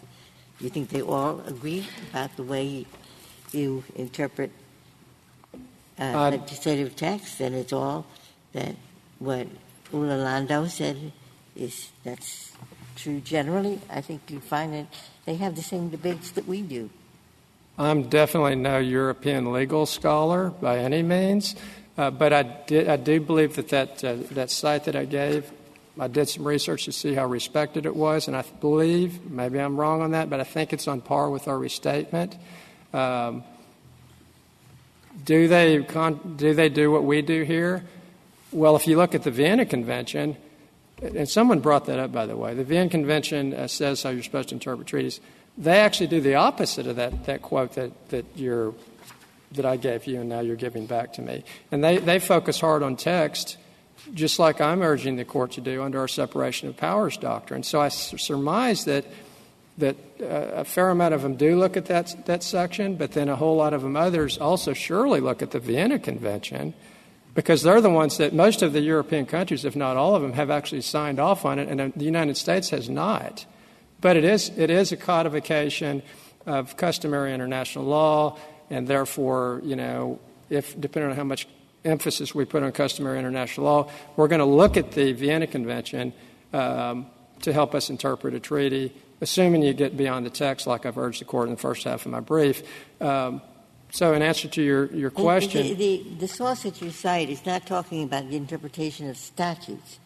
You 0.60 0.68
think 0.68 0.90
they 0.90 1.02
all 1.02 1.42
agree 1.44 1.88
about 2.10 2.36
the 2.36 2.44
way 2.44 2.86
you 3.50 3.82
interpret 3.96 4.52
uh, 5.98 6.04
uh, 6.04 6.30
legislative 6.30 6.94
text, 6.94 7.40
and 7.40 7.52
it's 7.56 7.72
all 7.72 8.06
that 8.56 8.74
what 9.18 9.46
Lando 9.92 10.66
said 10.66 11.12
is 11.54 11.90
that's 12.04 12.52
true 12.96 13.20
generally. 13.20 13.78
I 13.88 14.00
think 14.00 14.22
you 14.28 14.40
find 14.40 14.72
that 14.72 14.86
they 15.24 15.36
have 15.36 15.54
the 15.54 15.62
same 15.62 15.90
debates 15.90 16.30
that 16.32 16.46
we 16.48 16.62
do. 16.62 16.90
I'm 17.78 18.08
definitely 18.08 18.56
no 18.56 18.78
European 18.78 19.52
legal 19.52 19.84
scholar 19.84 20.48
by 20.48 20.78
any 20.78 21.02
means, 21.02 21.54
uh, 21.98 22.10
but 22.10 22.32
I, 22.32 22.42
did, 22.42 22.88
I 22.88 22.96
do 22.96 23.20
believe 23.20 23.56
that 23.56 23.68
that, 23.68 24.02
uh, 24.02 24.16
that 24.32 24.50
site 24.50 24.84
that 24.84 24.96
I 24.96 25.04
gave, 25.04 25.52
I 26.00 26.08
did 26.08 26.28
some 26.28 26.46
research 26.46 26.86
to 26.86 26.92
see 26.92 27.12
how 27.12 27.26
respected 27.26 27.84
it 27.84 27.94
was, 27.94 28.28
and 28.28 28.36
I 28.36 28.44
believe, 28.60 29.30
maybe 29.30 29.58
I'm 29.58 29.76
wrong 29.76 30.00
on 30.00 30.12
that, 30.12 30.30
but 30.30 30.40
I 30.40 30.44
think 30.44 30.72
it's 30.72 30.88
on 30.88 31.02
par 31.02 31.28
with 31.28 31.48
our 31.48 31.58
restatement. 31.58 32.36
Um, 32.94 33.44
do 35.24 35.48
they 35.48 35.82
con- 35.82 36.36
do 36.36 36.54
they 36.54 36.68
do 36.68 36.90
what 36.90 37.04
we 37.04 37.22
do 37.22 37.42
here? 37.42 37.84
Well, 38.56 38.74
if 38.74 38.86
you 38.86 38.96
look 38.96 39.14
at 39.14 39.22
the 39.22 39.30
Vienna 39.30 39.66
Convention, 39.66 40.34
and 41.02 41.28
someone 41.28 41.60
brought 41.60 41.84
that 41.84 41.98
up, 41.98 42.10
by 42.10 42.24
the 42.24 42.38
way. 42.38 42.54
The 42.54 42.64
Vienna 42.64 42.88
Convention 42.88 43.52
uh, 43.52 43.66
says 43.66 44.02
how 44.02 44.08
you're 44.08 44.22
supposed 44.22 44.48
to 44.48 44.54
interpret 44.54 44.86
treaties. 44.86 45.20
They 45.58 45.78
actually 45.78 46.06
do 46.06 46.22
the 46.22 46.36
opposite 46.36 46.86
of 46.86 46.96
that, 46.96 47.26
that 47.26 47.42
quote 47.42 47.74
that, 47.74 48.08
that, 48.08 48.24
you're, 48.34 48.72
that 49.52 49.66
I 49.66 49.76
gave 49.76 50.06
you 50.06 50.20
and 50.22 50.30
now 50.30 50.40
you're 50.40 50.56
giving 50.56 50.86
back 50.86 51.12
to 51.14 51.20
me. 51.20 51.44
And 51.70 51.84
they, 51.84 51.98
they 51.98 52.18
focus 52.18 52.58
hard 52.58 52.82
on 52.82 52.96
text, 52.96 53.58
just 54.14 54.38
like 54.38 54.58
I'm 54.58 54.80
urging 54.80 55.16
the 55.16 55.26
court 55.26 55.52
to 55.52 55.60
do 55.60 55.82
under 55.82 56.00
our 56.00 56.08
separation 56.08 56.70
of 56.70 56.78
powers 56.78 57.18
doctrine. 57.18 57.62
So 57.62 57.82
I 57.82 57.88
surmise 57.88 58.86
that, 58.86 59.04
that 59.76 59.96
uh, 60.18 60.24
a 60.24 60.64
fair 60.64 60.88
amount 60.88 61.12
of 61.12 61.20
them 61.20 61.36
do 61.36 61.58
look 61.58 61.76
at 61.76 61.84
that, 61.86 62.24
that 62.24 62.42
section, 62.42 62.96
but 62.96 63.12
then 63.12 63.28
a 63.28 63.36
whole 63.36 63.56
lot 63.56 63.74
of 63.74 63.82
them 63.82 63.96
others 63.96 64.38
also 64.38 64.72
surely 64.72 65.20
look 65.20 65.42
at 65.42 65.50
the 65.50 65.60
Vienna 65.60 65.98
Convention 65.98 66.72
because 67.36 67.62
they're 67.62 67.82
the 67.82 67.90
ones 67.90 68.16
that 68.16 68.32
most 68.32 68.62
of 68.62 68.72
the 68.72 68.80
European 68.80 69.26
countries, 69.26 69.66
if 69.66 69.76
not 69.76 69.98
all 69.98 70.16
of 70.16 70.22
them, 70.22 70.32
have 70.32 70.50
actually 70.50 70.80
signed 70.80 71.20
off 71.20 71.44
on 71.44 71.58
it, 71.58 71.68
and 71.68 71.92
the 71.94 72.04
United 72.04 72.36
States 72.36 72.70
has 72.70 72.88
not. 72.88 73.44
But 74.00 74.16
it 74.16 74.24
is, 74.24 74.50
it 74.56 74.70
is 74.70 74.90
a 74.90 74.96
codification 74.96 76.02
of 76.46 76.78
customary 76.78 77.34
international 77.34 77.84
law, 77.84 78.38
and 78.70 78.88
therefore, 78.88 79.60
you 79.64 79.76
know, 79.76 80.18
if 80.48 80.80
depending 80.80 81.10
on 81.10 81.16
how 81.16 81.24
much 81.24 81.46
emphasis 81.84 82.34
we 82.34 82.46
put 82.46 82.62
on 82.62 82.72
customary 82.72 83.18
international 83.18 83.66
law, 83.66 83.90
we're 84.16 84.28
going 84.28 84.38
to 84.38 84.46
look 84.46 84.78
at 84.78 84.92
the 84.92 85.12
Vienna 85.12 85.46
Convention 85.46 86.14
um, 86.54 87.06
to 87.42 87.52
help 87.52 87.74
us 87.74 87.90
interpret 87.90 88.32
a 88.32 88.40
treaty, 88.40 88.94
assuming 89.20 89.62
you 89.62 89.74
get 89.74 89.94
beyond 89.94 90.24
the 90.24 90.30
text, 90.30 90.66
like 90.66 90.86
I've 90.86 90.96
urged 90.96 91.20
the 91.20 91.26
court 91.26 91.48
in 91.48 91.54
the 91.54 91.60
first 91.60 91.84
half 91.84 92.06
of 92.06 92.12
my 92.12 92.20
brief. 92.20 92.62
Um, 92.98 93.42
so, 93.90 94.12
in 94.12 94.22
answer 94.22 94.48
to 94.48 94.62
your, 94.62 94.86
your 94.86 95.10
question. 95.10 95.62
The, 95.62 95.74
the, 95.74 96.06
the, 96.20 96.28
source 96.28 96.64
that 96.64 96.82
you 96.82 96.90
cite 96.90 97.30
is 97.30 97.46
not 97.46 97.66
talking 97.66 98.02
about 98.02 98.28
the 98.28 98.36
interpretation 98.36 99.08
of 99.08 99.16
statutes, 99.16 99.98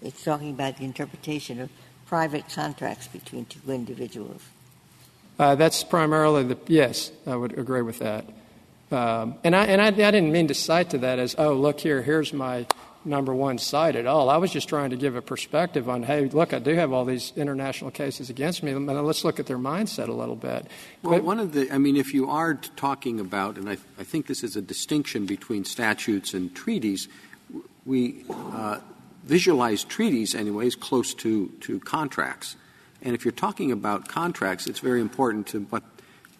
it's 0.00 0.22
talking 0.22 0.50
about 0.50 0.78
the 0.78 0.84
interpretation 0.84 1.60
of 1.60 1.70
private 2.06 2.48
contracts 2.48 3.08
between 3.08 3.44
two 3.46 3.60
individuals. 3.70 4.42
Uh, 5.38 5.54
that's 5.56 5.82
primarily 5.82 6.44
the, 6.44 6.58
yes, 6.68 7.10
I 7.26 7.34
would 7.34 7.58
agree 7.58 7.82
with 7.82 7.98
that. 7.98 8.24
Um, 8.90 9.36
and 9.42 9.56
I, 9.56 9.64
and 9.64 9.80
I, 9.80 9.86
I, 9.86 9.90
didn't 9.90 10.30
mean 10.30 10.46
to 10.48 10.54
cite 10.54 10.90
to 10.90 10.98
that 10.98 11.18
as, 11.18 11.34
oh, 11.36 11.54
look 11.54 11.80
here, 11.80 12.02
here's 12.02 12.32
my 12.32 12.66
number 13.04 13.34
one 13.34 13.58
side 13.58 13.96
at 13.96 14.06
all. 14.06 14.30
I 14.30 14.36
was 14.36 14.50
just 14.50 14.68
trying 14.68 14.90
to 14.90 14.96
give 14.96 15.16
a 15.16 15.22
perspective 15.22 15.88
on, 15.88 16.02
hey, 16.02 16.28
look, 16.28 16.52
I 16.52 16.58
do 16.58 16.74
have 16.74 16.92
all 16.92 17.04
these 17.04 17.32
international 17.36 17.90
cases 17.90 18.30
against 18.30 18.62
me. 18.62 18.74
Let's 18.74 19.24
look 19.24 19.38
at 19.38 19.46
their 19.46 19.58
mindset 19.58 20.08
a 20.08 20.12
little 20.12 20.36
bit. 20.36 20.66
Well, 21.02 21.14
but, 21.14 21.24
one 21.24 21.38
of 21.38 21.52
the, 21.52 21.70
I 21.70 21.78
mean, 21.78 21.96
if 21.96 22.14
you 22.14 22.30
are 22.30 22.54
talking 22.54 23.20
about, 23.20 23.56
and 23.56 23.68
I, 23.68 23.76
I 23.98 24.04
think 24.04 24.26
this 24.26 24.42
is 24.42 24.56
a 24.56 24.62
distinction 24.62 25.26
between 25.26 25.64
statutes 25.64 26.34
and 26.34 26.54
treaties, 26.54 27.08
we 27.84 28.24
uh, 28.30 28.80
visualize 29.24 29.84
treaties, 29.84 30.34
anyways, 30.34 30.74
close 30.74 31.14
to, 31.14 31.48
to 31.60 31.80
contracts. 31.80 32.56
And 33.02 33.14
if 33.14 33.24
you're 33.24 33.32
talking 33.32 33.70
about 33.70 34.08
contracts, 34.08 34.66
it's 34.66 34.80
very 34.80 35.00
important 35.00 35.46
to 35.48 35.60
what 35.70 35.82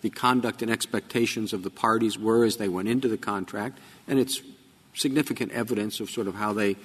the 0.00 0.10
conduct 0.10 0.60
and 0.60 0.70
expectations 0.70 1.52
of 1.52 1.62
the 1.62 1.70
parties 1.70 2.18
were 2.18 2.44
as 2.44 2.58
they 2.58 2.68
went 2.68 2.88
into 2.88 3.08
the 3.08 3.16
contract, 3.16 3.78
and 4.06 4.18
it's 4.18 4.42
significant 4.94 5.52
evidence 5.52 6.00
of 6.00 6.10
sort 6.10 6.26
of 6.26 6.34
how 6.34 6.52
they 6.52 6.76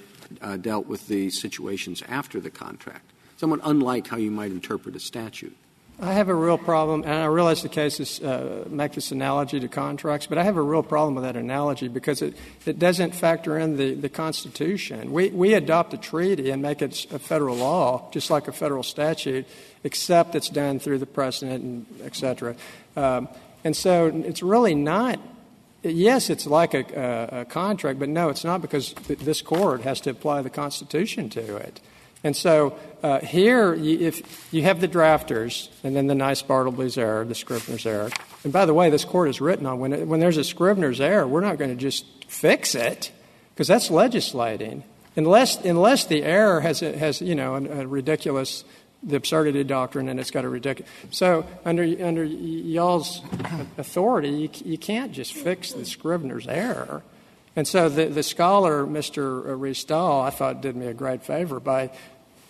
uh, 0.42 0.58
dealt 0.58 0.88
with 0.88 1.08
the 1.08 1.30
situations 1.30 2.04
after 2.08 2.40
the 2.40 2.50
contract, 2.50 3.06
somewhat 3.38 3.60
unlike 3.64 4.08
how 4.08 4.18
you 4.18 4.32
might 4.32 4.52
interpret 4.52 4.96
a 4.96 5.00
statute. 5.00 5.56
I 6.02 6.14
have 6.14 6.30
a 6.30 6.34
real 6.34 6.58
problem, 6.58 7.04
and 7.04 7.12
I 7.12 7.26
realize 7.26 7.62
the 7.62 7.68
cases 7.68 8.22
uh, 8.22 8.64
make 8.70 8.94
this 8.94 9.12
analogy 9.12 9.60
to 9.60 9.68
contracts, 9.68 10.28
but 10.28 10.38
I 10.38 10.44
have 10.44 10.56
a 10.56 10.62
real 10.62 10.82
problem 10.82 11.16
with 11.16 11.26
that 11.26 11.36
analogy 11.36 11.90
because 11.90 12.22
it, 12.22 12.38
it 12.66 12.80
doesn't 12.80 13.14
factor 13.14 13.60
in 13.60 13.76
the, 13.76 14.08
Constitution. 14.08 15.12
We, 15.12 15.28
we 15.30 15.56
adopt 15.56 15.94
a 15.94 15.98
treaty 15.98 16.52
and 16.52 16.62
make 16.62 16.82
it 16.82 17.06
a 17.12 17.20
federal 17.20 17.58
law, 17.58 18.10
just 18.12 18.30
like 18.30 18.48
a 18.48 18.54
federal 18.54 18.82
statute, 18.84 19.46
except 19.84 20.36
it's 20.36 20.48
done 20.48 20.80
through 20.80 21.00
the 21.00 21.06
president 21.06 21.64
and 21.64 21.86
et 22.02 22.16
cetera. 22.16 22.56
Um, 22.96 23.28
and 23.66 23.76
so 23.76 24.08
it's 24.08 24.42
really 24.42 24.76
not 24.76 25.20
yes, 25.84 26.30
it's 26.30 26.46
like 26.46 26.74
a, 26.74 27.46
contract, 27.50 28.00
but 28.00 28.10
no, 28.10 28.30
it's 28.30 28.44
not 28.44 28.62
because 28.62 28.94
this 29.08 29.42
court 29.42 29.82
has 29.82 30.02
to 30.02 30.10
apply 30.10 30.42
the 30.42 30.50
Constitution 30.50 31.30
to 31.30 31.58
it. 31.58 31.80
And 32.24 32.36
so 32.36 32.78
uh, 33.02 33.20
here, 33.20 33.74
if 33.74 34.54
you 34.54 34.64
have 34.64 34.82
the 34.82 34.88
drafters 34.88 35.70
and 35.84 35.96
then 35.96 36.08
the 36.08 36.16
nice 36.16 36.42
Bartleby's 36.42 36.98
error, 36.98 37.24
the 37.24 37.36
Scrivener's 37.36 37.86
error. 37.86 38.10
And 38.44 38.52
by 38.52 38.66
the 38.66 38.74
way, 38.74 38.90
this 38.90 39.06
court 39.06 39.28
has 39.28 39.40
written 39.40 39.66
on 39.66 39.80
when, 39.80 39.94
it, 39.94 40.08
when 40.08 40.20
there's 40.20 40.38
a 40.38 40.44
Scrivener's 40.44 41.00
error, 41.00 41.26
we're 41.26 41.40
not 41.42 41.58
going 41.58 41.72
to 41.72 41.78
just 41.78 42.06
fix 42.28 42.76
it 42.76 43.12
because 43.54 43.68
that's 43.68 43.90
legislating. 43.90 44.84
Unless, 45.16 45.64
unless 45.66 46.06
the 46.06 46.24
error 46.24 46.62
has, 46.62 46.82
has 46.82 47.22
you 47.22 47.36
know, 47.36 47.56
a 47.56 47.88
ridiculous 47.88 48.64
the 49.02 49.16
absurdity 49.16 49.64
doctrine, 49.64 50.10
and 50.10 50.20
it's 50.20 50.32
got 50.32 50.46
a 50.46 50.50
ridiculous. 50.50 50.92
So 51.12 51.46
under 51.66 51.84
under 51.84 52.24
y'all's 52.24 53.22
authority, 53.78 54.30
you, 54.30 54.50
you 54.66 54.78
can't 54.78 55.12
just 55.12 55.34
fix 55.34 55.72
the 55.72 55.86
Scrivener's 55.86 56.48
error. 56.48 57.04
And 57.56 57.68
so 57.68 57.90
the, 57.90 58.06
the 58.06 58.24
scholar, 58.24 58.86
Mr. 58.86 59.44
Ristau, 59.58 60.24
I 60.24 60.30
thought 60.30 60.62
did 60.62 60.76
me 60.76 60.88
a 60.88 60.94
great 60.94 61.24
favor 61.24 61.60
by, 61.60 61.92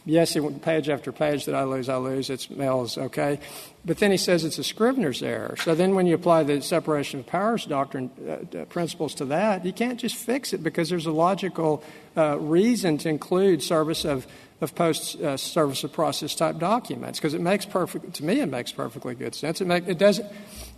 yes, 0.05 0.33
he 0.33 0.39
went 0.39 0.61
page 0.61 0.89
after 0.89 1.11
page 1.11 1.45
that 1.45 1.55
I 1.55 1.63
lose, 1.63 1.89
I 1.89 1.95
lose, 1.97 2.29
it's 2.29 2.49
mail 2.49 2.83
is 2.83 2.97
okay. 2.97 3.39
But 3.85 3.97
then 3.97 4.11
he 4.11 4.17
says 4.17 4.43
it's 4.43 4.59
a 4.59 4.63
Scrivener's 4.63 5.23
error. 5.23 5.55
So 5.63 5.73
then 5.73 5.95
when 5.95 6.05
you 6.05 6.15
apply 6.15 6.43
the 6.43 6.61
separation 6.61 7.21
of 7.21 7.27
powers 7.27 7.65
doctrine 7.65 8.11
uh, 8.29 8.65
principles 8.65 9.15
to 9.15 9.25
that, 9.25 9.65
you 9.65 9.73
can't 9.73 9.99
just 9.99 10.15
fix 10.15 10.53
it 10.53 10.61
because 10.61 10.89
there's 10.89 11.07
a 11.07 11.11
logical 11.11 11.83
uh, 12.15 12.37
reason 12.37 12.97
to 12.99 13.09
include 13.09 13.63
service 13.63 14.05
of 14.05 14.27
of 14.61 14.75
post 14.75 15.19
uh, 15.21 15.37
service 15.37 15.83
of 15.83 15.93
process 15.93 16.35
type 16.35 16.59
documents 16.59 17.19
because 17.19 17.33
it 17.33 17.41
makes 17.41 17.65
perfect 17.65 18.13
to 18.15 18.25
me 18.25 18.41
it 18.41 18.47
makes 18.47 18.71
perfectly 18.71 19.15
good 19.15 19.33
sense. 19.33 19.61
It, 19.61 19.65
make, 19.65 19.87
it 19.87 19.97
doesn't 19.97 20.29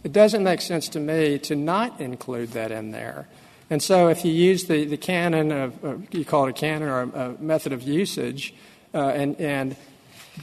it 0.04 0.14
doesn't 0.14 0.44
make 0.44 0.62
sense 0.62 0.90
to 0.90 1.00
me 1.00 1.40
to 1.40 1.56
not 1.56 2.00
include 2.00 2.52
that 2.52 2.72
in 2.72 2.92
there. 2.92 3.28
And 3.70 3.82
so 3.82 4.10
if 4.10 4.26
you 4.26 4.32
use 4.32 4.66
the, 4.66 4.86
the 4.86 4.98
canon 4.98 5.52
of 5.52 5.86
uh, 5.86 5.96
you 6.12 6.26
call 6.26 6.48
it 6.48 6.52
a 6.52 6.54
canon 6.54 6.90
or 6.90 7.02
a, 7.02 7.08
a 7.08 7.42
method 7.42 7.74
of 7.74 7.82
usage 7.82 8.54
uh, 8.94 9.10
and 9.10 9.40
and 9.40 9.76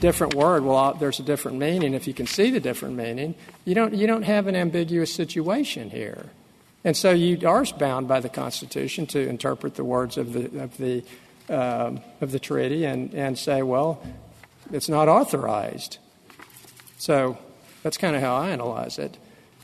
different 0.00 0.34
word 0.34 0.64
well 0.64 0.76
uh, 0.76 0.92
there's 0.94 1.20
a 1.20 1.24
different 1.24 1.58
meaning. 1.58 1.94
If 1.94 2.08
you 2.08 2.14
can 2.14 2.26
see 2.26 2.50
the 2.50 2.60
different 2.60 2.96
meaning 2.96 3.36
you 3.64 3.74
don't 3.74 3.94
you 3.94 4.08
don't 4.08 4.24
have 4.24 4.48
an 4.48 4.56
ambiguous 4.56 5.14
situation 5.14 5.90
here. 5.90 6.30
And 6.84 6.96
so 6.96 7.10
you 7.10 7.46
are 7.46 7.64
bound 7.78 8.08
by 8.08 8.20
the 8.20 8.28
constitution 8.28 9.06
to 9.08 9.28
interpret 9.28 9.74
the 9.76 9.84
words 9.84 10.16
of 10.16 10.32
the 10.32 10.60
of 10.60 10.76
the 10.78 11.04
of 11.48 12.30
the 12.30 12.38
treaty 12.38 12.84
and, 12.84 13.14
and 13.14 13.38
say, 13.38 13.62
well, 13.62 14.02
it's 14.72 14.88
not 14.88 15.08
authorized. 15.08 15.98
So 16.98 17.38
that's 17.82 17.96
kind 17.96 18.16
of 18.16 18.22
how 18.22 18.36
I 18.36 18.50
analyze 18.50 18.98
it. 18.98 19.16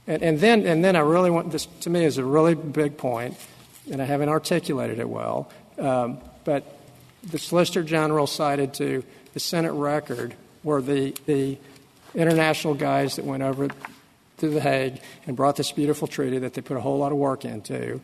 And, 0.06 0.22
and, 0.22 0.40
then, 0.40 0.66
and 0.66 0.84
then 0.84 0.96
I 0.96 1.00
really 1.00 1.30
want 1.30 1.50
this 1.50 1.66
to 1.80 1.90
me 1.90 2.04
is 2.04 2.18
a 2.18 2.24
really 2.24 2.54
big 2.54 2.96
point, 2.96 3.36
and 3.90 4.00
I 4.00 4.04
haven't 4.04 4.28
articulated 4.28 4.98
it 4.98 5.08
well. 5.08 5.50
Um, 5.78 6.18
but 6.44 6.78
the 7.22 7.38
Solicitor 7.38 7.82
General 7.82 8.26
cited 8.26 8.74
to 8.74 9.02
the 9.32 9.40
Senate 9.40 9.72
record 9.72 10.34
where 10.62 10.80
the, 10.80 11.14
the 11.26 11.58
international 12.14 12.74
guys 12.74 13.16
that 13.16 13.24
went 13.24 13.42
over 13.42 13.68
to 14.38 14.48
The 14.48 14.60
Hague 14.60 15.00
and 15.26 15.36
brought 15.36 15.56
this 15.56 15.72
beautiful 15.72 16.06
treaty 16.06 16.38
that 16.38 16.54
they 16.54 16.60
put 16.60 16.76
a 16.76 16.80
whole 16.80 16.98
lot 16.98 17.12
of 17.12 17.18
work 17.18 17.44
into. 17.44 18.00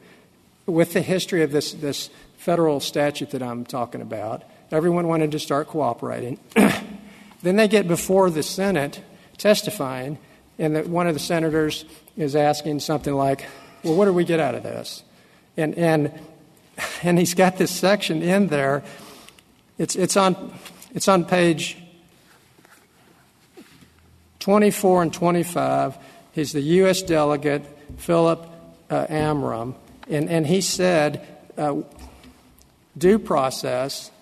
With 0.66 0.92
the 0.92 1.02
history 1.02 1.42
of 1.42 1.52
this, 1.52 1.72
this 1.72 2.10
federal 2.40 2.80
statute 2.80 3.30
that 3.32 3.42
I'm 3.42 3.66
talking 3.66 4.00
about. 4.00 4.44
Everyone 4.70 5.06
wanted 5.06 5.30
to 5.32 5.38
start 5.38 5.68
cooperating. 5.68 6.40
then 7.42 7.56
they 7.56 7.68
get 7.68 7.86
before 7.86 8.30
the 8.30 8.42
Senate 8.42 9.02
testifying, 9.36 10.16
and 10.58 10.74
the, 10.74 10.82
one 10.84 11.06
of 11.06 11.12
the 11.12 11.20
senators 11.20 11.84
is 12.16 12.34
asking 12.34 12.80
something 12.80 13.12
like, 13.12 13.44
Well, 13.84 13.94
what 13.94 14.06
do 14.06 14.14
we 14.14 14.24
get 14.24 14.40
out 14.40 14.54
of 14.54 14.62
this? 14.62 15.02
And, 15.58 15.74
and, 15.74 16.18
and 17.02 17.18
he's 17.18 17.34
got 17.34 17.58
this 17.58 17.70
section 17.70 18.22
in 18.22 18.46
there. 18.46 18.84
It's, 19.76 19.94
it's, 19.94 20.16
on, 20.16 20.54
it's 20.94 21.08
on 21.08 21.26
page 21.26 21.76
24 24.38 25.02
and 25.02 25.12
25. 25.12 25.98
He's 26.32 26.52
the 26.52 26.62
U.S. 26.62 27.02
delegate, 27.02 27.66
Philip 27.98 28.48
uh, 28.88 29.06
Amram, 29.10 29.74
and, 30.08 30.30
and 30.30 30.46
he 30.46 30.62
said, 30.62 31.26
uh, 31.58 31.82
due 33.00 33.18
process, 33.18 34.12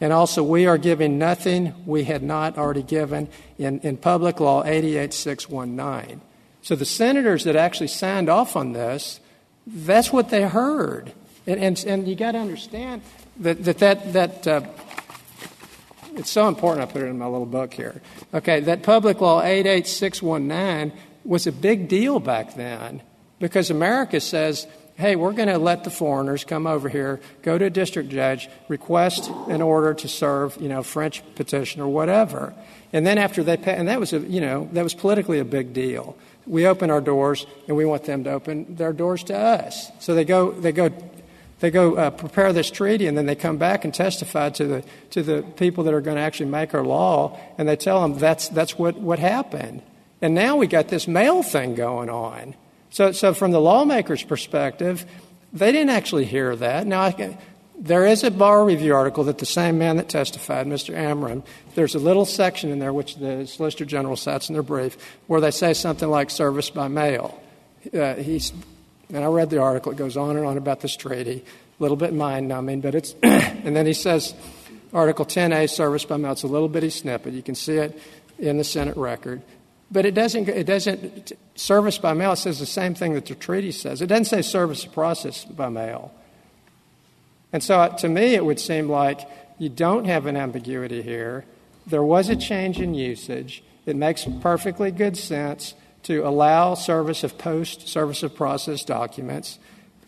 and 0.00 0.12
also 0.12 0.42
we 0.42 0.66
are 0.66 0.78
giving 0.78 1.18
nothing 1.18 1.74
we 1.84 2.04
had 2.04 2.22
not 2.22 2.56
already 2.56 2.82
given 2.82 3.28
in, 3.58 3.80
in 3.80 3.98
Public 3.98 4.40
Law 4.40 4.64
88619. 4.64 6.22
So 6.62 6.74
the 6.74 6.84
senators 6.84 7.44
that 7.44 7.56
actually 7.56 7.88
signed 7.88 8.28
off 8.28 8.56
on 8.56 8.72
this, 8.72 9.20
that's 9.66 10.12
what 10.12 10.30
they 10.30 10.42
heard. 10.42 11.12
And, 11.46 11.60
and, 11.60 11.84
and 11.86 12.08
you 12.08 12.16
got 12.16 12.32
to 12.32 12.38
understand 12.38 13.02
that 13.38 13.64
that, 13.64 13.78
that, 13.78 14.12
that 14.12 14.46
uh, 14.46 14.60
it's 16.16 16.30
so 16.30 16.48
important 16.48 16.88
I 16.88 16.92
put 16.92 17.02
it 17.02 17.06
in 17.06 17.18
my 17.18 17.26
little 17.26 17.46
book 17.46 17.74
here. 17.74 18.00
Okay, 18.32 18.60
that 18.60 18.82
Public 18.82 19.20
Law 19.20 19.42
88619 19.42 20.92
was 21.24 21.46
a 21.46 21.52
big 21.52 21.88
deal 21.88 22.20
back 22.20 22.54
then 22.54 23.02
because 23.38 23.70
America 23.70 24.20
says 24.20 24.66
hey, 24.96 25.14
we're 25.14 25.32
going 25.32 25.48
to 25.48 25.58
let 25.58 25.84
the 25.84 25.90
foreigners 25.90 26.44
come 26.44 26.66
over 26.66 26.88
here, 26.88 27.20
go 27.42 27.58
to 27.58 27.66
a 27.66 27.70
district 27.70 28.08
judge, 28.08 28.48
request 28.68 29.30
an 29.48 29.60
order 29.60 29.92
to 29.92 30.08
serve, 30.08 30.56
you 30.60 30.68
know, 30.68 30.82
French 30.82 31.22
petition 31.34 31.82
or 31.82 31.88
whatever. 31.88 32.54
And 32.92 33.06
then 33.06 33.18
after 33.18 33.42
they 33.42 33.58
pay, 33.58 33.76
and 33.76 33.88
that 33.88 34.00
was, 34.00 34.14
a, 34.14 34.20
you 34.20 34.40
know, 34.40 34.68
that 34.72 34.82
was 34.82 34.94
politically 34.94 35.38
a 35.38 35.44
big 35.44 35.74
deal. 35.74 36.16
We 36.46 36.66
open 36.66 36.90
our 36.90 37.02
doors 37.02 37.46
and 37.68 37.76
we 37.76 37.84
want 37.84 38.04
them 38.04 38.24
to 38.24 38.30
open 38.30 38.76
their 38.76 38.92
doors 38.92 39.22
to 39.24 39.36
us. 39.36 39.90
So 39.98 40.14
they 40.14 40.24
go, 40.24 40.52
they 40.52 40.72
go, 40.72 40.90
they 41.60 41.70
go 41.70 41.96
uh, 41.96 42.10
prepare 42.10 42.52
this 42.54 42.70
treaty 42.70 43.06
and 43.06 43.18
then 43.18 43.26
they 43.26 43.34
come 43.34 43.58
back 43.58 43.84
and 43.84 43.92
testify 43.92 44.50
to 44.50 44.66
the, 44.66 44.84
to 45.10 45.22
the 45.22 45.42
people 45.56 45.84
that 45.84 45.92
are 45.94 46.00
going 46.00 46.16
to 46.16 46.22
actually 46.22 46.50
make 46.50 46.72
our 46.74 46.84
law 46.84 47.38
and 47.58 47.68
they 47.68 47.76
tell 47.76 48.00
them 48.00 48.18
that's, 48.18 48.48
that's 48.48 48.78
what, 48.78 48.96
what 48.96 49.18
happened. 49.18 49.82
And 50.22 50.34
now 50.34 50.56
we 50.56 50.66
got 50.66 50.88
this 50.88 51.06
mail 51.06 51.42
thing 51.42 51.74
going 51.74 52.08
on. 52.08 52.54
So, 52.96 53.12
so 53.12 53.34
from 53.34 53.50
the 53.50 53.60
lawmaker's 53.60 54.22
perspective, 54.22 55.04
they 55.52 55.70
didn't 55.70 55.90
actually 55.90 56.24
hear 56.24 56.56
that. 56.56 56.86
Now, 56.86 57.02
I, 57.02 57.36
there 57.78 58.06
is 58.06 58.24
a 58.24 58.30
bar 58.30 58.64
review 58.64 58.94
article 58.94 59.24
that 59.24 59.36
the 59.36 59.44
same 59.44 59.76
man 59.76 59.98
that 59.98 60.08
testified, 60.08 60.66
Mr. 60.66 60.94
Amram, 60.94 61.42
there's 61.74 61.94
a 61.94 61.98
little 61.98 62.24
section 62.24 62.70
in 62.70 62.78
there 62.78 62.94
which 62.94 63.16
the 63.16 63.46
Solicitor 63.46 63.84
General 63.84 64.16
cites 64.16 64.48
in 64.48 64.54
their 64.54 64.62
brief 64.62 64.96
where 65.26 65.42
they 65.42 65.50
say 65.50 65.74
something 65.74 66.08
like 66.08 66.30
service 66.30 66.70
by 66.70 66.88
mail. 66.88 67.38
Uh, 67.92 68.14
he's, 68.14 68.54
and 69.12 69.22
I 69.22 69.26
read 69.26 69.50
the 69.50 69.58
article, 69.58 69.92
it 69.92 69.98
goes 69.98 70.16
on 70.16 70.38
and 70.38 70.46
on 70.46 70.56
about 70.56 70.80
this 70.80 70.96
treaty, 70.96 71.44
a 71.78 71.82
little 71.82 71.98
bit 71.98 72.14
mind 72.14 72.48
numbing, 72.48 72.80
but 72.80 72.94
it's, 72.94 73.14
and 73.22 73.76
then 73.76 73.84
he 73.84 73.92
says, 73.92 74.34
Article 74.94 75.26
10A, 75.26 75.68
service 75.68 76.06
by 76.06 76.16
mail, 76.16 76.32
it's 76.32 76.44
a 76.44 76.46
little 76.46 76.70
bitty 76.70 76.88
snippet. 76.88 77.34
You 77.34 77.42
can 77.42 77.56
see 77.56 77.76
it 77.76 78.00
in 78.38 78.56
the 78.56 78.64
Senate 78.64 78.96
record. 78.96 79.42
But 79.90 80.04
it 80.04 80.14
doesn't, 80.14 80.48
it 80.48 80.66
doesn't, 80.66 81.32
service 81.54 81.98
by 81.98 82.12
mail 82.12 82.34
says 82.34 82.58
the 82.58 82.66
same 82.66 82.94
thing 82.94 83.14
that 83.14 83.26
the 83.26 83.34
treaty 83.36 83.70
says. 83.72 84.02
It 84.02 84.08
doesn't 84.08 84.24
say 84.24 84.42
service 84.42 84.84
of 84.84 84.92
process 84.92 85.44
by 85.44 85.68
mail. 85.68 86.12
And 87.52 87.62
so 87.62 87.78
uh, 87.78 87.96
to 87.98 88.08
me, 88.08 88.34
it 88.34 88.44
would 88.44 88.58
seem 88.58 88.88
like 88.88 89.20
you 89.58 89.68
don't 89.68 90.06
have 90.06 90.26
an 90.26 90.36
ambiguity 90.36 91.02
here. 91.02 91.44
There 91.86 92.02
was 92.02 92.28
a 92.28 92.36
change 92.36 92.80
in 92.80 92.94
usage. 92.94 93.62
It 93.86 93.94
makes 93.94 94.26
perfectly 94.42 94.90
good 94.90 95.16
sense 95.16 95.74
to 96.02 96.26
allow 96.26 96.74
service 96.74 97.22
of 97.22 97.38
post 97.38 97.86
service 97.88 98.24
of 98.24 98.34
process 98.34 98.84
documents, 98.84 99.58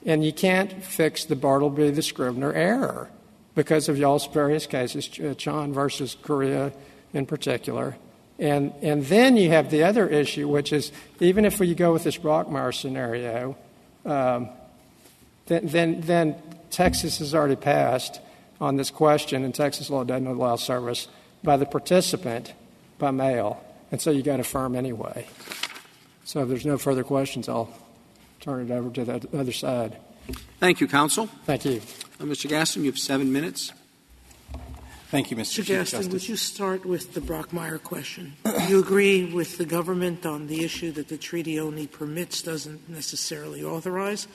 and 0.04 0.24
you 0.24 0.32
can't 0.32 0.82
fix 0.82 1.24
the 1.24 1.36
Bartleby 1.36 1.90
the 1.90 2.02
Scrivener 2.02 2.52
error. 2.52 3.10
because 3.58 3.88
of 3.88 3.98
y'all's 3.98 4.28
various 4.28 4.68
cases, 4.68 5.08
Ch- 5.08 5.36
Chan 5.36 5.72
versus 5.72 6.16
Korea 6.22 6.72
in 7.12 7.26
particular. 7.26 7.96
And, 8.38 8.72
and 8.82 9.04
then 9.06 9.36
you 9.36 9.50
have 9.50 9.70
the 9.70 9.82
other 9.82 10.08
issue, 10.08 10.46
which 10.48 10.72
is 10.72 10.92
even 11.20 11.44
if 11.44 11.58
you 11.58 11.74
go 11.74 11.92
with 11.92 12.04
this 12.04 12.16
Brockmeyer 12.16 12.72
scenario, 12.72 13.56
um, 14.04 14.48
then, 15.46 15.66
then, 15.66 16.00
then 16.02 16.36
Texas 16.70 17.18
has 17.18 17.34
already 17.34 17.56
passed 17.56 18.20
on 18.60 18.76
this 18.76 18.90
question, 18.90 19.44
and 19.44 19.54
Texas 19.54 19.90
law 19.90 20.04
doesn't 20.04 20.26
allow 20.26 20.56
service 20.56 21.08
by 21.42 21.56
the 21.56 21.66
participant 21.66 22.52
by 22.98 23.10
mail. 23.10 23.62
And 23.90 24.00
so 24.00 24.10
you 24.10 24.22
got 24.22 24.36
to 24.36 24.42
affirm 24.42 24.76
anyway. 24.76 25.26
So 26.24 26.42
if 26.42 26.48
there's 26.48 26.66
no 26.66 26.78
further 26.78 27.04
questions, 27.04 27.48
I'll 27.48 27.72
turn 28.40 28.70
it 28.70 28.70
over 28.70 28.90
to 28.90 29.04
the 29.04 29.28
other 29.38 29.52
side. 29.52 29.96
Thank 30.60 30.80
you, 30.80 30.86
counsel. 30.86 31.26
Thank 31.44 31.64
you. 31.64 31.80
Uh, 32.20 32.24
Mr. 32.24 32.48
Gaston, 32.48 32.84
you 32.84 32.90
have 32.90 32.98
seven 32.98 33.32
minutes. 33.32 33.72
Thank 35.10 35.30
you, 35.30 35.38
Mr. 35.38 35.56
Chief 35.56 35.66
Justice. 35.68 36.08
would 36.08 36.28
you 36.28 36.36
start 36.36 36.84
with 36.84 37.14
the 37.14 37.20
Brockmeyer 37.20 37.82
question? 37.82 38.34
you 38.68 38.78
agree 38.78 39.24
with 39.24 39.56
the 39.56 39.64
government 39.64 40.26
on 40.26 40.48
the 40.48 40.62
issue 40.62 40.92
that 40.92 41.08
the 41.08 41.16
treaty 41.16 41.58
only 41.58 41.86
permits, 41.86 42.42
doesn't 42.42 42.90
necessarily 42.90 43.64
authorize? 43.64 44.28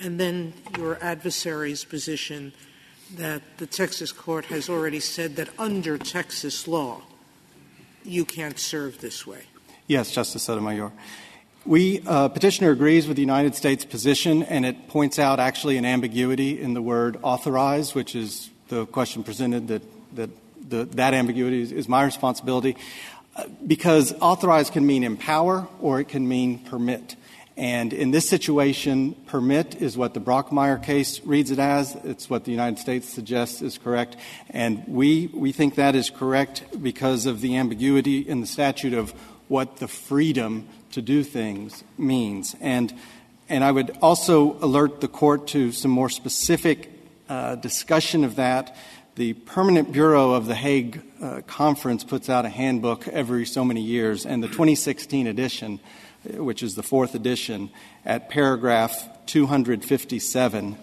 And 0.00 0.18
then 0.18 0.54
your 0.76 0.98
adversary's 1.00 1.84
position 1.84 2.52
that 3.16 3.42
the 3.58 3.66
Texas 3.66 4.10
court 4.10 4.46
has 4.46 4.68
already 4.68 4.98
said 4.98 5.36
that 5.36 5.50
under 5.56 5.96
Texas 5.96 6.66
law, 6.66 7.02
you 8.04 8.24
can't 8.24 8.58
serve 8.58 9.00
this 9.00 9.24
way. 9.24 9.42
Yes, 9.86 10.10
Justice 10.10 10.42
Sotomayor. 10.42 10.92
We, 11.64 12.02
uh, 12.06 12.28
petitioner 12.28 12.70
agrees 12.72 13.06
with 13.06 13.16
the 13.16 13.22
United 13.22 13.54
States 13.54 13.84
position, 13.84 14.42
and 14.42 14.66
it 14.66 14.88
points 14.88 15.18
out 15.18 15.38
actually 15.38 15.76
an 15.76 15.84
ambiguity 15.84 16.60
in 16.60 16.74
the 16.74 16.82
word 16.82 17.18
authorize, 17.22 17.94
which 17.94 18.16
is 18.16 18.50
the 18.68 18.86
question 18.86 19.22
presented 19.22 19.68
that, 19.68 19.82
that 20.14 20.30
that 20.70 21.14
ambiguity 21.14 21.62
is, 21.62 21.88
my 21.88 22.04
responsibility, 22.04 22.76
uh, 23.36 23.44
because 23.66 24.12
authorized 24.20 24.72
can 24.72 24.86
mean 24.86 25.04
empower 25.04 25.66
or 25.80 26.00
it 26.00 26.08
can 26.08 26.28
mean 26.28 26.58
permit. 26.58 27.16
And 27.56 27.92
in 27.92 28.12
this 28.12 28.28
situation, 28.28 29.16
permit 29.26 29.82
is 29.82 29.96
what 29.96 30.14
the 30.14 30.20
Brockmeyer 30.20 30.80
case 30.80 31.20
reads 31.24 31.50
it 31.50 31.58
as. 31.58 31.96
It's 32.04 32.30
what 32.30 32.44
the 32.44 32.52
United 32.52 32.78
States 32.78 33.08
suggests 33.08 33.62
is 33.62 33.78
correct. 33.78 34.16
And 34.50 34.84
we, 34.86 35.26
we 35.34 35.50
think 35.50 35.74
that 35.74 35.96
is 35.96 36.08
correct 36.08 36.64
because 36.80 37.26
of 37.26 37.40
the 37.40 37.56
ambiguity 37.56 38.18
in 38.18 38.40
the 38.40 38.46
statute 38.46 38.94
of 38.94 39.10
what 39.48 39.78
the 39.78 39.88
freedom 39.88 40.68
to 40.92 41.02
do 41.02 41.24
things 41.24 41.82
means. 41.96 42.54
And, 42.60 42.94
and 43.48 43.64
I 43.64 43.72
would 43.72 43.96
also 44.00 44.56
alert 44.60 45.00
the 45.00 45.08
court 45.08 45.48
to 45.48 45.72
some 45.72 45.90
more 45.90 46.10
specific 46.10 46.92
uh, 47.28 47.56
discussion 47.56 48.22
of 48.22 48.36
that. 48.36 48.76
The 49.18 49.32
Permanent 49.32 49.90
Bureau 49.90 50.30
of 50.30 50.46
the 50.46 50.54
Hague 50.54 51.02
uh, 51.20 51.40
Conference 51.48 52.04
puts 52.04 52.30
out 52.30 52.44
a 52.44 52.48
handbook 52.48 53.08
every 53.08 53.46
so 53.46 53.64
many 53.64 53.80
years, 53.80 54.24
and 54.24 54.40
the 54.44 54.46
2016 54.46 55.26
edition 55.26 55.80
which 56.36 56.62
is 56.62 56.76
the 56.76 56.84
fourth 56.84 57.16
edition, 57.16 57.70
at 58.04 58.30
paragraph 58.30 59.08
257, 59.26 60.78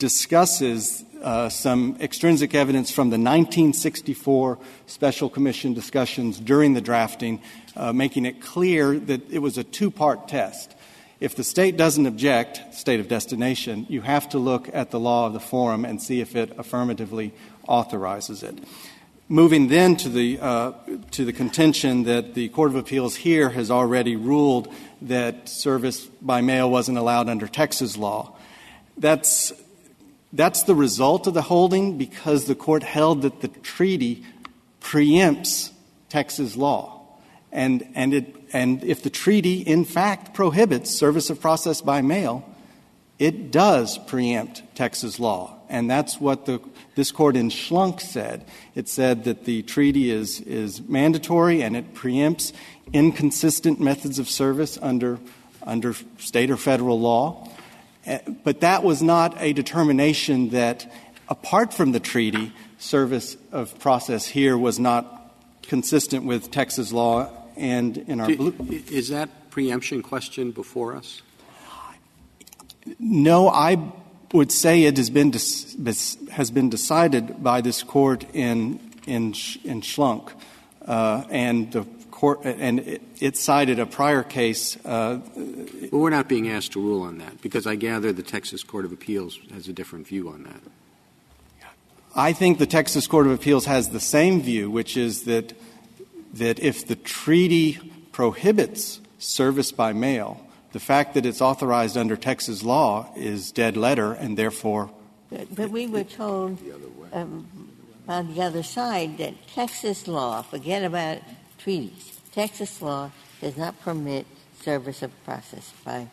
discusses 0.00 1.04
uh, 1.22 1.48
some 1.48 1.96
extrinsic 2.00 2.52
evidence 2.52 2.90
from 2.90 3.10
the 3.10 3.14
1964 3.14 4.58
Special 4.88 5.30
Commission 5.30 5.72
discussions 5.72 6.40
during 6.40 6.74
the 6.74 6.80
drafting, 6.80 7.40
uh, 7.76 7.92
making 7.92 8.26
it 8.26 8.40
clear 8.40 8.98
that 8.98 9.30
it 9.30 9.38
was 9.38 9.56
a 9.56 9.62
two 9.62 9.92
part 9.92 10.26
test. 10.26 10.74
If 11.20 11.34
the 11.34 11.42
state 11.42 11.76
doesn't 11.76 12.06
object, 12.06 12.72
state 12.72 13.00
of 13.00 13.08
destination, 13.08 13.86
you 13.88 14.02
have 14.02 14.28
to 14.28 14.38
look 14.38 14.70
at 14.72 14.92
the 14.92 15.00
law 15.00 15.26
of 15.26 15.32
the 15.32 15.40
forum 15.40 15.84
and 15.84 16.00
see 16.00 16.20
if 16.20 16.36
it 16.36 16.56
affirmatively 16.56 17.34
authorizes 17.68 18.42
it. 18.42 18.58
Moving 19.28 19.68
then 19.68 19.96
to 19.98 20.08
the, 20.08 20.40
uh, 20.40 20.72
to 21.10 21.24
the 21.24 21.34
contention 21.34 22.04
that 22.04 22.34
the 22.34 22.48
Court 22.48 22.70
of 22.70 22.76
Appeals 22.76 23.14
here 23.14 23.50
has 23.50 23.70
already 23.70 24.16
ruled 24.16 24.72
that 25.02 25.50
service 25.50 26.06
by 26.06 26.40
mail 26.40 26.70
wasn't 26.70 26.96
allowed 26.96 27.28
under 27.28 27.46
Texas 27.46 27.98
law. 27.98 28.34
That's, 28.96 29.52
that's 30.32 30.62
the 30.62 30.74
result 30.74 31.26
of 31.26 31.34
the 31.34 31.42
holding 31.42 31.98
because 31.98 32.46
the 32.46 32.54
court 32.54 32.82
held 32.82 33.22
that 33.22 33.42
the 33.42 33.48
treaty 33.48 34.24
preempts 34.80 35.72
Texas 36.08 36.56
law. 36.56 37.02
And, 37.52 37.86
and, 37.94 38.14
it, 38.14 38.34
and 38.52 38.82
if 38.82 39.02
the 39.02 39.10
treaty, 39.10 39.60
in 39.60 39.84
fact, 39.84 40.34
prohibits 40.34 40.90
service 40.90 41.30
of 41.30 41.40
process 41.40 41.80
by 41.80 42.02
mail, 42.02 42.48
it 43.18 43.50
does 43.50 43.98
preempt 43.98 44.62
Texas 44.74 45.20
law. 45.20 45.57
And 45.68 45.90
that's 45.90 46.20
what 46.20 46.46
the, 46.46 46.60
this 46.94 47.12
court 47.12 47.36
in 47.36 47.50
Schlunk 47.50 48.00
said. 48.00 48.46
It 48.74 48.88
said 48.88 49.24
that 49.24 49.44
the 49.44 49.62
treaty 49.62 50.10
is, 50.10 50.40
is 50.40 50.80
mandatory 50.82 51.62
and 51.62 51.76
it 51.76 51.94
preempts 51.94 52.52
inconsistent 52.92 53.78
methods 53.80 54.18
of 54.18 54.28
service 54.28 54.78
under, 54.80 55.18
under 55.62 55.94
state 56.18 56.50
or 56.50 56.56
federal 56.56 56.98
law. 56.98 57.48
Uh, 58.06 58.18
but 58.44 58.60
that 58.60 58.82
was 58.82 59.02
not 59.02 59.36
a 59.40 59.52
determination 59.52 60.50
that, 60.50 60.90
apart 61.28 61.74
from 61.74 61.92
the 61.92 62.00
treaty, 62.00 62.52
service 62.78 63.36
of 63.52 63.78
process 63.78 64.26
here 64.26 64.56
was 64.56 64.78
not 64.78 65.34
consistent 65.62 66.24
with 66.24 66.50
Texas 66.50 66.92
law 66.92 67.30
and 67.56 67.98
in 67.98 68.20
our 68.20 68.34
blue. 68.34 68.54
Is 68.90 69.08
that 69.10 69.50
preemption 69.50 70.02
question 70.02 70.52
before 70.52 70.96
us? 70.96 71.20
No, 72.98 73.48
I 73.50 73.76
would 74.32 74.52
say 74.52 74.84
it 74.84 74.96
has 74.96 75.10
been, 75.10 75.32
has 75.32 76.50
been 76.50 76.68
decided 76.68 77.42
by 77.42 77.60
this 77.60 77.82
court 77.82 78.24
in, 78.34 78.78
in, 79.06 79.34
in 79.64 79.80
Schlunk. 79.80 80.32
Uh, 80.84 81.24
and 81.30 81.70
the 81.72 81.84
court, 82.10 82.40
and 82.44 82.80
it, 82.80 83.02
it 83.20 83.36
cited 83.36 83.78
a 83.78 83.86
prior 83.86 84.22
case. 84.22 84.76
Uh, 84.84 85.20
well, 85.36 86.02
we're 86.02 86.10
not 86.10 86.28
being 86.28 86.48
asked 86.48 86.72
to 86.72 86.80
rule 86.80 87.02
on 87.02 87.18
that 87.18 87.40
because 87.42 87.66
I 87.66 87.76
gather 87.76 88.12
the 88.12 88.22
Texas 88.22 88.64
Court 88.64 88.84
of 88.84 88.92
Appeals 88.92 89.38
has 89.52 89.68
a 89.68 89.72
different 89.72 90.06
view 90.06 90.28
on 90.28 90.42
that. 90.42 90.60
I 92.16 92.32
think 92.32 92.58
the 92.58 92.66
Texas 92.66 93.06
Court 93.06 93.26
of 93.26 93.32
Appeals 93.32 93.66
has 93.66 93.90
the 93.90 94.00
same 94.00 94.42
view, 94.42 94.70
which 94.70 94.96
is 94.96 95.24
that, 95.24 95.52
that 96.34 96.58
if 96.58 96.86
the 96.86 96.96
treaty 96.96 97.78
prohibits 98.10 99.00
service 99.18 99.70
by 99.70 99.92
mail, 99.92 100.44
the 100.72 100.80
fact 100.80 101.14
that 101.14 101.24
it's 101.24 101.40
authorized 101.40 101.96
under 101.96 102.16
Texas 102.16 102.62
law 102.62 103.10
is 103.16 103.52
dead 103.52 103.76
letter, 103.76 104.12
and 104.12 104.36
therefore. 104.36 104.90
But, 105.30 105.70
we 105.70 105.86
were 105.86 106.04
told 106.04 106.58
um, 107.12 107.46
on 108.08 108.34
the 108.34 108.42
other 108.42 108.62
side 108.62 109.18
that 109.18 109.34
Texas 109.48 110.08
law, 110.08 110.42
forget 110.42 110.84
about 110.84 111.18
treaties, 111.58 112.18
Texas 112.32 112.80
law 112.80 113.10
does 113.40 113.56
not 113.56 113.78
permit 113.80 114.26
service 114.60 115.02
of 115.02 115.24
process 115.24 115.72
by 115.84 116.08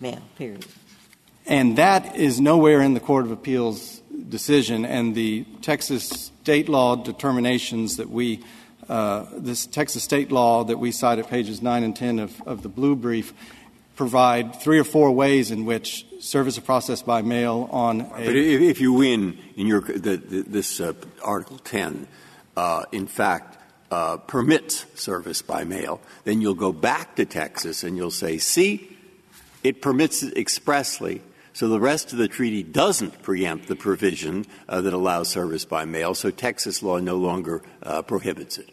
mail, 0.00 0.20
period. 0.36 0.66
And 1.46 1.76
that 1.78 2.16
is 2.16 2.40
nowhere 2.40 2.82
in 2.82 2.94
the 2.94 3.00
Court 3.00 3.24
of 3.24 3.30
Appeals 3.30 4.00
decision, 4.28 4.84
and 4.84 5.14
the 5.14 5.44
Texas 5.62 6.30
state 6.42 6.68
law 6.68 6.96
determinations 6.96 7.96
that 7.96 8.10
we, 8.10 8.44
uh, 8.88 9.24
this 9.32 9.66
Texas 9.66 10.02
state 10.02 10.30
law 10.30 10.64
that 10.64 10.78
we 10.78 10.92
cite 10.92 11.18
at 11.18 11.28
pages 11.28 11.62
9 11.62 11.82
and 11.82 11.96
10 11.96 12.18
of, 12.18 12.42
of 12.42 12.62
the 12.62 12.68
blue 12.68 12.94
brief, 12.94 13.32
provide 13.98 14.54
three 14.54 14.78
or 14.78 14.84
four 14.84 15.10
ways 15.10 15.50
in 15.50 15.66
which 15.66 16.06
service 16.20 16.56
of 16.56 16.64
process 16.64 17.02
by 17.02 17.20
mail 17.20 17.68
on 17.72 18.00
a. 18.00 18.04
But 18.04 18.36
if, 18.36 18.60
if 18.62 18.80
you 18.80 18.92
win 18.94 19.36
in 19.56 19.66
your 19.66 19.80
this 19.82 20.80
uh, 20.80 20.94
Article 21.22 21.58
10, 21.58 22.06
uh, 22.56 22.84
in 22.92 23.08
fact, 23.08 23.58
uh, 23.90 24.18
permits 24.18 24.86
service 24.94 25.42
by 25.42 25.64
mail, 25.64 26.00
then 26.24 26.40
you'll 26.40 26.54
go 26.54 26.72
back 26.72 27.16
to 27.16 27.26
Texas 27.26 27.82
and 27.82 27.96
you'll 27.96 28.12
say, 28.12 28.38
see, 28.38 28.96
it 29.64 29.82
permits 29.82 30.22
it 30.22 30.38
expressly. 30.38 31.20
So 31.52 31.68
the 31.68 31.80
rest 31.80 32.12
of 32.12 32.18
the 32.18 32.28
treaty 32.28 32.62
doesn't 32.62 33.22
preempt 33.22 33.66
the 33.66 33.74
provision 33.74 34.46
that 34.68 34.92
allows 34.92 35.28
service 35.28 35.64
by 35.64 35.84
mail. 35.86 36.14
So 36.14 36.30
Texas 36.30 36.84
law 36.84 36.98
no 36.98 37.16
longer 37.16 37.62
prohibits 38.06 38.58
it. 38.58 38.70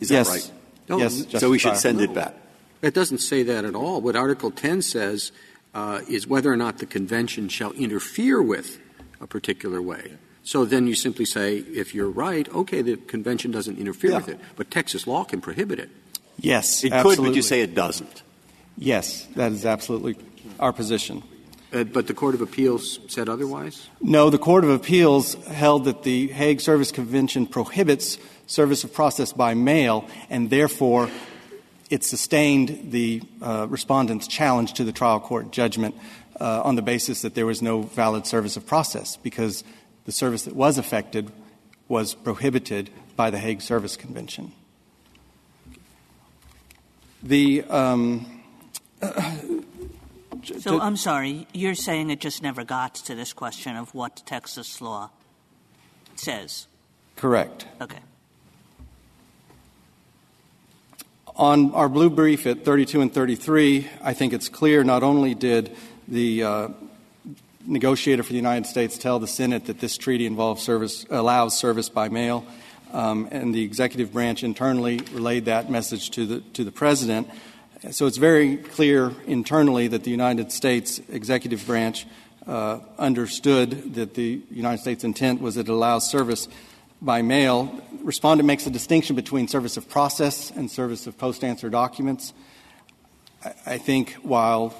Is 0.00 0.10
yes. 0.10 0.28
that 0.28 0.32
right? 0.32 0.52
No, 0.88 0.98
yes. 0.98 1.26
So 1.38 1.50
we 1.50 1.58
should 1.58 1.76
send 1.76 2.00
it 2.00 2.14
back. 2.14 2.34
It 2.82 2.94
doesn't 2.94 3.18
say 3.18 3.42
that 3.42 3.64
at 3.64 3.74
all. 3.74 4.00
What 4.00 4.16
Article 4.16 4.50
10 4.50 4.82
says 4.82 5.32
uh, 5.74 6.00
is 6.08 6.26
whether 6.26 6.52
or 6.52 6.56
not 6.56 6.78
the 6.78 6.86
convention 6.86 7.48
shall 7.48 7.72
interfere 7.72 8.42
with 8.42 8.78
a 9.20 9.26
particular 9.26 9.82
way. 9.82 10.14
So 10.42 10.64
then 10.64 10.86
you 10.86 10.94
simply 10.94 11.26
say, 11.26 11.58
if 11.58 11.94
you're 11.94 12.10
right, 12.10 12.48
okay, 12.48 12.82
the 12.82 12.96
convention 12.96 13.50
doesn't 13.50 13.78
interfere 13.78 14.12
yeah. 14.12 14.16
with 14.16 14.28
it, 14.30 14.40
but 14.56 14.70
Texas 14.70 15.06
law 15.06 15.24
can 15.24 15.40
prohibit 15.40 15.78
it. 15.78 15.90
Yes, 16.38 16.82
it 16.82 16.92
absolutely. 16.92 17.16
could, 17.24 17.30
but 17.30 17.36
you 17.36 17.42
say 17.42 17.60
it 17.60 17.74
doesn't. 17.74 18.22
Yes, 18.78 19.26
that 19.36 19.52
is 19.52 19.66
absolutely 19.66 20.16
our 20.58 20.72
position. 20.72 21.22
Uh, 21.72 21.84
but 21.84 22.06
the 22.06 22.14
Court 22.14 22.34
of 22.34 22.40
Appeals 22.40 22.98
said 23.08 23.28
otherwise? 23.28 23.88
No, 24.00 24.30
the 24.30 24.38
Court 24.38 24.64
of 24.64 24.70
Appeals 24.70 25.34
held 25.46 25.84
that 25.84 26.02
the 26.02 26.28
Hague 26.28 26.60
Service 26.60 26.90
Convention 26.90 27.46
prohibits 27.46 28.18
service 28.46 28.82
of 28.82 28.92
process 28.92 29.32
by 29.32 29.54
mail, 29.54 30.08
and 30.30 30.50
therefore 30.50 31.10
it 31.90 32.04
sustained 32.04 32.92
the 32.92 33.22
uh, 33.42 33.66
respondent's 33.68 34.26
challenge 34.26 34.72
to 34.74 34.84
the 34.84 34.92
trial 34.92 35.20
court 35.20 35.50
judgment 35.50 35.94
uh, 36.40 36.62
on 36.64 36.76
the 36.76 36.82
basis 36.82 37.22
that 37.22 37.34
there 37.34 37.46
was 37.46 37.60
no 37.60 37.82
valid 37.82 38.26
service 38.26 38.56
of 38.56 38.66
process 38.66 39.16
because 39.16 39.64
the 40.06 40.12
service 40.12 40.44
that 40.44 40.56
was 40.56 40.78
affected 40.78 41.30
was 41.88 42.14
prohibited 42.14 42.88
by 43.16 43.30
the 43.30 43.38
Hague 43.38 43.60
Service 43.60 43.96
Convention. 43.96 44.52
The 47.22 47.64
um, 47.64 48.42
So 50.60 50.80
I'm 50.80 50.96
sorry, 50.96 51.46
you're 51.52 51.74
saying 51.74 52.10
it 52.10 52.20
just 52.20 52.42
never 52.42 52.64
got 52.64 52.94
to 52.94 53.14
this 53.14 53.32
question 53.32 53.76
of 53.76 53.94
what 53.94 54.22
Texas 54.24 54.80
law 54.80 55.10
says? 56.16 56.66
correct. 57.16 57.66
Okay. 57.80 57.98
On 61.40 61.72
our 61.72 61.88
blue 61.88 62.10
brief 62.10 62.46
at 62.46 62.66
32 62.66 63.00
and 63.00 63.14
33, 63.14 63.88
I 64.02 64.12
think 64.12 64.34
it's 64.34 64.50
clear 64.50 64.84
not 64.84 65.02
only 65.02 65.34
did 65.34 65.74
the 66.06 66.42
uh, 66.44 66.68
negotiator 67.64 68.22
for 68.22 68.28
the 68.28 68.36
United 68.36 68.66
States 68.66 68.98
tell 68.98 69.18
the 69.18 69.26
Senate 69.26 69.64
that 69.64 69.80
this 69.80 69.96
treaty 69.96 70.26
involves 70.26 70.62
service, 70.62 71.06
allows 71.08 71.56
service 71.56 71.88
by 71.88 72.10
mail, 72.10 72.44
um, 72.92 73.26
and 73.30 73.54
the 73.54 73.62
executive 73.62 74.12
branch 74.12 74.44
internally 74.44 74.98
relayed 75.14 75.46
that 75.46 75.70
message 75.70 76.10
to 76.10 76.26
the, 76.26 76.40
to 76.52 76.62
the 76.62 76.70
president. 76.70 77.26
So 77.90 78.06
it's 78.06 78.18
very 78.18 78.58
clear 78.58 79.14
internally 79.26 79.88
that 79.88 80.04
the 80.04 80.10
United 80.10 80.52
States 80.52 81.00
executive 81.08 81.66
branch 81.66 82.06
uh, 82.46 82.80
understood 82.98 83.94
that 83.94 84.12
the 84.12 84.42
United 84.50 84.82
States 84.82 85.04
intent 85.04 85.40
was 85.40 85.54
that 85.54 85.70
it 85.70 85.72
allows 85.72 86.10
service 86.10 86.48
by 87.02 87.22
mail. 87.22 87.82
Respondent 88.02 88.46
makes 88.46 88.66
a 88.66 88.70
distinction 88.70 89.16
between 89.16 89.48
service 89.48 89.76
of 89.76 89.88
process 89.88 90.50
and 90.50 90.70
service 90.70 91.06
of 91.06 91.16
post 91.18 91.44
answer 91.44 91.70
documents. 91.70 92.32
I, 93.64 93.78
think 93.78 94.12
while 94.22 94.74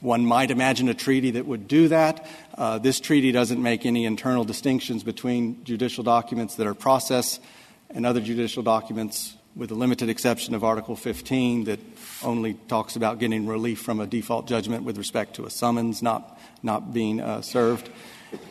one 0.00 0.26
might 0.26 0.50
imagine 0.50 0.90
a 0.90 0.94
treaty 0.94 1.30
that 1.32 1.46
would 1.46 1.66
do 1.66 1.88
that. 1.88 2.26
Uh, 2.56 2.76
this 2.78 3.00
treaty 3.00 3.32
doesn't 3.32 3.62
make 3.62 3.86
any 3.86 4.04
internal 4.04 4.44
distinctions 4.44 5.02
between 5.02 5.64
judicial 5.64 6.04
documents 6.04 6.56
that 6.56 6.66
are 6.66 6.74
process 6.74 7.40
and 7.88 8.04
other 8.04 8.20
judicial 8.20 8.62
documents, 8.62 9.34
with 9.56 9.70
the 9.70 9.74
limited 9.74 10.10
exception 10.10 10.54
of 10.54 10.64
Article 10.64 10.96
15 10.96 11.64
that 11.64 11.80
only 12.22 12.54
talks 12.68 12.96
about 12.96 13.18
getting 13.18 13.46
relief 13.46 13.80
from 13.80 14.00
a 14.00 14.06
default 14.06 14.46
judgment 14.46 14.84
with 14.84 14.98
respect 14.98 15.36
to 15.36 15.46
a 15.46 15.50
summons 15.50 16.02
not, 16.02 16.38
not 16.62 16.92
being 16.92 17.20
uh, 17.20 17.40
served. 17.40 17.88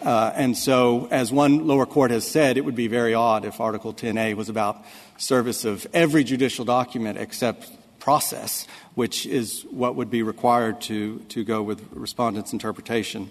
Uh, 0.02 0.32
and 0.36 0.58
so, 0.58 1.08
as 1.12 1.32
one 1.32 1.68
lower 1.68 1.86
court 1.86 2.12
has 2.12 2.30
said, 2.30 2.58
it 2.58 2.66
would 2.66 2.76
be 2.76 2.88
very 2.88 3.14
odd 3.14 3.46
if 3.46 3.60
Article 3.60 3.94
10A 3.94 4.36
was 4.36 4.50
about 4.50 4.84
service 5.18 5.66
of 5.66 5.88
every 5.94 6.24
judicial 6.24 6.66
document 6.66 7.18
except 7.18 7.70
process, 8.00 8.68
which 8.96 9.26
is 9.26 9.64
what 9.72 9.96
would 9.96 10.10
be 10.10 10.24
required 10.24 10.82
to, 10.82 11.20
to 11.30 11.44
go 11.44 11.64
with 11.64 11.82
respondent's 11.94 12.52
interpretation. 12.52 13.30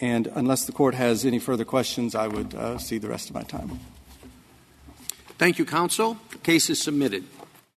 And 0.00 0.26
unless 0.34 0.64
the 0.64 0.72
court 0.72 0.94
has 0.96 1.24
any 1.24 1.38
further 1.38 1.64
questions, 1.64 2.16
I 2.16 2.26
would 2.26 2.54
uh, 2.54 2.78
see 2.78 2.98
the 2.98 3.08
rest 3.08 3.28
of 3.28 3.36
my 3.36 3.44
time. 3.44 3.78
Thank 5.38 5.58
you, 5.58 5.64
counsel. 5.64 6.18
Case 6.42 6.70
is 6.70 6.82
submitted. 6.82 7.24